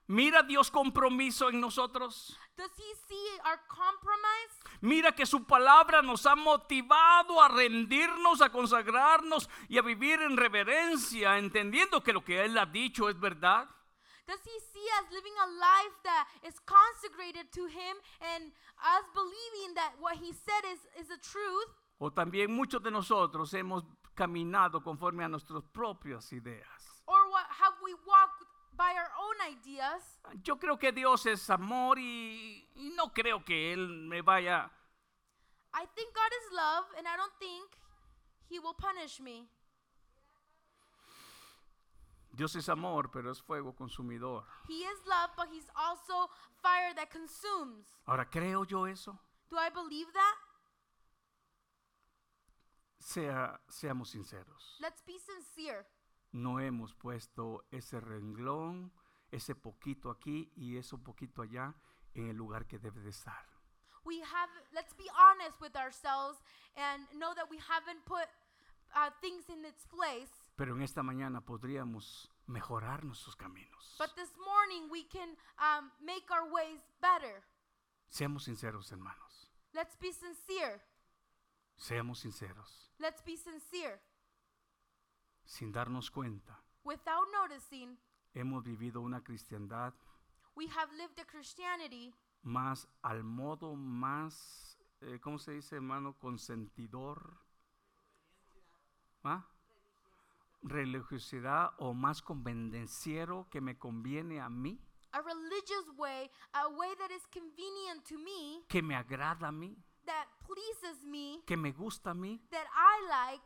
Mira 0.09 0.45
Dios 0.47 0.71
compromiso 0.71 1.49
en 1.49 1.61
nosotros. 1.61 2.37
Does 2.57 2.71
He 2.77 2.95
see 3.09 3.27
our 3.45 3.59
compromise? 3.69 4.55
Mira 4.81 5.11
que 5.13 5.27
su 5.27 5.45
palabra 5.45 6.03
nos 6.03 6.25
ha 6.27 6.37
motivado 6.37 7.43
a 7.43 7.49
rendirnos, 7.49 8.41
a 8.41 8.51
consagrarnos 8.51 9.49
y 9.69 9.79
a 9.79 9.83
vivir 9.83 10.23
en 10.23 10.37
reverencia, 10.37 11.39
entendiendo 11.39 12.05
que 12.05 12.13
lo 12.13 12.23
que 12.23 12.45
Él 12.45 12.57
ha 12.57 12.67
dicho 12.67 13.09
es 13.09 13.19
verdad. 13.19 13.69
Does 14.29 14.41
He 14.45 14.61
see 14.73 14.87
us 15.01 15.11
living 15.11 15.35
a 15.43 15.47
life 15.59 15.97
that 16.05 16.27
is 16.47 16.55
consecrated 16.61 17.51
to 17.53 17.67
Him 17.67 17.97
and 18.21 18.53
us 18.79 19.05
believing 19.13 19.75
that 19.75 19.95
what 19.99 20.17
He 20.19 20.33
said 20.33 20.65
is, 20.73 20.79
is 21.01 21.09
the 21.09 21.19
truth? 21.19 21.75
O 21.99 22.13
también 22.13 22.53
muchos 22.53 22.83
de 22.83 22.91
nosotros 22.91 23.53
hemos 23.55 23.85
caminado 24.15 24.83
conforme 24.83 25.25
a 25.25 25.29
nuestras 25.29 25.63
propias 25.65 26.33
ideas. 26.33 27.03
Or 27.07 27.29
what 27.31 27.47
have 27.49 27.77
we 27.83 27.95
walked 27.95 28.45
by 28.77 28.93
our 28.95 29.11
own 29.19 29.37
ideas? 29.53 30.21
Yo 30.43 30.57
creo 30.59 30.79
que 30.79 30.93
Dios 30.93 31.25
es 31.27 31.49
amor 31.49 31.99
y, 31.99 32.69
y 32.75 32.91
no 32.91 33.13
creo 33.13 33.45
que 33.45 33.73
Él 33.73 33.89
me 33.89 34.23
vaya... 34.23 34.71
I 35.73 35.87
think 35.95 36.15
God 36.15 36.33
is 36.33 36.53
love, 36.53 36.85
and 36.97 37.07
I 37.07 37.17
don't 37.17 37.39
think 37.39 37.71
He 38.49 38.59
will 38.59 38.75
punish 38.75 39.21
me. 39.21 39.49
Dios 42.33 42.55
es 42.57 42.69
amor, 42.69 43.11
pero 43.11 43.31
es 43.31 43.41
fuego 43.41 43.75
consumidor. 43.75 44.45
He 44.69 44.85
is 44.85 44.99
love, 45.07 45.31
but 45.37 45.49
He's 45.51 45.69
also 45.75 46.31
fire 46.63 46.95
that 46.95 47.11
consumes. 47.11 47.87
Ahora, 48.07 48.27
¿creo 48.29 48.65
yo 48.65 48.87
eso? 48.87 49.19
Do 49.51 49.57
I 49.57 49.71
believe 49.71 50.13
that? 50.13 50.46
Sea, 53.07 53.61
seamos 53.69 54.11
sinceros. 54.11 54.77
Let's 54.81 55.01
be 55.07 55.17
sincere. 55.21 55.87
No 56.33 56.59
hemos 56.59 56.93
puesto 56.93 57.65
ese 57.71 58.01
renglón, 58.01 58.93
ese 59.31 59.55
poquito 59.55 60.11
aquí 60.11 60.51
y 60.57 60.77
eso 60.77 60.99
poquito 60.99 61.43
allá 61.43 61.73
en 62.15 62.31
el 62.31 62.37
lugar 62.37 62.67
que 62.67 62.81
debe 62.81 63.01
de 63.01 63.11
estar. 63.11 63.47
We 64.05 64.21
have, 64.23 64.51
let's 64.73 64.93
be 64.97 65.09
honest 65.17 65.61
with 65.61 65.77
ourselves 65.77 66.41
and 66.75 67.07
know 67.17 67.33
that 67.37 67.49
we 67.49 67.59
haven't 67.59 68.05
put 68.07 68.27
uh, 68.93 69.11
things 69.21 69.49
in 69.51 69.65
its 69.65 69.87
place. 69.87 70.33
Pero 70.57 70.75
en 70.75 70.83
esta 70.83 71.05
mañana 71.05 71.41
podríamos 71.41 72.29
mejorar 72.49 73.05
nuestros 73.05 73.37
caminos. 73.37 73.95
But 74.01 74.17
this 74.17 74.33
morning 74.45 74.91
we 74.91 75.05
can 75.05 75.37
um, 75.61 75.93
make 76.05 76.29
our 76.33 76.51
ways 76.51 76.81
better. 77.01 77.45
Seamos 78.09 78.47
sinceros, 78.47 78.91
hermanos. 78.91 79.53
Let's 79.73 79.95
be 79.95 80.11
sincere. 80.11 80.81
Seamos 81.77 82.21
sinceros. 82.21 82.91
Let's 82.99 83.23
be 83.25 83.37
sincere. 83.37 84.01
Sin 85.45 85.73
darnos 85.73 86.11
cuenta, 86.11 86.61
Without 86.85 87.29
noticing, 87.33 87.99
hemos 88.35 88.65
vivido 88.65 89.01
una 89.01 89.23
cristiandad 89.23 89.95
we 90.57 90.67
have 90.69 90.91
lived 90.97 91.19
a 91.21 91.25
Christianity 91.25 92.15
más 92.43 92.89
al 93.03 93.23
modo 93.23 93.75
más, 93.75 94.79
eh, 95.01 95.19
¿cómo 95.21 95.39
se 95.39 95.53
dice, 95.53 95.77
hermano? 95.77 96.17
Consentidor. 96.19 97.39
¿Ah? 99.25 99.45
religiosidad 100.63 101.73
o 101.79 101.95
más 101.95 102.23
convenciero 102.23 103.49
que 103.51 103.61
me 103.61 103.79
conviene 103.79 104.41
a 104.41 104.49
mí, 104.49 104.81
a 105.13 105.21
religious 105.23 105.89
way, 105.97 106.31
a 106.53 106.69
way 106.69 106.95
that 106.97 107.11
is 107.11 107.27
convenient 107.29 108.05
to 108.07 108.19
me, 108.19 108.65
que 108.69 108.83
me 108.83 108.95
agrada 108.95 109.49
a 109.49 109.53
mí, 109.53 109.77
pleases 110.47 111.03
me, 111.05 111.43
que 111.47 111.57
me 111.57 111.73
gusta 111.73 112.11
a 112.11 112.15
mí. 112.15 112.41
that 112.51 112.67
I 112.75 113.09
like. 113.09 113.45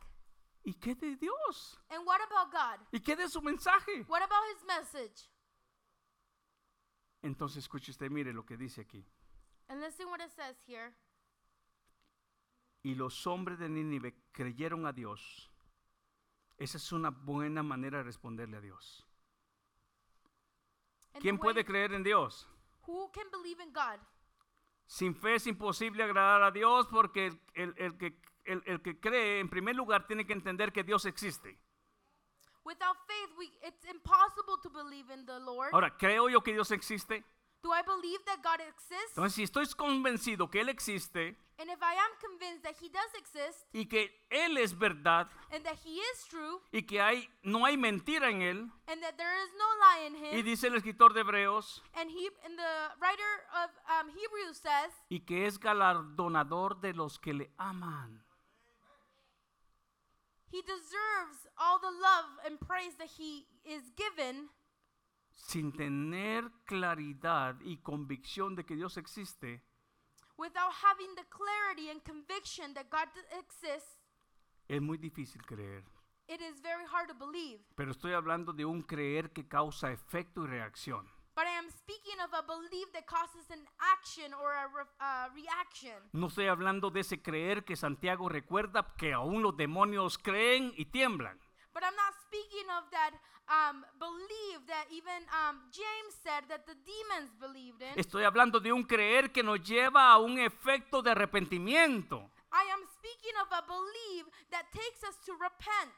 ¿Y 0.63 0.75
qué 0.75 0.95
de 0.95 1.17
Dios? 1.17 1.79
And 1.89 2.07
what 2.07 2.21
about 2.21 2.53
God? 2.53 2.87
¿Y 2.93 3.01
qué 3.01 3.17
de 3.17 3.29
su 3.29 3.41
mensaje? 3.41 4.05
What 4.09 4.23
about 4.23 4.45
his 4.55 4.65
message? 4.65 5.29
Entonces 7.23 7.59
escuche 7.65 7.91
usted, 7.91 8.11
mire 8.11 8.33
lo 8.33 8.45
que 8.45 8.57
dice 8.57 8.81
aquí. 8.83 9.05
And 9.69 9.81
listen 9.81 10.09
what 10.09 10.21
it 10.21 10.31
says 10.31 10.57
here. 10.67 10.95
Y 12.83 12.95
los 12.95 13.27
hombres 13.27 13.59
de 13.59 13.69
Nínive 13.69 14.15
creyeron 14.33 14.87
a 14.87 14.93
Dios. 14.93 15.51
Esa 16.57 16.79
es 16.79 16.93
una 16.93 17.11
buena 17.11 17.63
manera 17.63 17.99
de 17.99 18.05
responderle 18.05 18.57
a 18.57 18.61
Dios. 18.61 19.07
And 21.15 21.23
¿Quién 21.23 21.37
the 21.37 21.43
puede 21.43 21.61
way- 21.61 21.65
creer 21.65 21.93
en 21.93 22.03
Dios? 22.03 22.49
Who 22.87 23.11
can 23.13 23.31
believe 23.31 23.63
in 23.63 23.73
God? 23.73 23.99
Sin 24.91 25.15
fe 25.15 25.37
es 25.37 25.47
imposible 25.47 26.03
agradar 26.03 26.43
a 26.43 26.51
Dios 26.51 26.89
porque 26.89 27.27
el, 27.29 27.41
el- 27.55 27.75
el 27.77 27.97
que, 27.97 28.21
el- 28.45 28.63
el 28.67 28.83
que 28.83 28.99
cree, 28.99 29.39
en 29.39 29.49
primer 29.49 29.77
lugar, 29.77 30.09
tiene 30.09 30.27
que 30.27 30.33
entender 30.33 30.73
que 30.73 30.83
Dios 30.83 31.05
existe. 31.05 31.57
Without 32.65 32.97
faith, 33.07 33.31
we, 33.39 33.45
it's 33.69 33.85
impossible 33.85 34.57
to 34.61 34.69
believe 34.69 35.09
in 35.15 35.25
the 35.27 35.39
Lord. 35.39 35.71
Ahora, 35.73 35.97
¿creo 35.97 36.29
yo 36.29 36.41
que 36.43 36.53
Dios 36.53 36.73
existe? 36.73 37.25
Do 37.63 37.71
I 37.73 37.83
believe 37.83 38.25
that 38.27 38.43
God 38.43 38.61
exists? 38.61 39.17
Entonces, 39.17 39.35
si 39.35 39.43
estoy 39.43 39.67
convencido 39.75 40.51
que 40.51 40.61
Él 40.61 40.69
existe 40.69 41.37
And 41.61 41.69
if 41.69 41.83
I 41.83 41.93
am 41.93 42.13
convinced 42.19 42.63
that 42.65 42.77
He 42.81 42.89
does 42.89 43.13
exist 43.19 43.67
y 43.75 43.85
que 43.85 44.11
Él 44.31 44.57
es 44.57 44.73
verdad 44.73 45.29
and 45.53 45.63
that 45.65 45.77
He 45.85 45.99
is 45.99 46.25
true 46.27 46.59
y 46.73 46.81
que 46.81 47.03
hay, 47.03 47.29
no 47.43 47.67
hay 47.67 47.77
mentira 47.77 48.31
en 48.31 48.41
Él, 48.41 48.71
and 48.89 49.03
that 49.03 49.19
there 49.19 49.37
is 49.45 49.51
no 49.59 49.67
lie 49.79 50.07
in 50.07 50.17
y 50.17 50.39
Him, 50.39 50.45
dice 50.47 50.65
el 50.69 50.77
escritor 50.77 51.13
de 51.13 51.21
Hebreos, 51.21 51.83
and 51.97 52.11
He 52.11 52.31
and 52.47 52.59
the 52.59 52.97
writer 52.99 53.45
of 53.53 53.71
um, 53.91 54.09
Hebrews 54.09 54.57
says 54.57 54.91
y 55.11 55.21
que 55.27 55.47
es 55.47 55.59
galardonador 55.59 56.81
de 56.81 56.95
los 56.95 57.19
que 57.19 57.35
le 57.35 57.51
aman. 57.59 58.25
He 60.51 60.63
deserves 60.63 61.47
all 61.59 61.79
the 61.79 61.93
love 61.93 62.41
and 62.47 62.59
praise 62.59 62.97
that 62.97 63.11
He 63.19 63.45
is 63.67 63.93
given 63.97 64.49
Sin 65.35 65.73
tener 65.73 66.51
claridad 66.65 67.57
y 67.63 67.79
convicción 67.79 68.55
de 68.55 68.65
que 68.65 68.77
Dios 68.77 68.97
existe, 68.97 69.63
without 70.37 70.73
having 70.83 71.15
the 71.17 71.25
clarity 71.29 71.91
and 71.91 72.03
conviction 72.05 72.73
that 72.75 72.89
God 72.91 73.09
exists. 73.39 73.99
es 74.69 74.81
muy 74.81 74.99
difícil 74.99 75.43
creer. 75.45 75.83
It 76.29 76.41
is 76.41 76.61
very 76.63 76.85
hard 76.87 77.09
to 77.09 77.15
believe. 77.15 77.61
Pero 77.75 77.91
estoy 77.91 78.13
hablando 78.13 78.53
de 78.53 78.65
un 78.65 78.83
creer 78.83 79.33
que 79.33 79.49
causa 79.49 79.91
efecto 79.91 80.45
y 80.45 80.47
reacción. 80.47 81.09
But 81.35 81.47
I 81.47 81.59
am 81.59 81.71
speaking 81.71 82.21
of 82.21 82.33
a 82.35 82.43
belief 82.43 82.93
that 82.93 83.07
causes 83.07 83.51
an 83.51 83.67
action 83.79 84.33
or 84.35 84.53
a 84.53 84.67
re- 84.69 84.85
uh, 85.01 85.29
reaction. 85.35 85.97
No 86.13 86.27
estoy 86.29 86.47
hablando 86.47 86.91
de 86.91 87.01
ese 87.01 87.23
creer 87.23 87.65
que 87.65 87.77
Santiago 87.77 88.29
recuerda 88.29 88.95
que 88.97 89.13
aún 89.13 89.43
los 89.43 89.57
demonios 89.57 90.19
creen 90.19 90.73
y 90.77 90.85
tiemblan. 90.87 91.39
But 91.73 91.83
I'm 91.85 91.97
not 91.97 92.15
speaking 92.27 92.69
of 92.71 92.91
that 92.91 93.13
um, 93.51 93.85
that 94.71 94.87
even 94.95 95.27
um, 95.35 95.59
James 95.73 96.15
said 96.23 96.47
that 96.49 96.65
the 96.67 96.79
demons 96.87 97.35
believed 97.41 97.83
in. 97.83 97.99
Estoy 97.99 98.25
hablando 98.25 98.61
de 98.61 98.73
un 98.73 98.85
creer 98.85 99.33
que 99.33 99.43
nos 99.43 99.61
lleva 99.61 100.13
a 100.13 100.19
un 100.19 100.39
efecto 100.39 101.03
de 101.03 101.11
arrepentimiento, 101.11 102.31
I 102.53 102.65
am 102.73 102.87
speaking 102.99 103.35
of 103.43 103.49
a 103.53 103.63
belief 103.67 104.27
that 104.51 104.67
takes 104.73 105.03
us 105.03 105.17
to 105.27 105.33
repent, 105.35 105.95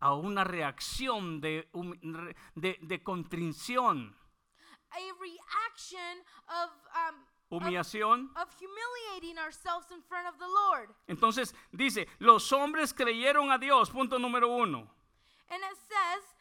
a 0.00 0.14
una 0.14 0.44
reacción 0.44 1.40
de, 1.40 1.66
contrición, 3.02 4.14
a 4.90 5.12
reaction 5.20 6.22
of, 6.48 6.70
um, 6.94 7.14
of, 7.50 7.62
humillación. 7.62 8.30
of 8.36 8.48
humiliating 8.58 9.38
ourselves 9.38 9.90
in 9.90 10.02
front 10.02 10.26
of 10.28 10.38
the 10.38 10.46
Lord. 10.46 10.90
Entonces 11.08 11.54
dice, 11.72 12.06
los 12.18 12.52
hombres 12.52 12.92
creyeron 12.92 13.50
a 13.50 13.58
Dios, 13.58 13.90
punto 13.90 14.18
número 14.18 14.48
uno. 14.48 14.88
And 15.50 15.60
it 15.62 15.76
says, 15.86 16.31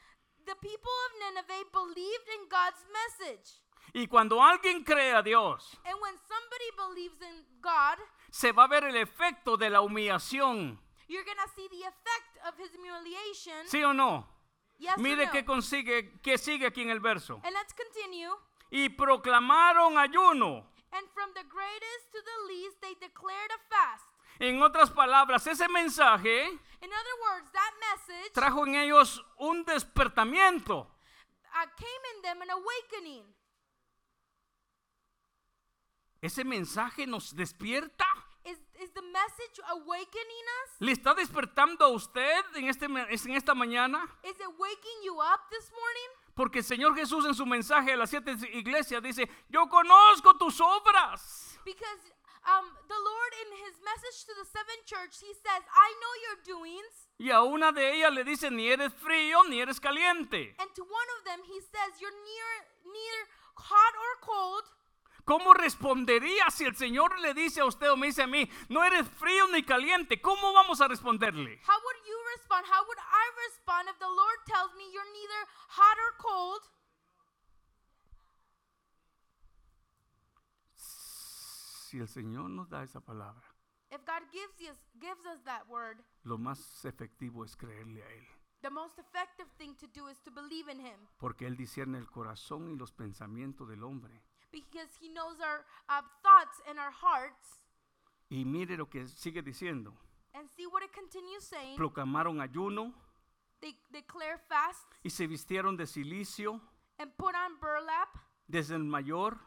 the 0.46 0.56
people 0.62 0.92
of 1.06 1.12
Nineveh 1.20 1.66
believed 1.72 2.28
in 2.36 2.50
God's 2.50 2.84
message. 2.92 3.60
Y 3.94 4.08
cuando 4.08 4.42
alguien 4.42 4.84
cree 4.86 5.12
a 5.12 5.22
Dios, 5.22 5.76
And 5.86 6.00
when 6.02 6.16
somebody 6.28 6.70
believes 6.78 7.22
in 7.22 7.44
God, 7.62 7.98
se 8.32 8.52
va 8.52 8.64
a 8.66 8.68
ver 8.68 8.86
el 8.86 8.96
efecto 8.96 9.58
de 9.58 9.70
la 9.70 9.82
humillación. 9.82 10.78
you're 11.08 11.26
going 11.26 11.38
to 11.44 11.52
see 11.56 11.68
the 11.68 11.84
effect 11.84 12.32
of 12.48 12.58
his 12.58 12.72
humiliation. 12.72 13.68
¿Sí 13.68 13.84
o 13.84 13.94
no? 13.94 14.26
Yes 14.80 14.98
or 14.98 15.02
Mire 15.04 15.26
no? 15.26 15.46
consigue, 15.46 16.12
sigue 16.38 16.66
aquí 16.66 16.82
en 16.82 16.90
el 16.90 17.00
verso. 17.00 17.42
And 17.44 17.54
let's 17.54 17.74
continue. 17.74 18.32
Y 18.72 18.90
proclamaron 18.90 19.98
ayuno. 19.98 20.66
And 20.94 21.08
from 21.14 21.32
the 21.36 21.44
greatest 21.44 22.12
to 22.12 22.20
the 22.20 22.54
least, 22.54 22.82
they 22.82 22.94
declared 23.00 23.52
a 23.52 23.60
fast. 23.70 24.06
En 24.42 24.62
otras 24.62 24.90
palabras, 24.90 25.46
ese 25.46 25.68
mensaje 25.70 26.46
In 26.82 26.90
other 26.92 27.16
words, 27.22 27.52
that 27.52 27.74
message 27.80 28.34
trajo 28.34 28.66
en 28.66 28.74
ellos 28.76 29.24
un 29.38 29.64
despertamiento. 29.64 30.88
uh, 31.54 31.66
came 31.78 32.16
in 32.16 32.22
them 32.24 32.42
an 32.42 32.50
awakening. 32.50 33.24
Ese 36.22 36.44
mensaje 36.44 37.06
nos 37.06 37.36
despierta. 37.36 38.06
Is, 38.44 38.58
is 38.82 38.92
the 38.94 39.02
message 39.04 39.62
awakening 39.70 40.46
us? 40.64 40.72
¿Le 40.80 40.92
está 40.92 41.14
despertando 41.14 41.86
a 41.86 41.90
usted 41.90 42.44
en, 42.56 42.68
este, 42.68 42.86
en 42.86 43.36
esta 43.36 43.54
mañana? 43.54 44.04
Is 44.24 44.40
it 44.40 44.50
waking 44.58 45.04
you 45.04 45.20
up 45.22 45.42
this 45.52 45.70
morning? 45.72 46.10
Porque 46.34 46.60
el 46.60 46.66
Señor 46.66 46.96
Jesús 46.96 47.26
en 47.26 47.36
su 47.36 47.46
mensaje 47.46 47.94
a 47.94 47.96
las 47.96 48.10
siete 48.10 48.32
iglesias 48.54 49.04
dice, 49.04 49.30
yo 49.50 49.70
conozco 49.70 50.36
tus 50.38 50.60
obras. 50.60 51.60
Because 51.64 52.12
um, 52.48 52.66
the 52.90 52.98
Lord, 52.98 53.32
in 53.46 53.50
his 53.66 53.76
message 53.86 54.26
to 54.26 54.34
the 54.34 54.48
seventh 54.50 54.86
church, 54.90 55.22
he 55.22 55.34
says, 55.34 55.62
I 55.70 55.90
know 56.02 56.14
your 56.26 56.38
doings. 56.42 56.96
Y 57.20 57.30
a 57.30 57.44
una 57.46 57.72
de 57.72 57.86
ellas 57.86 58.14
le 58.14 58.24
dice, 58.24 58.50
ni 58.50 58.70
eres 58.70 58.92
frío 58.94 59.48
ni 59.48 59.62
eres 59.62 59.80
caliente. 59.80 60.56
And 60.58 60.70
to 60.74 60.82
one 60.82 61.10
of 61.20 61.26
them, 61.26 61.42
he 61.46 61.62
says, 61.62 62.02
You're 62.02 62.10
near, 62.10 62.52
neither 62.86 63.22
hot 63.56 63.94
or 63.94 64.14
cold. 64.26 64.64
¿Cómo 65.24 65.54
respondería 65.54 66.50
si 66.50 66.66
el 66.66 66.76
Señor 66.76 67.20
le 67.20 67.34
dice 67.34 67.62
a 67.62 67.66
usted 67.66 67.92
o 67.92 67.96
me 67.96 68.08
dice 68.08 68.24
a 68.24 68.28
mí, 68.28 68.50
no 68.70 68.84
eres 68.84 69.08
frío 69.08 69.48
ni 69.48 69.64
caliente? 69.64 70.20
¿Cómo 70.20 70.52
vamos 70.52 70.82
a 70.82 70.88
responderle? 70.88 71.62
How 71.62 71.78
would 71.78 72.00
you 72.08 72.18
respond? 72.36 72.66
How 72.66 72.84
would 72.84 72.98
I 72.98 73.26
respond 73.48 73.88
if 73.90 74.00
the 74.00 74.10
Lord 74.10 74.38
tells 74.48 74.74
me 74.76 74.90
you're 74.92 75.14
neither 75.14 75.46
hot 75.70 75.98
or 75.98 76.18
cold? 76.18 76.62
Si 81.92 82.00
el 82.00 82.08
Señor 82.08 82.50
nos 82.50 82.70
da 82.70 82.84
esa 82.84 83.02
palabra, 83.02 83.44
If 83.90 84.06
God 84.06 84.24
gives 84.32 84.62
us, 84.72 84.80
gives 85.02 85.26
us 85.26 85.44
that 85.44 85.68
word, 85.68 85.98
lo 86.24 86.38
más 86.38 86.86
efectivo 86.86 87.44
es 87.44 87.58
creerle 87.58 88.02
a 88.02 88.10
Él. 88.14 88.26
the 88.62 88.70
most 88.70 88.98
effective 88.98 89.50
thing 89.58 89.76
to 89.76 89.88
do 89.88 90.08
is 90.08 90.18
to 90.22 90.32
believe 90.32 90.70
in 90.72 90.80
Him 90.80 90.96
Porque 91.18 91.46
Él 91.46 91.58
discierne 91.58 91.98
el 91.98 92.10
corazón 92.10 92.72
y 92.72 92.78
los 92.78 92.94
pensamientos 92.94 93.68
del 93.68 93.84
hombre. 93.84 94.24
because 94.54 94.90
He 95.02 95.10
knows 95.10 95.38
our 95.42 95.66
uh, 95.90 96.02
thoughts 96.24 96.62
and 96.66 96.80
our 96.80 96.92
hearts. 96.94 97.62
Y 98.30 98.46
mire 98.46 98.78
lo 98.78 98.88
que 98.90 99.06
sigue 99.08 99.42
diciendo. 99.42 99.94
And 100.34 100.50
see 100.50 100.66
what 100.68 100.84
it 100.84 100.94
continues 100.94 101.44
saying. 101.44 101.76
Proclamaron 101.76 102.40
ayuno 102.40 102.94
They 103.60 103.76
declare 103.92 104.38
fast 104.48 104.88
y 105.04 105.10
se 105.10 105.28
vistieron 105.28 105.76
de 105.76 105.86
silicio 105.88 106.62
and 107.00 107.12
put 107.18 107.36
on 107.36 107.60
burlap 107.60 108.08
desde 108.48 108.76
el 108.76 108.86
mayor 108.86 109.38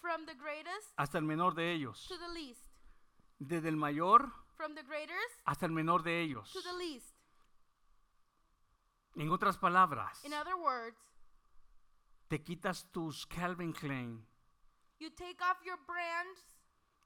from 0.00 0.24
the 0.26 0.34
greatest 0.34 0.92
hasta 0.96 1.18
el 1.18 1.24
menor 1.24 1.54
de 1.54 1.72
ellos. 1.72 2.06
to 2.08 2.16
the 2.18 2.28
least. 2.28 2.64
Desde 3.38 3.68
el 3.68 3.76
mayor 3.76 4.32
From 4.56 4.74
the 4.74 4.82
greatest 4.82 5.40
hasta 5.44 5.66
el 5.66 5.72
menor 5.72 6.02
de 6.02 6.22
ellos. 6.22 6.50
to 6.52 6.62
the 6.62 6.72
least. 6.74 7.14
En 9.16 9.30
otras 9.30 9.56
palabras, 9.56 10.22
In 10.24 10.34
other 10.34 10.56
words, 10.56 10.98
te 12.28 12.42
quitas 12.42 12.90
tus 12.92 13.26
Calvin 13.26 13.72
Klein, 13.72 14.26
you 14.98 15.10
take 15.10 15.42
off 15.42 15.62
your 15.64 15.78
brands, 15.86 16.40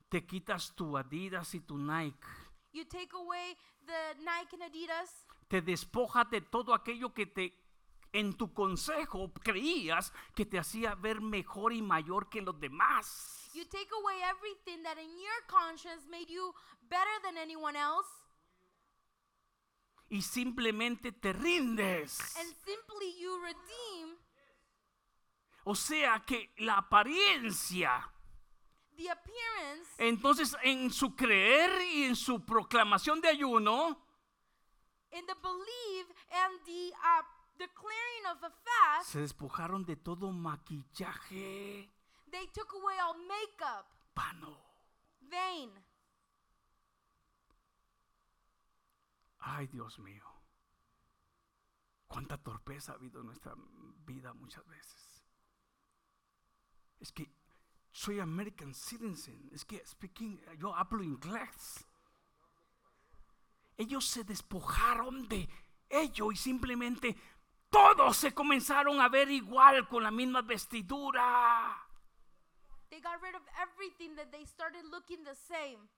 te 0.09 0.27
quitas 0.27 0.75
tu 0.75 0.97
Adidas 0.97 1.55
y 1.55 1.61
tu 1.61 1.79
Nike, 1.79 2.27
you 2.73 2.85
take 2.85 3.13
away 3.15 3.57
the 3.87 4.15
Nike 4.25 4.55
and 4.57 4.63
Adidas, 4.65 5.25
te 5.49 5.61
despojas 5.63 6.29
de 6.31 6.41
todo 6.41 6.75
aquello 6.75 7.15
que 7.15 7.27
te 7.27 7.60
en 8.13 8.37
tu 8.37 8.53
consejo 8.53 9.33
creías 9.43 10.13
que 10.35 10.45
te 10.47 10.59
hacía 10.59 10.95
ver 10.95 11.21
mejor 11.21 11.73
y 11.73 11.83
mayor 11.83 12.29
que 12.29 12.41
los 12.43 12.59
demás. 12.59 13.49
you 13.55 13.65
take 13.67 13.89
away 13.93 14.21
everything 14.23 14.83
that 14.83 14.97
in 14.99 15.11
your 15.19 15.47
conscience 15.49 16.07
made 16.09 16.29
you 16.31 16.55
better 16.89 17.21
than 17.23 17.37
anyone 17.37 17.77
else, 17.77 18.09
Y 20.09 20.23
simplemente 20.23 21.13
te 21.13 21.33
rindes. 21.33 22.19
and 22.37 22.53
simply 22.65 23.17
you 23.21 23.41
redeem 23.43 24.17
O 25.65 25.75
sea 25.77 26.25
que 26.27 26.53
la 26.59 26.79
apariencia, 26.79 28.11
the 28.97 29.09
appearance 29.11 29.89
entonces 29.99 30.57
en 30.63 30.91
su 30.91 31.15
creer 31.15 31.71
y 31.93 32.05
en 32.05 32.17
su 32.17 32.45
proclamación 32.45 33.21
de 33.21 33.29
ayuno, 33.29 33.97
in 35.13 35.25
the 35.27 35.35
belief 35.35 36.07
and 36.33 36.65
the 36.65 36.93
uh, 36.93 37.23
declaring 37.61 38.25
of 38.33 38.43
a 38.43 38.51
fast, 38.51 39.13
se 39.13 39.21
despojaron 39.21 39.85
de 39.85 39.97
todo 39.97 40.33
maquillaje 40.33 41.89
they 42.31 42.47
took 42.55 42.73
away 42.73 42.97
all 42.99 43.17
makeup, 43.27 43.87
vano. 44.15 44.57
vain. 45.31 45.71
Ay, 49.39 49.67
Dios 49.69 49.99
mío. 49.99 50.25
Cuánta 52.07 52.37
torpeza 52.39 52.93
ha 52.93 52.95
habido 52.97 53.21
en 53.21 53.27
nuestra 53.27 53.55
vida 54.05 54.33
muchas 54.35 54.67
veces. 54.67 55.25
Es 56.99 57.13
que 57.13 57.31
soy 57.91 58.21
American 58.21 58.75
citizen. 58.75 59.49
Es 59.53 59.65
que 59.65 59.85
speaking, 59.87 60.41
yo 60.59 60.75
hablo 60.75 61.03
inglés. 61.03 61.87
Ellos 63.77 64.05
se 64.05 64.25
despojaron 64.25 65.27
de 65.29 65.49
ello 65.89 66.33
y 66.33 66.37
simplemente 66.37 67.17
todos 67.71 68.17
se 68.17 68.33
comenzaron 68.35 69.01
a 69.01 69.09
ver 69.09 69.31
igual 69.31 69.89
con 69.89 70.03
la 70.03 70.11
misma 70.11 70.43
vestidura. 70.43 71.77
They 72.91 73.01
got 73.01 73.21
rid 73.23 73.35
of 73.37 73.43
everything 73.63 74.17
that 74.17 74.31
they 74.33 74.45
started 74.47 74.85
looking 74.91 75.23
the 75.25 75.35
same. 75.35 75.89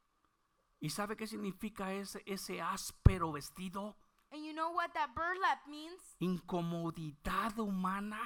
¿Y 0.80 0.90
sabe 0.90 1.16
qué 1.16 1.26
significa 1.26 1.92
ese, 1.92 2.22
ese 2.26 2.60
áspero 2.60 3.32
vestido? 3.32 3.96
And 4.30 4.44
you 4.44 4.52
know 4.52 4.70
what 4.72 4.92
that 4.94 5.14
burlap 5.14 5.66
means? 5.66 6.00
Incomodidad 6.20 7.56
humana. 7.56 8.18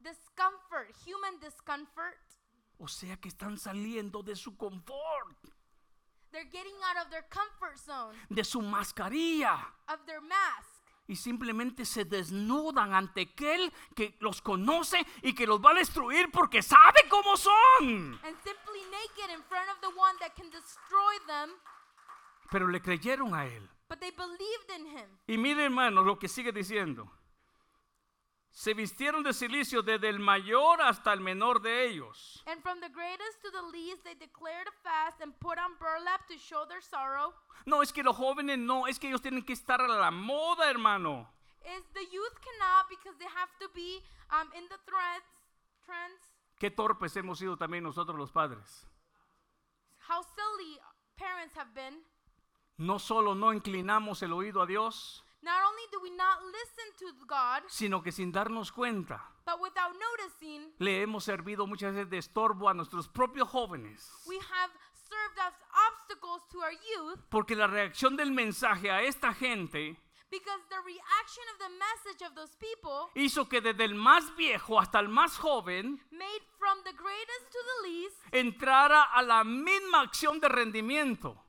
Discomfort, 0.00 0.92
human 1.04 1.38
discomfort. 1.40 2.18
O 2.78 2.86
sea 2.88 3.16
que 3.16 3.28
están 3.28 3.58
saliendo 3.58 4.22
de 4.22 4.36
su 4.36 4.56
confort, 4.56 5.36
They're 6.30 6.44
getting 6.50 6.74
out 6.84 7.02
of 7.06 7.10
their 7.10 7.24
comfort 7.30 7.78
zone, 7.78 8.14
de 8.28 8.44
su 8.44 8.60
mascarilla. 8.60 9.72
of 9.88 10.04
their 10.06 10.20
mask. 10.20 10.75
Y 11.08 11.14
simplemente 11.16 11.84
se 11.84 12.04
desnudan 12.04 12.92
ante 12.94 13.22
aquel 13.22 13.72
que 13.94 14.16
los 14.20 14.42
conoce 14.42 15.06
y 15.22 15.34
que 15.34 15.46
los 15.46 15.60
va 15.60 15.70
a 15.70 15.74
destruir 15.74 16.30
porque 16.32 16.62
sabe 16.62 17.00
cómo 17.08 17.36
son. 17.36 18.18
and 18.24 18.36
simply 18.42 18.80
naked 18.90 19.30
in 19.32 19.42
front 19.44 19.68
of 19.70 19.80
the 19.80 19.88
one 19.98 20.18
that 20.18 20.34
can 20.34 20.50
destroy 20.50 21.18
them, 21.28 21.50
Pero 22.50 22.66
le 22.68 22.80
creyeron 22.80 23.34
a 23.34 23.46
él. 23.46 23.68
but 23.88 24.00
they 24.00 24.10
believed 24.10 24.70
in 24.76 24.86
him. 24.98 25.08
Y 25.28 25.36
mire 25.38 25.64
hermanos 25.64 26.04
lo 26.04 26.18
que 26.18 26.26
sigue 26.28 26.50
diciendo. 26.52 27.08
Se 28.56 28.72
vistieron 28.72 29.22
de 29.22 29.34
silicio 29.34 29.82
desde 29.82 30.08
el 30.08 30.18
mayor 30.18 30.80
hasta 30.80 31.12
el 31.12 31.20
menor 31.20 31.60
de 31.60 31.88
ellos. 31.88 32.42
And 32.46 32.62
from 32.62 32.80
the 32.80 32.88
greatest 32.88 33.42
to 33.42 33.50
the 33.50 33.60
least, 33.70 34.02
they 34.02 34.14
declared 34.14 34.66
a 34.66 34.72
fast 34.82 35.20
and 35.20 35.38
put 35.40 35.58
on 35.58 35.76
burlap 35.78 36.26
to 36.28 36.38
show 36.38 36.64
their 36.66 36.80
sorrow. 36.80 37.34
No, 37.66 37.82
es 37.82 37.92
que 37.92 38.02
los 38.02 38.16
jóvenes 38.16 38.58
no, 38.58 38.86
es 38.86 38.98
que 38.98 39.08
ellos 39.08 39.20
tienen 39.20 39.44
que 39.44 39.52
estar 39.52 39.82
a 39.82 39.86
la 39.86 40.10
moda, 40.10 40.70
hermano. 40.70 41.28
Is 41.66 41.84
the 41.92 42.06
youth 42.10 42.40
cannot 42.40 42.88
because 42.88 43.18
they 43.18 43.28
have 43.28 43.50
to 43.60 43.68
be 43.74 44.02
um, 44.30 44.48
in 44.56 44.66
the 44.70 44.78
threads, 44.86 45.26
trends. 45.84 46.18
Qué 46.58 46.70
torpes 46.70 47.14
hemos 47.14 47.38
sido 47.38 47.58
también 47.58 47.82
nosotros 47.82 48.16
los 48.16 48.32
padres. 48.32 48.86
How 50.08 50.22
silly 50.22 50.80
parents 51.18 51.54
have 51.58 51.74
been. 51.74 52.02
No 52.78 52.98
solo 52.98 53.34
no 53.34 53.52
inclinamos 53.52 54.22
el 54.22 54.32
oído 54.32 54.62
a 54.62 54.66
Dios, 54.66 55.25
Not 55.46 55.62
only 55.62 55.86
do 55.92 56.00
we 56.02 56.10
not 56.10 56.42
listen 56.42 56.86
to 56.98 57.24
God, 57.24 57.62
sino 57.68 58.02
que 58.02 58.10
sin 58.10 58.32
darnos 58.32 58.72
cuenta 58.72 59.22
but 59.44 59.60
without 59.60 59.92
noticing, 59.94 60.74
le 60.80 61.02
hemos 61.02 61.22
servido 61.22 61.68
muchas 61.68 61.94
veces 61.94 62.10
de 62.10 62.18
estorbo 62.18 62.68
a 62.68 62.74
nuestros 62.74 63.06
propios 63.08 63.48
jóvenes. 63.48 64.10
we 64.26 64.36
have 64.38 64.72
served 65.08 65.38
as 65.38 65.54
obstacles 65.88 66.42
to 66.50 66.58
our 66.58 66.72
youth 66.72 67.20
Porque 67.30 67.54
la 67.54 67.68
reacción 67.68 68.16
del 68.16 68.32
mensaje 68.32 68.90
a 68.90 69.02
esta 69.02 69.32
gente 69.34 69.96
because 70.32 70.60
the 70.68 70.80
reaction 70.84 71.44
of 71.54 71.58
the 71.60 71.70
message 71.78 72.22
of 72.28 72.34
those 72.34 72.56
people 72.56 73.08
hizo 73.14 73.48
que 73.48 73.60
desde 73.60 73.84
el 73.84 73.94
más 73.94 74.34
viejo 74.36 74.80
hasta 74.80 74.98
el 74.98 75.06
más 75.08 75.38
joven 75.38 76.00
made 76.10 76.42
from 76.58 76.82
the 76.82 76.92
greatest 76.94 77.52
to 77.52 77.58
the 77.62 77.88
least 77.88 78.16
entrara 78.32 79.02
a 79.14 79.22
la 79.22 79.44
misma 79.44 80.00
acción 80.00 80.40
de 80.40 80.48
rendimiento. 80.48 81.40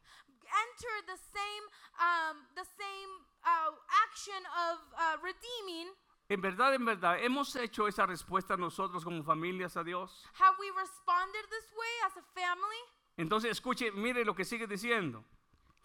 enter 0.45 1.05
the 1.07 1.17
same 1.33 1.65
um, 1.99 2.45
the 2.53 2.63
same 2.77 3.25
uh, 3.47 3.71
action 4.09 4.43
of 4.69 4.79
uh, 4.93 5.17
redeeming. 5.23 5.93
En 6.29 6.41
verdad, 6.41 6.73
en 6.75 6.83
verdad, 6.83 7.17
hemos 7.23 7.55
hecho 7.55 7.87
esa 7.87 8.05
respuesta 8.05 8.57
nosotros 8.57 9.03
como 9.05 9.23
familias 9.23 9.77
a 9.77 9.83
Dios. 9.83 10.25
Have 10.39 10.57
we 10.59 10.69
responded 10.71 11.45
this 11.49 11.71
way 11.71 11.93
as 12.05 12.17
a 12.17 12.23
family? 12.35 12.81
Entonces, 13.15 13.51
escuche, 13.51 13.91
mire 13.93 14.25
lo 14.25 14.35
que 14.35 14.43
sigue 14.43 14.67
diciendo. 14.67 15.23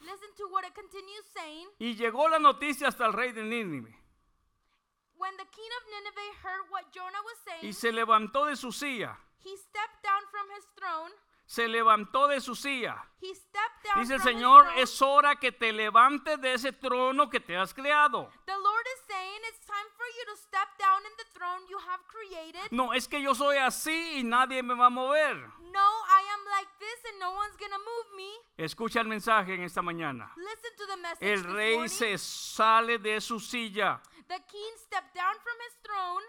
Listen 0.00 0.34
to 0.36 0.48
what 0.48 0.64
it 0.64 0.74
continues 0.74 1.24
saying. 1.32 1.68
Y 1.78 1.94
llegó 1.94 2.28
la 2.28 2.40
noticia 2.40 2.88
hasta 2.88 3.06
el 3.06 3.12
rey 3.12 3.30
de 3.30 3.42
Nínive. 3.44 3.94
When 5.16 5.36
the 5.36 5.44
king 5.44 5.70
of 5.78 5.86
Nineveh 5.86 6.34
heard 6.42 6.70
what 6.70 6.90
Jonah 6.92 7.22
was 7.22 7.38
saying, 7.46 7.64
Y 7.64 7.72
se 7.72 7.92
levantó 7.92 8.46
de 8.46 8.56
su 8.56 8.72
silla. 8.72 9.16
he 9.44 9.56
stepped 9.56 10.02
down 10.02 10.22
from 10.32 10.50
his 10.56 10.64
throne. 10.76 11.12
Se 11.52 11.68
levantó 11.68 12.28
de 12.28 12.40
su 12.40 12.54
silla. 12.54 12.96
He 13.20 13.34
stepped 13.34 13.84
down 13.84 14.00
Dice 14.00 14.14
el 14.14 14.22
Señor, 14.22 14.66
es 14.78 15.02
hora 15.02 15.36
que 15.36 15.52
te 15.52 15.70
levantes 15.70 16.40
de 16.40 16.54
ese 16.54 16.72
trono 16.72 17.28
que 17.28 17.40
te 17.40 17.54
has 17.58 17.74
creado. 17.74 18.32
No, 22.70 22.94
es 22.94 23.06
que 23.06 23.20
yo 23.20 23.34
soy 23.34 23.58
así 23.58 24.20
y 24.20 24.24
nadie 24.24 24.62
me 24.62 24.72
va 24.72 24.86
a 24.86 24.90
mover. 24.90 25.36
No, 25.36 25.88
I 26.08 26.22
am 26.32 26.44
like 26.46 26.70
this 26.78 27.04
and 27.10 27.20
no 27.20 27.32
one's 27.32 27.56
gonna 27.58 27.76
move 27.76 28.16
me. 28.16 28.30
Escucha 28.56 29.00
el 29.00 29.08
mensaje 29.08 29.52
en 29.52 29.64
esta 29.64 29.82
mañana. 29.82 30.32
Listen 30.36 30.70
to 30.78 30.86
the 30.86 30.96
message 30.96 31.32
El 31.32 31.44
rey 31.54 31.86
se 31.90 32.16
sale 32.16 32.96
de 32.96 33.20
su 33.20 33.38
silla, 33.38 34.00
The 34.26 34.40
king 34.48 34.72
stepped 34.78 35.14
down 35.14 35.34
from 35.42 35.58
his 35.66 35.74
throne 35.82 36.22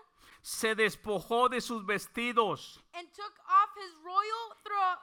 se 0.44 0.76
despojó 0.76 1.48
de 1.50 1.62
sus 1.62 1.86
vestidos 1.86 2.80
and 2.94 3.08
took 3.14 3.34
off 3.48 3.70
his 3.78 3.96
royal 4.04 4.54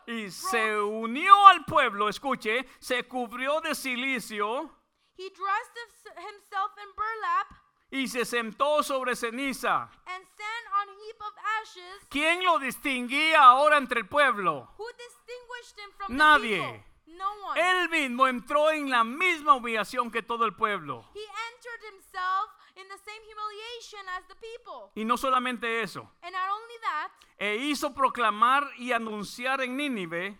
y 0.07 0.30
se 0.30 0.76
unió 0.80 1.47
al 1.49 1.64
pueblo. 1.64 2.09
Escuche, 2.09 2.66
se 2.78 3.03
cubrió 3.09 3.61
de 3.61 3.74
silicio 3.74 4.70
He 5.16 5.28
dressed 5.30 5.76
himself 6.16 6.72
in 6.78 6.88
burlap 6.95 7.47
y 7.91 8.07
se 8.09 8.24
sentó 8.24 8.82
sobre 8.82 9.14
ceniza. 9.16 9.88
and 10.07 10.24
sat 10.36 10.64
on 10.80 10.88
a 10.88 10.93
heap 10.93 11.20
of 11.20 11.34
ashes. 11.61 12.07
¿Quién 12.11 12.45
lo 12.45 12.59
distinguía 12.59 13.43
ahora 13.43 13.76
entre 13.78 14.01
el 14.01 14.07
pueblo? 14.09 14.68
Who 14.78 14.86
distinguished 14.93 15.78
him 15.78 15.91
from 15.97 16.16
Nadie. 16.16 16.57
the 16.59 16.62
people? 16.62 16.84
No 17.18 17.30
one. 17.45 17.61
Él 17.61 17.88
mismo 17.91 18.26
entró 18.28 18.70
en 18.70 18.88
la 18.91 19.05
misma 19.05 19.55
humillación 19.55 20.11
que 20.11 20.22
todo 20.22 20.45
el 20.45 20.55
pueblo. 20.55 21.05
he 21.14 21.20
entered 21.20 21.95
himself 21.95 22.51
in 22.80 22.88
the 22.88 22.98
same 22.98 23.22
humiliation 23.24 24.00
as 24.16 24.26
the 24.28 24.34
people. 24.36 24.90
Y 24.94 25.04
no 25.04 25.16
solamente 25.16 25.82
eso, 25.82 26.10
And 26.22 26.32
not 26.32 26.50
only 26.50 26.78
that, 26.82 27.10
e 27.38 27.56
hizo 27.56 27.94
proclamar 27.94 28.64
y 28.78 28.92
anunciar 28.92 29.60
en 29.62 29.76
Nínive, 29.76 30.38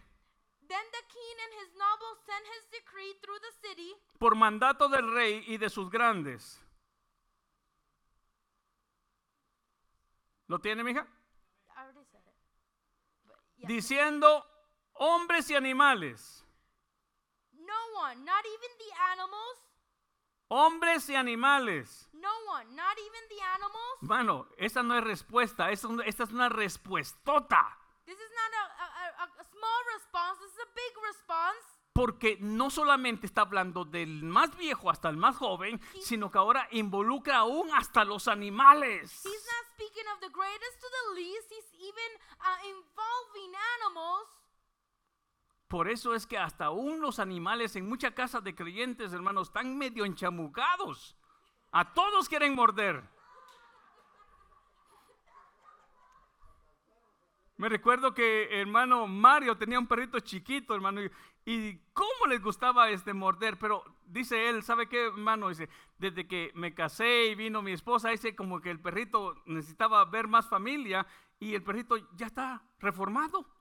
then 0.69 0.87
the 0.93 1.05
king 1.09 1.37
and 1.45 1.53
his 1.61 1.75
nobles 1.75 2.19
sent 2.25 2.45
his 2.57 2.65
decree 2.71 3.15
through 3.21 3.39
the 3.41 3.69
city 3.69 3.93
por 4.19 4.35
mandato 4.35 4.89
del 4.89 5.13
rey 5.13 5.45
y 5.47 5.57
de 5.57 5.69
sus 5.69 5.91
grandes. 5.91 6.59
¿Lo 10.47 10.59
tiene, 10.59 10.83
mija? 10.83 11.07
I 11.77 11.83
already 11.83 12.05
said 12.11 12.21
it. 12.27 12.35
But 13.27 13.37
yeah. 13.59 13.69
Diciendo, 13.69 14.45
hombres 14.95 15.49
y 15.51 15.55
animales, 15.55 16.45
no 17.53 18.01
one, 18.01 18.25
not 18.25 18.45
even 18.45 18.71
the 18.79 18.93
animals, 19.13 19.70
hombres 20.51 21.09
y 21.09 21.15
animales. 21.17 22.09
no 22.13 22.29
one, 22.53 22.75
not 22.77 22.99
even 22.99 23.29
the 23.31 23.41
animals. 23.43 23.97
Mano, 24.03 24.47
esta 24.59 24.83
no 24.83 24.95
es 24.99 25.05
respuesta, 25.05 25.71
esta 25.71 25.87
es 25.87 25.91
una- 25.93 26.05
esta 26.05 26.25
es 26.25 26.31
una 26.33 26.49
respuestota. 26.51 27.79
This 28.05 28.19
is 28.19 28.31
not 28.35 28.53
a, 28.55 29.23
a, 29.23 29.25
a, 29.25 29.45
small 29.45 29.85
response, 29.95 30.41
this 30.41 30.53
is 30.53 30.59
a 30.59 30.69
big 30.75 31.03
response. 31.07 31.67
Porque 31.93 32.37
no 32.41 32.71
solamente 32.71 33.27
está 33.27 33.43
hablando 33.43 33.85
del 33.85 34.23
más 34.23 34.57
viejo 34.57 34.91
hasta 34.91 35.09
el 35.09 35.17
más 35.17 35.37
joven, 35.37 35.81
sino 36.03 36.31
que 36.31 36.39
ahora 36.39 36.67
involucra 36.71 37.39
aún 37.39 37.71
hasta 37.75 38.05
los 38.05 38.29
animales. 38.29 39.11
He's 39.25 39.47
not 39.47 39.67
speaking 39.75 40.07
of 40.15 40.21
the 40.21 40.29
greatest 40.29 40.81
to 40.81 40.87
the 40.89 41.15
least, 41.21 41.51
he's 41.51 41.75
even 41.81 42.11
uh, 42.41 42.69
involving 42.69 43.53
animals. 43.79 44.29
Por 45.71 45.89
eso 45.89 46.17
es 46.17 46.27
que 46.27 46.37
hasta 46.37 46.65
aún 46.65 47.01
los 47.01 47.21
animales 47.21 47.77
en 47.77 47.89
muchas 47.89 48.13
casas 48.13 48.43
de 48.43 48.57
creyentes, 48.57 49.13
hermanos, 49.13 49.47
están 49.47 49.79
medio 49.79 50.05
enchamucados. 50.05 51.17
A 51.71 51.95
todos 51.95 52.29
quieren 52.29 52.57
morder. 52.57 53.09
Me 57.57 57.69
recuerdo 57.69 58.13
que 58.13 58.61
hermano 58.61 59.07
Mario 59.07 59.57
tenía 59.57 59.79
un 59.79 59.87
perrito 59.87 60.19
chiquito, 60.19 60.75
hermano, 60.75 61.05
y, 61.05 61.11
y 61.45 61.79
cómo 61.93 62.27
les 62.29 62.43
gustaba 62.43 62.91
este 62.91 63.15
morder, 63.15 63.57
pero 63.57 63.85
dice 64.07 64.49
él, 64.49 64.65
¿sabe 64.65 64.89
qué, 64.89 65.07
hermano? 65.07 65.51
Dice, 65.51 65.69
desde 65.99 66.27
que 66.27 66.51
me 66.57 66.75
casé 66.75 67.27
y 67.27 67.37
vino 67.37 67.63
mi 67.63 67.71
esposa, 67.71 68.09
dice 68.09 68.35
como 68.35 68.61
que 68.61 68.73
el 68.73 68.81
perrito 68.81 69.41
necesitaba 69.47 70.05
ver 70.07 70.27
más 70.27 70.49
familia 70.49 71.07
y 71.39 71.55
el 71.55 71.63
perrito 71.63 71.97
ya 72.17 72.27
está 72.27 72.61
reformado. 72.81 73.60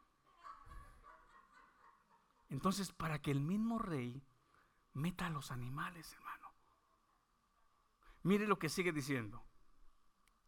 Entonces, 2.49 2.91
para 2.91 3.21
que 3.21 3.31
el 3.31 3.41
mismo 3.41 3.79
rey 3.79 4.23
meta 4.93 5.27
a 5.27 5.29
los 5.29 5.51
animales, 5.51 6.11
hermano. 6.13 6.53
Mire 8.23 8.47
lo 8.47 8.59
que 8.59 8.69
sigue 8.69 8.91
diciendo. 8.91 9.43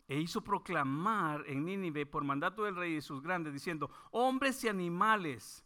E 0.07 0.19
hizo 0.19 0.41
proclamar 0.41 1.45
en 1.47 1.63
Nínive 1.63 2.05
por 2.05 2.23
mandato 2.23 2.63
del 2.63 2.75
rey 2.75 2.95
y 2.97 3.01
sus 3.01 3.21
grandes, 3.21 3.53
diciendo, 3.53 3.89
hombres 4.11 4.63
y 4.63 4.67
animales, 4.67 5.63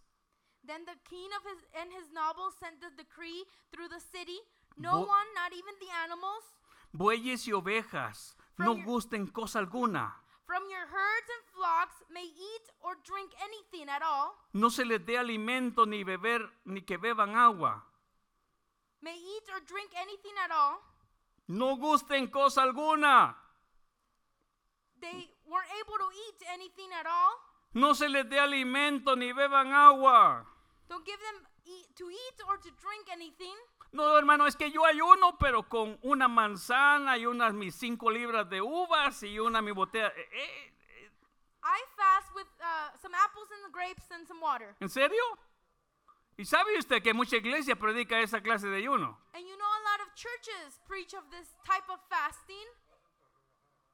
Then 0.68 0.84
the 0.86 0.98
king 1.08 1.30
of 1.38 1.46
his 1.46 1.62
and 1.80 1.92
his 1.94 2.10
nobles 2.12 2.56
sent 2.60 2.82
the 2.82 2.90
decree 2.98 3.46
through 3.72 3.88
the 3.88 4.00
city. 4.00 4.40
No 4.78 5.02
one, 5.02 5.28
not 5.36 5.54
even 5.54 5.76
the 5.80 5.92
animals, 6.04 6.44
bueyes 6.92 7.48
y 7.48 7.54
ovejas, 7.54 8.36
no 8.58 8.76
gusten 8.76 9.28
cosa 9.28 9.60
alguna. 9.60 10.25
From 10.46 10.64
your 10.70 10.86
herds 10.88 11.30
and 11.36 11.43
flocks 11.56 11.98
may 12.14 12.24
eat 12.24 12.66
or 12.84 12.96
drink 13.04 13.32
anything 13.43 13.89
at 13.89 14.02
all, 14.02 14.36
No 14.54 14.70
se 14.70 14.86
les 14.86 15.00
dé 15.00 15.18
alimento 15.18 15.86
ni 15.86 16.04
beber, 16.04 16.41
ni 16.66 16.82
que 16.82 16.98
beban 16.98 17.36
agua. 17.36 17.84
may 19.02 19.16
eat 19.16 19.43
or 19.54 19.60
drink 19.66 19.91
anything 19.98 20.34
at 20.43 20.52
all. 20.52 20.80
No 21.48 21.76
gusten 21.78 22.28
cosa 22.32 22.62
alguna. 22.62 23.36
They 25.02 25.30
weren't 25.46 25.70
able 25.82 25.98
to 26.00 26.10
eat 26.28 26.39
anything 26.54 26.89
at 27.00 27.06
all. 27.06 27.34
No 27.74 27.93
se 27.93 28.08
les 28.08 28.24
dé 28.24 28.39
alimento 28.39 29.16
ni 29.16 29.32
beban 29.34 29.72
agua. 29.74 30.46
Don't 30.89 31.06
give 31.06 31.20
them 31.20 31.46
eat, 31.66 31.96
to 31.98 32.10
eat 32.10 32.38
or 32.48 32.58
to 32.58 32.70
drink 32.82 33.06
anything. 33.12 33.56
No, 33.96 34.18
hermano, 34.18 34.46
es 34.46 34.58
que 34.58 34.70
yo 34.72 34.84
ayuno, 34.86 35.38
pero 35.38 35.64
con 35.64 35.98
una 36.02 36.28
manzana 36.28 37.18
y 37.18 37.26
unas 37.26 37.54
mis 37.54 37.76
cinco 37.76 38.12
libras 38.12 38.50
de 38.50 38.62
uvas 38.62 39.24
y 39.24 39.39
una 39.39 39.62
mi 39.62 39.72
botella. 39.72 40.10
Eh, 40.10 40.30
eh, 40.34 40.74
eh, 40.89 41.12
I 41.64 41.82
fast 41.96 42.36
with 42.36 42.48
uh, 42.60 42.91
some 43.02 43.16
apples 43.16 43.48
and 43.52 43.74
grapes 43.74 44.12
and 44.12 44.28
some 44.28 44.41
water. 44.41 44.76
¿En 44.82 44.89
serio? 44.89 45.24
¿Y 46.38 46.43
sabe 46.43 46.78
usted 46.78 47.02
que 47.02 47.14
mucha 47.14 47.38
iglesia 47.38 47.78
predica 47.78 48.20
esa 48.20 48.41
clase 48.41 48.68
de 48.68 48.80
ayuno? 48.80 49.18
And 49.34 49.48
you 49.48 49.56
know 49.56 49.66
a 49.66 49.84
lot 49.89 50.02
of 50.06 50.14
churches 50.14 50.82
preach 50.86 51.14
of 51.14 51.24
this 51.32 51.48
type 51.64 51.89
of 51.89 52.02
fasting. 52.10 52.68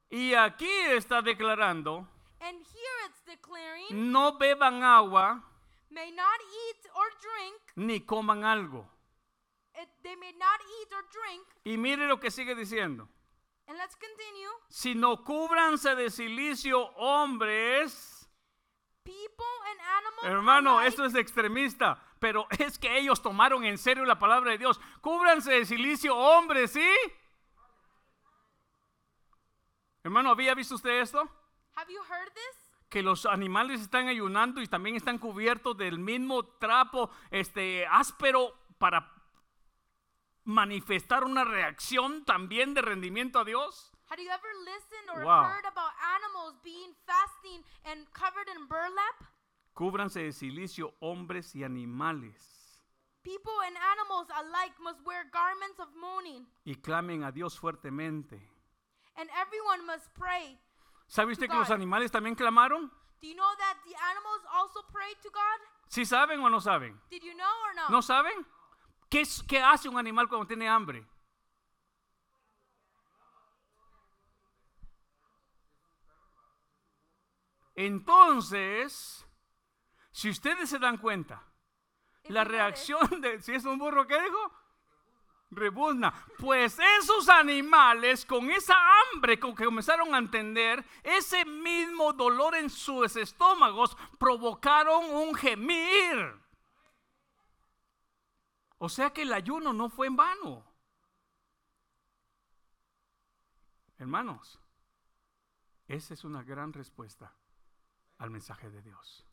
Y 0.09 0.33
aquí 0.33 0.67
está 0.95 1.21
declarando, 1.21 2.07
And 2.39 2.57
here 2.57 3.05
it's 3.07 3.21
declaring, 3.27 4.11
no 4.11 4.39
beban 4.39 4.81
agua 4.81 5.43
may 5.91 6.09
not 6.09 6.41
eat 6.41 6.89
or 6.95 7.05
drink. 7.21 7.61
ni 7.75 7.99
coman 7.99 8.43
algo. 8.43 8.87
They 10.03 10.15
may 10.15 10.33
not 10.33 10.59
eat 10.81 10.93
or 10.93 11.03
drink. 11.11 11.47
Y 11.63 11.77
mire 11.77 12.07
lo 12.07 12.19
que 12.19 12.31
sigue 12.31 12.55
diciendo. 12.55 13.07
And 13.67 13.77
let's 13.77 13.95
continue. 13.95 14.49
Sino 14.69 15.23
cúbranse 15.23 15.95
de 15.95 16.09
silicio 16.09 16.91
hombres. 16.97 18.27
People 19.03 19.45
and 19.71 19.79
animals. 19.79 20.25
Hermano, 20.25 20.79
alike, 20.79 20.89
esto 20.89 21.05
es 21.05 21.15
extremista, 21.15 21.99
pero 22.19 22.47
es 22.59 22.77
que 22.77 22.97
ellos 22.97 23.21
tomaron 23.21 23.63
en 23.63 23.77
serio 23.77 24.05
la 24.05 24.19
palabra 24.19 24.51
de 24.51 24.57
Dios. 24.57 24.79
Cúbranse 25.01 25.51
de 25.51 25.65
silicio 25.65 26.15
hombres, 26.15 26.71
¿sí? 26.71 26.89
Hermano, 30.03 30.31
¿había 30.31 30.53
visto 30.53 30.75
usted 30.75 31.01
esto? 31.01 31.19
Have 31.75 31.91
you 31.91 32.01
heard 32.03 32.33
this? 32.33 32.89
Que 32.89 33.01
los 33.01 33.25
animales 33.25 33.81
están 33.81 34.07
ayunando 34.07 34.61
y 34.61 34.67
también 34.67 34.95
están 34.95 35.17
cubiertos 35.17 35.77
del 35.77 35.97
mismo 35.97 36.43
trapo 36.57 37.09
este 37.29 37.87
áspero 37.87 38.53
para 38.77 39.20
manifestar 40.43 41.23
una 41.23 41.43
reacción 41.43 42.25
también 42.25 42.73
de 42.73 42.81
rendimiento 42.81 43.39
a 43.39 43.43
Dios. 43.45 43.91
Have 44.09 44.21
you 44.21 44.29
ever 44.29 44.53
listened 44.65 45.09
or 45.15 45.23
Wow. 45.23 45.43
heard 45.45 45.65
about 45.65 45.93
animals 46.15 46.55
being 46.63 46.93
fasting 47.05 47.63
and 47.85 48.05
covered 48.11 48.47
in 48.49 48.67
burlap? 48.67 49.23
Cúbranse 49.73 50.21
de 50.21 50.33
silicio 50.33 50.93
hombres 50.99 51.55
y 51.55 51.63
animales 51.63 52.57
People 53.23 53.53
and 53.65 53.77
animals 53.77 54.27
alike 54.35 54.73
must 54.81 54.99
wear 55.05 55.23
garments 55.31 55.79
of 55.79 55.87
mourning, 55.95 56.47
y 56.65 56.73
clamen 56.75 57.23
a 57.23 57.31
Dios 57.31 57.57
fuertemente. 57.59 58.41
and 59.15 59.29
everyone 59.39 59.85
must 59.85 60.11
pray. 60.13 60.59
¿Sabe 61.07 61.31
usted 61.33 61.47
que 61.47 61.55
los 61.55 61.67
God. 61.67 61.75
animales 61.75 62.11
también 62.11 62.35
clamaron? 62.35 62.89
Do 63.21 63.27
you 63.27 63.35
know 63.35 63.55
that 63.59 63.77
the 63.85 63.93
animals 63.95 64.41
also 64.51 64.81
prayed 64.91 65.15
to 65.21 65.29
God? 65.29 65.59
¿Sí 65.87 66.05
saben 66.05 66.41
o 66.41 66.49
no 66.49 66.59
saben? 66.59 66.99
Did 67.09 67.21
you 67.23 67.33
know 67.35 67.53
or 67.67 67.75
no? 67.75 67.89
¿No 67.89 68.01
saben? 68.01 68.45
¿Qué, 69.11 69.27
qué 69.45 69.61
hace 69.61 69.89
un 69.89 69.97
animal 69.97 70.29
cuando 70.29 70.47
tiene 70.47 70.69
hambre? 70.69 71.05
Entonces, 77.75 79.25
si 80.11 80.29
ustedes 80.29 80.69
se 80.69 80.79
dan 80.79 80.97
cuenta, 80.97 81.43
la 82.29 82.45
reacción 82.45 83.19
de, 83.19 83.41
si 83.41 83.53
es 83.53 83.65
un 83.65 83.77
burro, 83.77 84.07
¿qué 84.07 84.17
dijo? 84.21 84.53
Rebuzna. 85.49 86.13
Pues 86.37 86.79
esos 87.01 87.27
animales, 87.27 88.25
con 88.25 88.49
esa 88.49 88.75
hambre 89.13 89.37
con 89.37 89.53
que 89.53 89.65
comenzaron 89.65 90.15
a 90.15 90.19
entender, 90.19 90.85
ese 91.03 91.43
mismo 91.43 92.13
dolor 92.13 92.55
en 92.55 92.69
sus 92.69 93.17
estómagos, 93.17 93.97
provocaron 94.17 95.03
un 95.13 95.35
gemir. 95.35 96.40
O 98.83 98.89
sea 98.89 99.11
que 99.11 99.21
el 99.21 99.31
ayuno 99.31 99.73
no 99.73 99.89
fue 99.89 100.07
en 100.07 100.15
vano. 100.15 100.65
Hermanos, 103.99 104.59
esa 105.87 106.15
es 106.15 106.23
una 106.23 106.41
gran 106.41 106.73
respuesta 106.73 107.31
al 108.17 108.31
mensaje 108.31 108.71
de 108.71 108.81
Dios. 108.81 109.23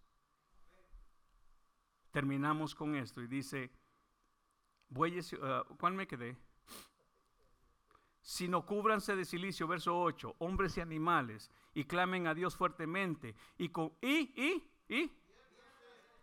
Terminamos 2.11 2.75
con 2.75 2.95
esto 2.95 3.23
y 3.23 3.27
dice, 3.27 3.73
bueyes, 4.91 5.33
uh, 5.33 5.65
¿cuál 5.79 5.95
me 5.95 6.07
quedé? 6.07 6.37
Sino 8.21 8.67
cúbranse 8.67 9.17
de 9.17 9.25
silicio, 9.25 9.67
verso 9.67 9.99
8, 9.99 10.37
hombres 10.41 10.77
y 10.77 10.83
animales, 10.83 11.51
y 11.73 11.85
clamen 11.85 12.27
a 12.27 12.35
Dios 12.35 12.55
fuertemente, 12.55 13.35
y, 13.57 13.71
con, 13.71 13.95
y, 14.03 14.31
y, 14.37 14.95
y, 14.95 15.11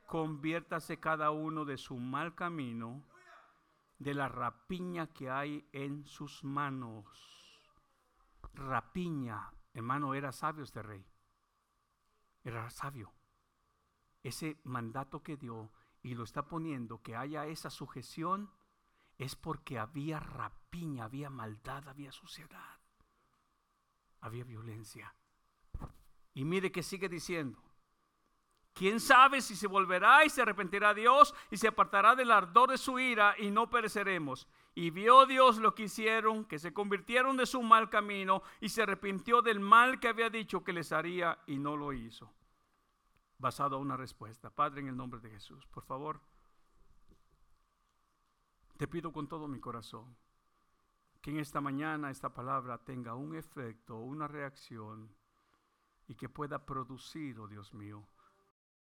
conviértase 0.06 1.00
cada 1.00 1.32
uno 1.32 1.66
de 1.66 1.80
su 1.80 1.98
mal 1.98 2.36
camino, 2.36 3.04
de 4.00 4.14
la 4.14 4.28
rapiña 4.28 5.08
que 5.08 5.30
hay 5.30 5.68
en 5.72 6.06
sus 6.06 6.44
manos. 6.44 7.06
Rapiña, 8.54 9.52
hermano, 9.74 10.14
era 10.14 10.32
sabio 10.32 10.64
este 10.64 10.82
rey. 10.82 11.06
Era 12.44 12.70
sabio. 12.70 13.14
Ese 14.24 14.60
mandato 14.64 15.24
que 15.24 15.38
dio 15.38 15.72
y 16.02 16.14
lo 16.14 16.24
está 16.24 16.48
poniendo, 16.48 17.02
que 17.02 17.16
haya 17.16 17.48
esa 17.48 17.70
sujeción, 17.70 18.52
es 19.18 19.36
porque 19.36 19.80
había 19.80 20.20
rapiña, 20.20 21.06
había 21.06 21.30
maldad, 21.30 21.88
había 21.88 22.12
suciedad, 22.12 22.80
había 24.22 24.44
violencia. 24.44 25.16
Y 26.34 26.44
mire 26.44 26.72
que 26.72 26.84
sigue 26.84 27.08
diciendo, 27.08 27.65
¿quién 28.76 29.00
sabe 29.00 29.42
si 29.42 29.56
se 29.56 29.66
volverá 29.66 30.24
y 30.24 30.30
se 30.30 30.44
arrepentirá 30.44 30.94
Dios 30.94 31.34
y 31.50 31.58
se 31.58 31.68
apartará 31.68 32.16
del 32.16 32.30
ardor 32.30 32.70
de 32.70 32.78
su 32.78 33.00
ira 33.00 33.34
y 33.40 33.50
no 33.50 33.68
pereceremos? 33.72 34.48
Y 34.76 34.92
vio 34.92 35.26
Dios 35.26 35.58
lo 35.58 35.74
que 35.74 35.84
hicieron, 35.84 36.46
que 36.46 36.60
se 36.60 36.74
convirtieron 36.74 37.38
de 37.38 37.48
su 37.48 37.64
mal 37.64 37.90
camino 37.90 38.44
y 38.62 38.70
se 38.70 38.84
arrepintió 38.84 39.42
del 39.42 39.60
mal 39.60 40.00
que 40.00 40.10
había 40.10 40.30
dicho 40.30 40.64
que 40.64 40.74
les 40.74 40.92
haría 40.92 41.40
y 41.48 41.58
no 41.58 41.76
lo 41.76 41.94
hizo. 41.94 42.32
Basado 43.40 43.78
a 43.78 43.80
una 43.80 43.98
respuesta. 43.98 44.52
Padre, 44.52 44.82
en 44.82 44.90
el 44.90 44.98
nombre 44.98 45.20
de 45.20 45.32
Jesús, 45.32 45.66
por 45.68 45.84
favor, 45.84 46.22
te 48.78 48.88
pido 48.88 49.12
con 49.12 49.28
todo 49.28 49.48
mi 49.48 49.60
corazón 49.60 50.16
que 51.26 51.32
en 51.32 51.40
esta 51.40 51.60
mañana 51.60 52.12
esta 52.12 52.30
palabra 52.36 52.78
tenga 52.78 53.16
un 53.16 53.36
efecto, 53.36 53.98
una 53.98 54.28
reacción 54.28 55.10
y 56.08 56.14
que 56.14 56.30
pueda 56.30 56.68
producir, 56.68 57.40
oh 57.40 57.48
Dios 57.48 57.74
mío, 57.74 58.08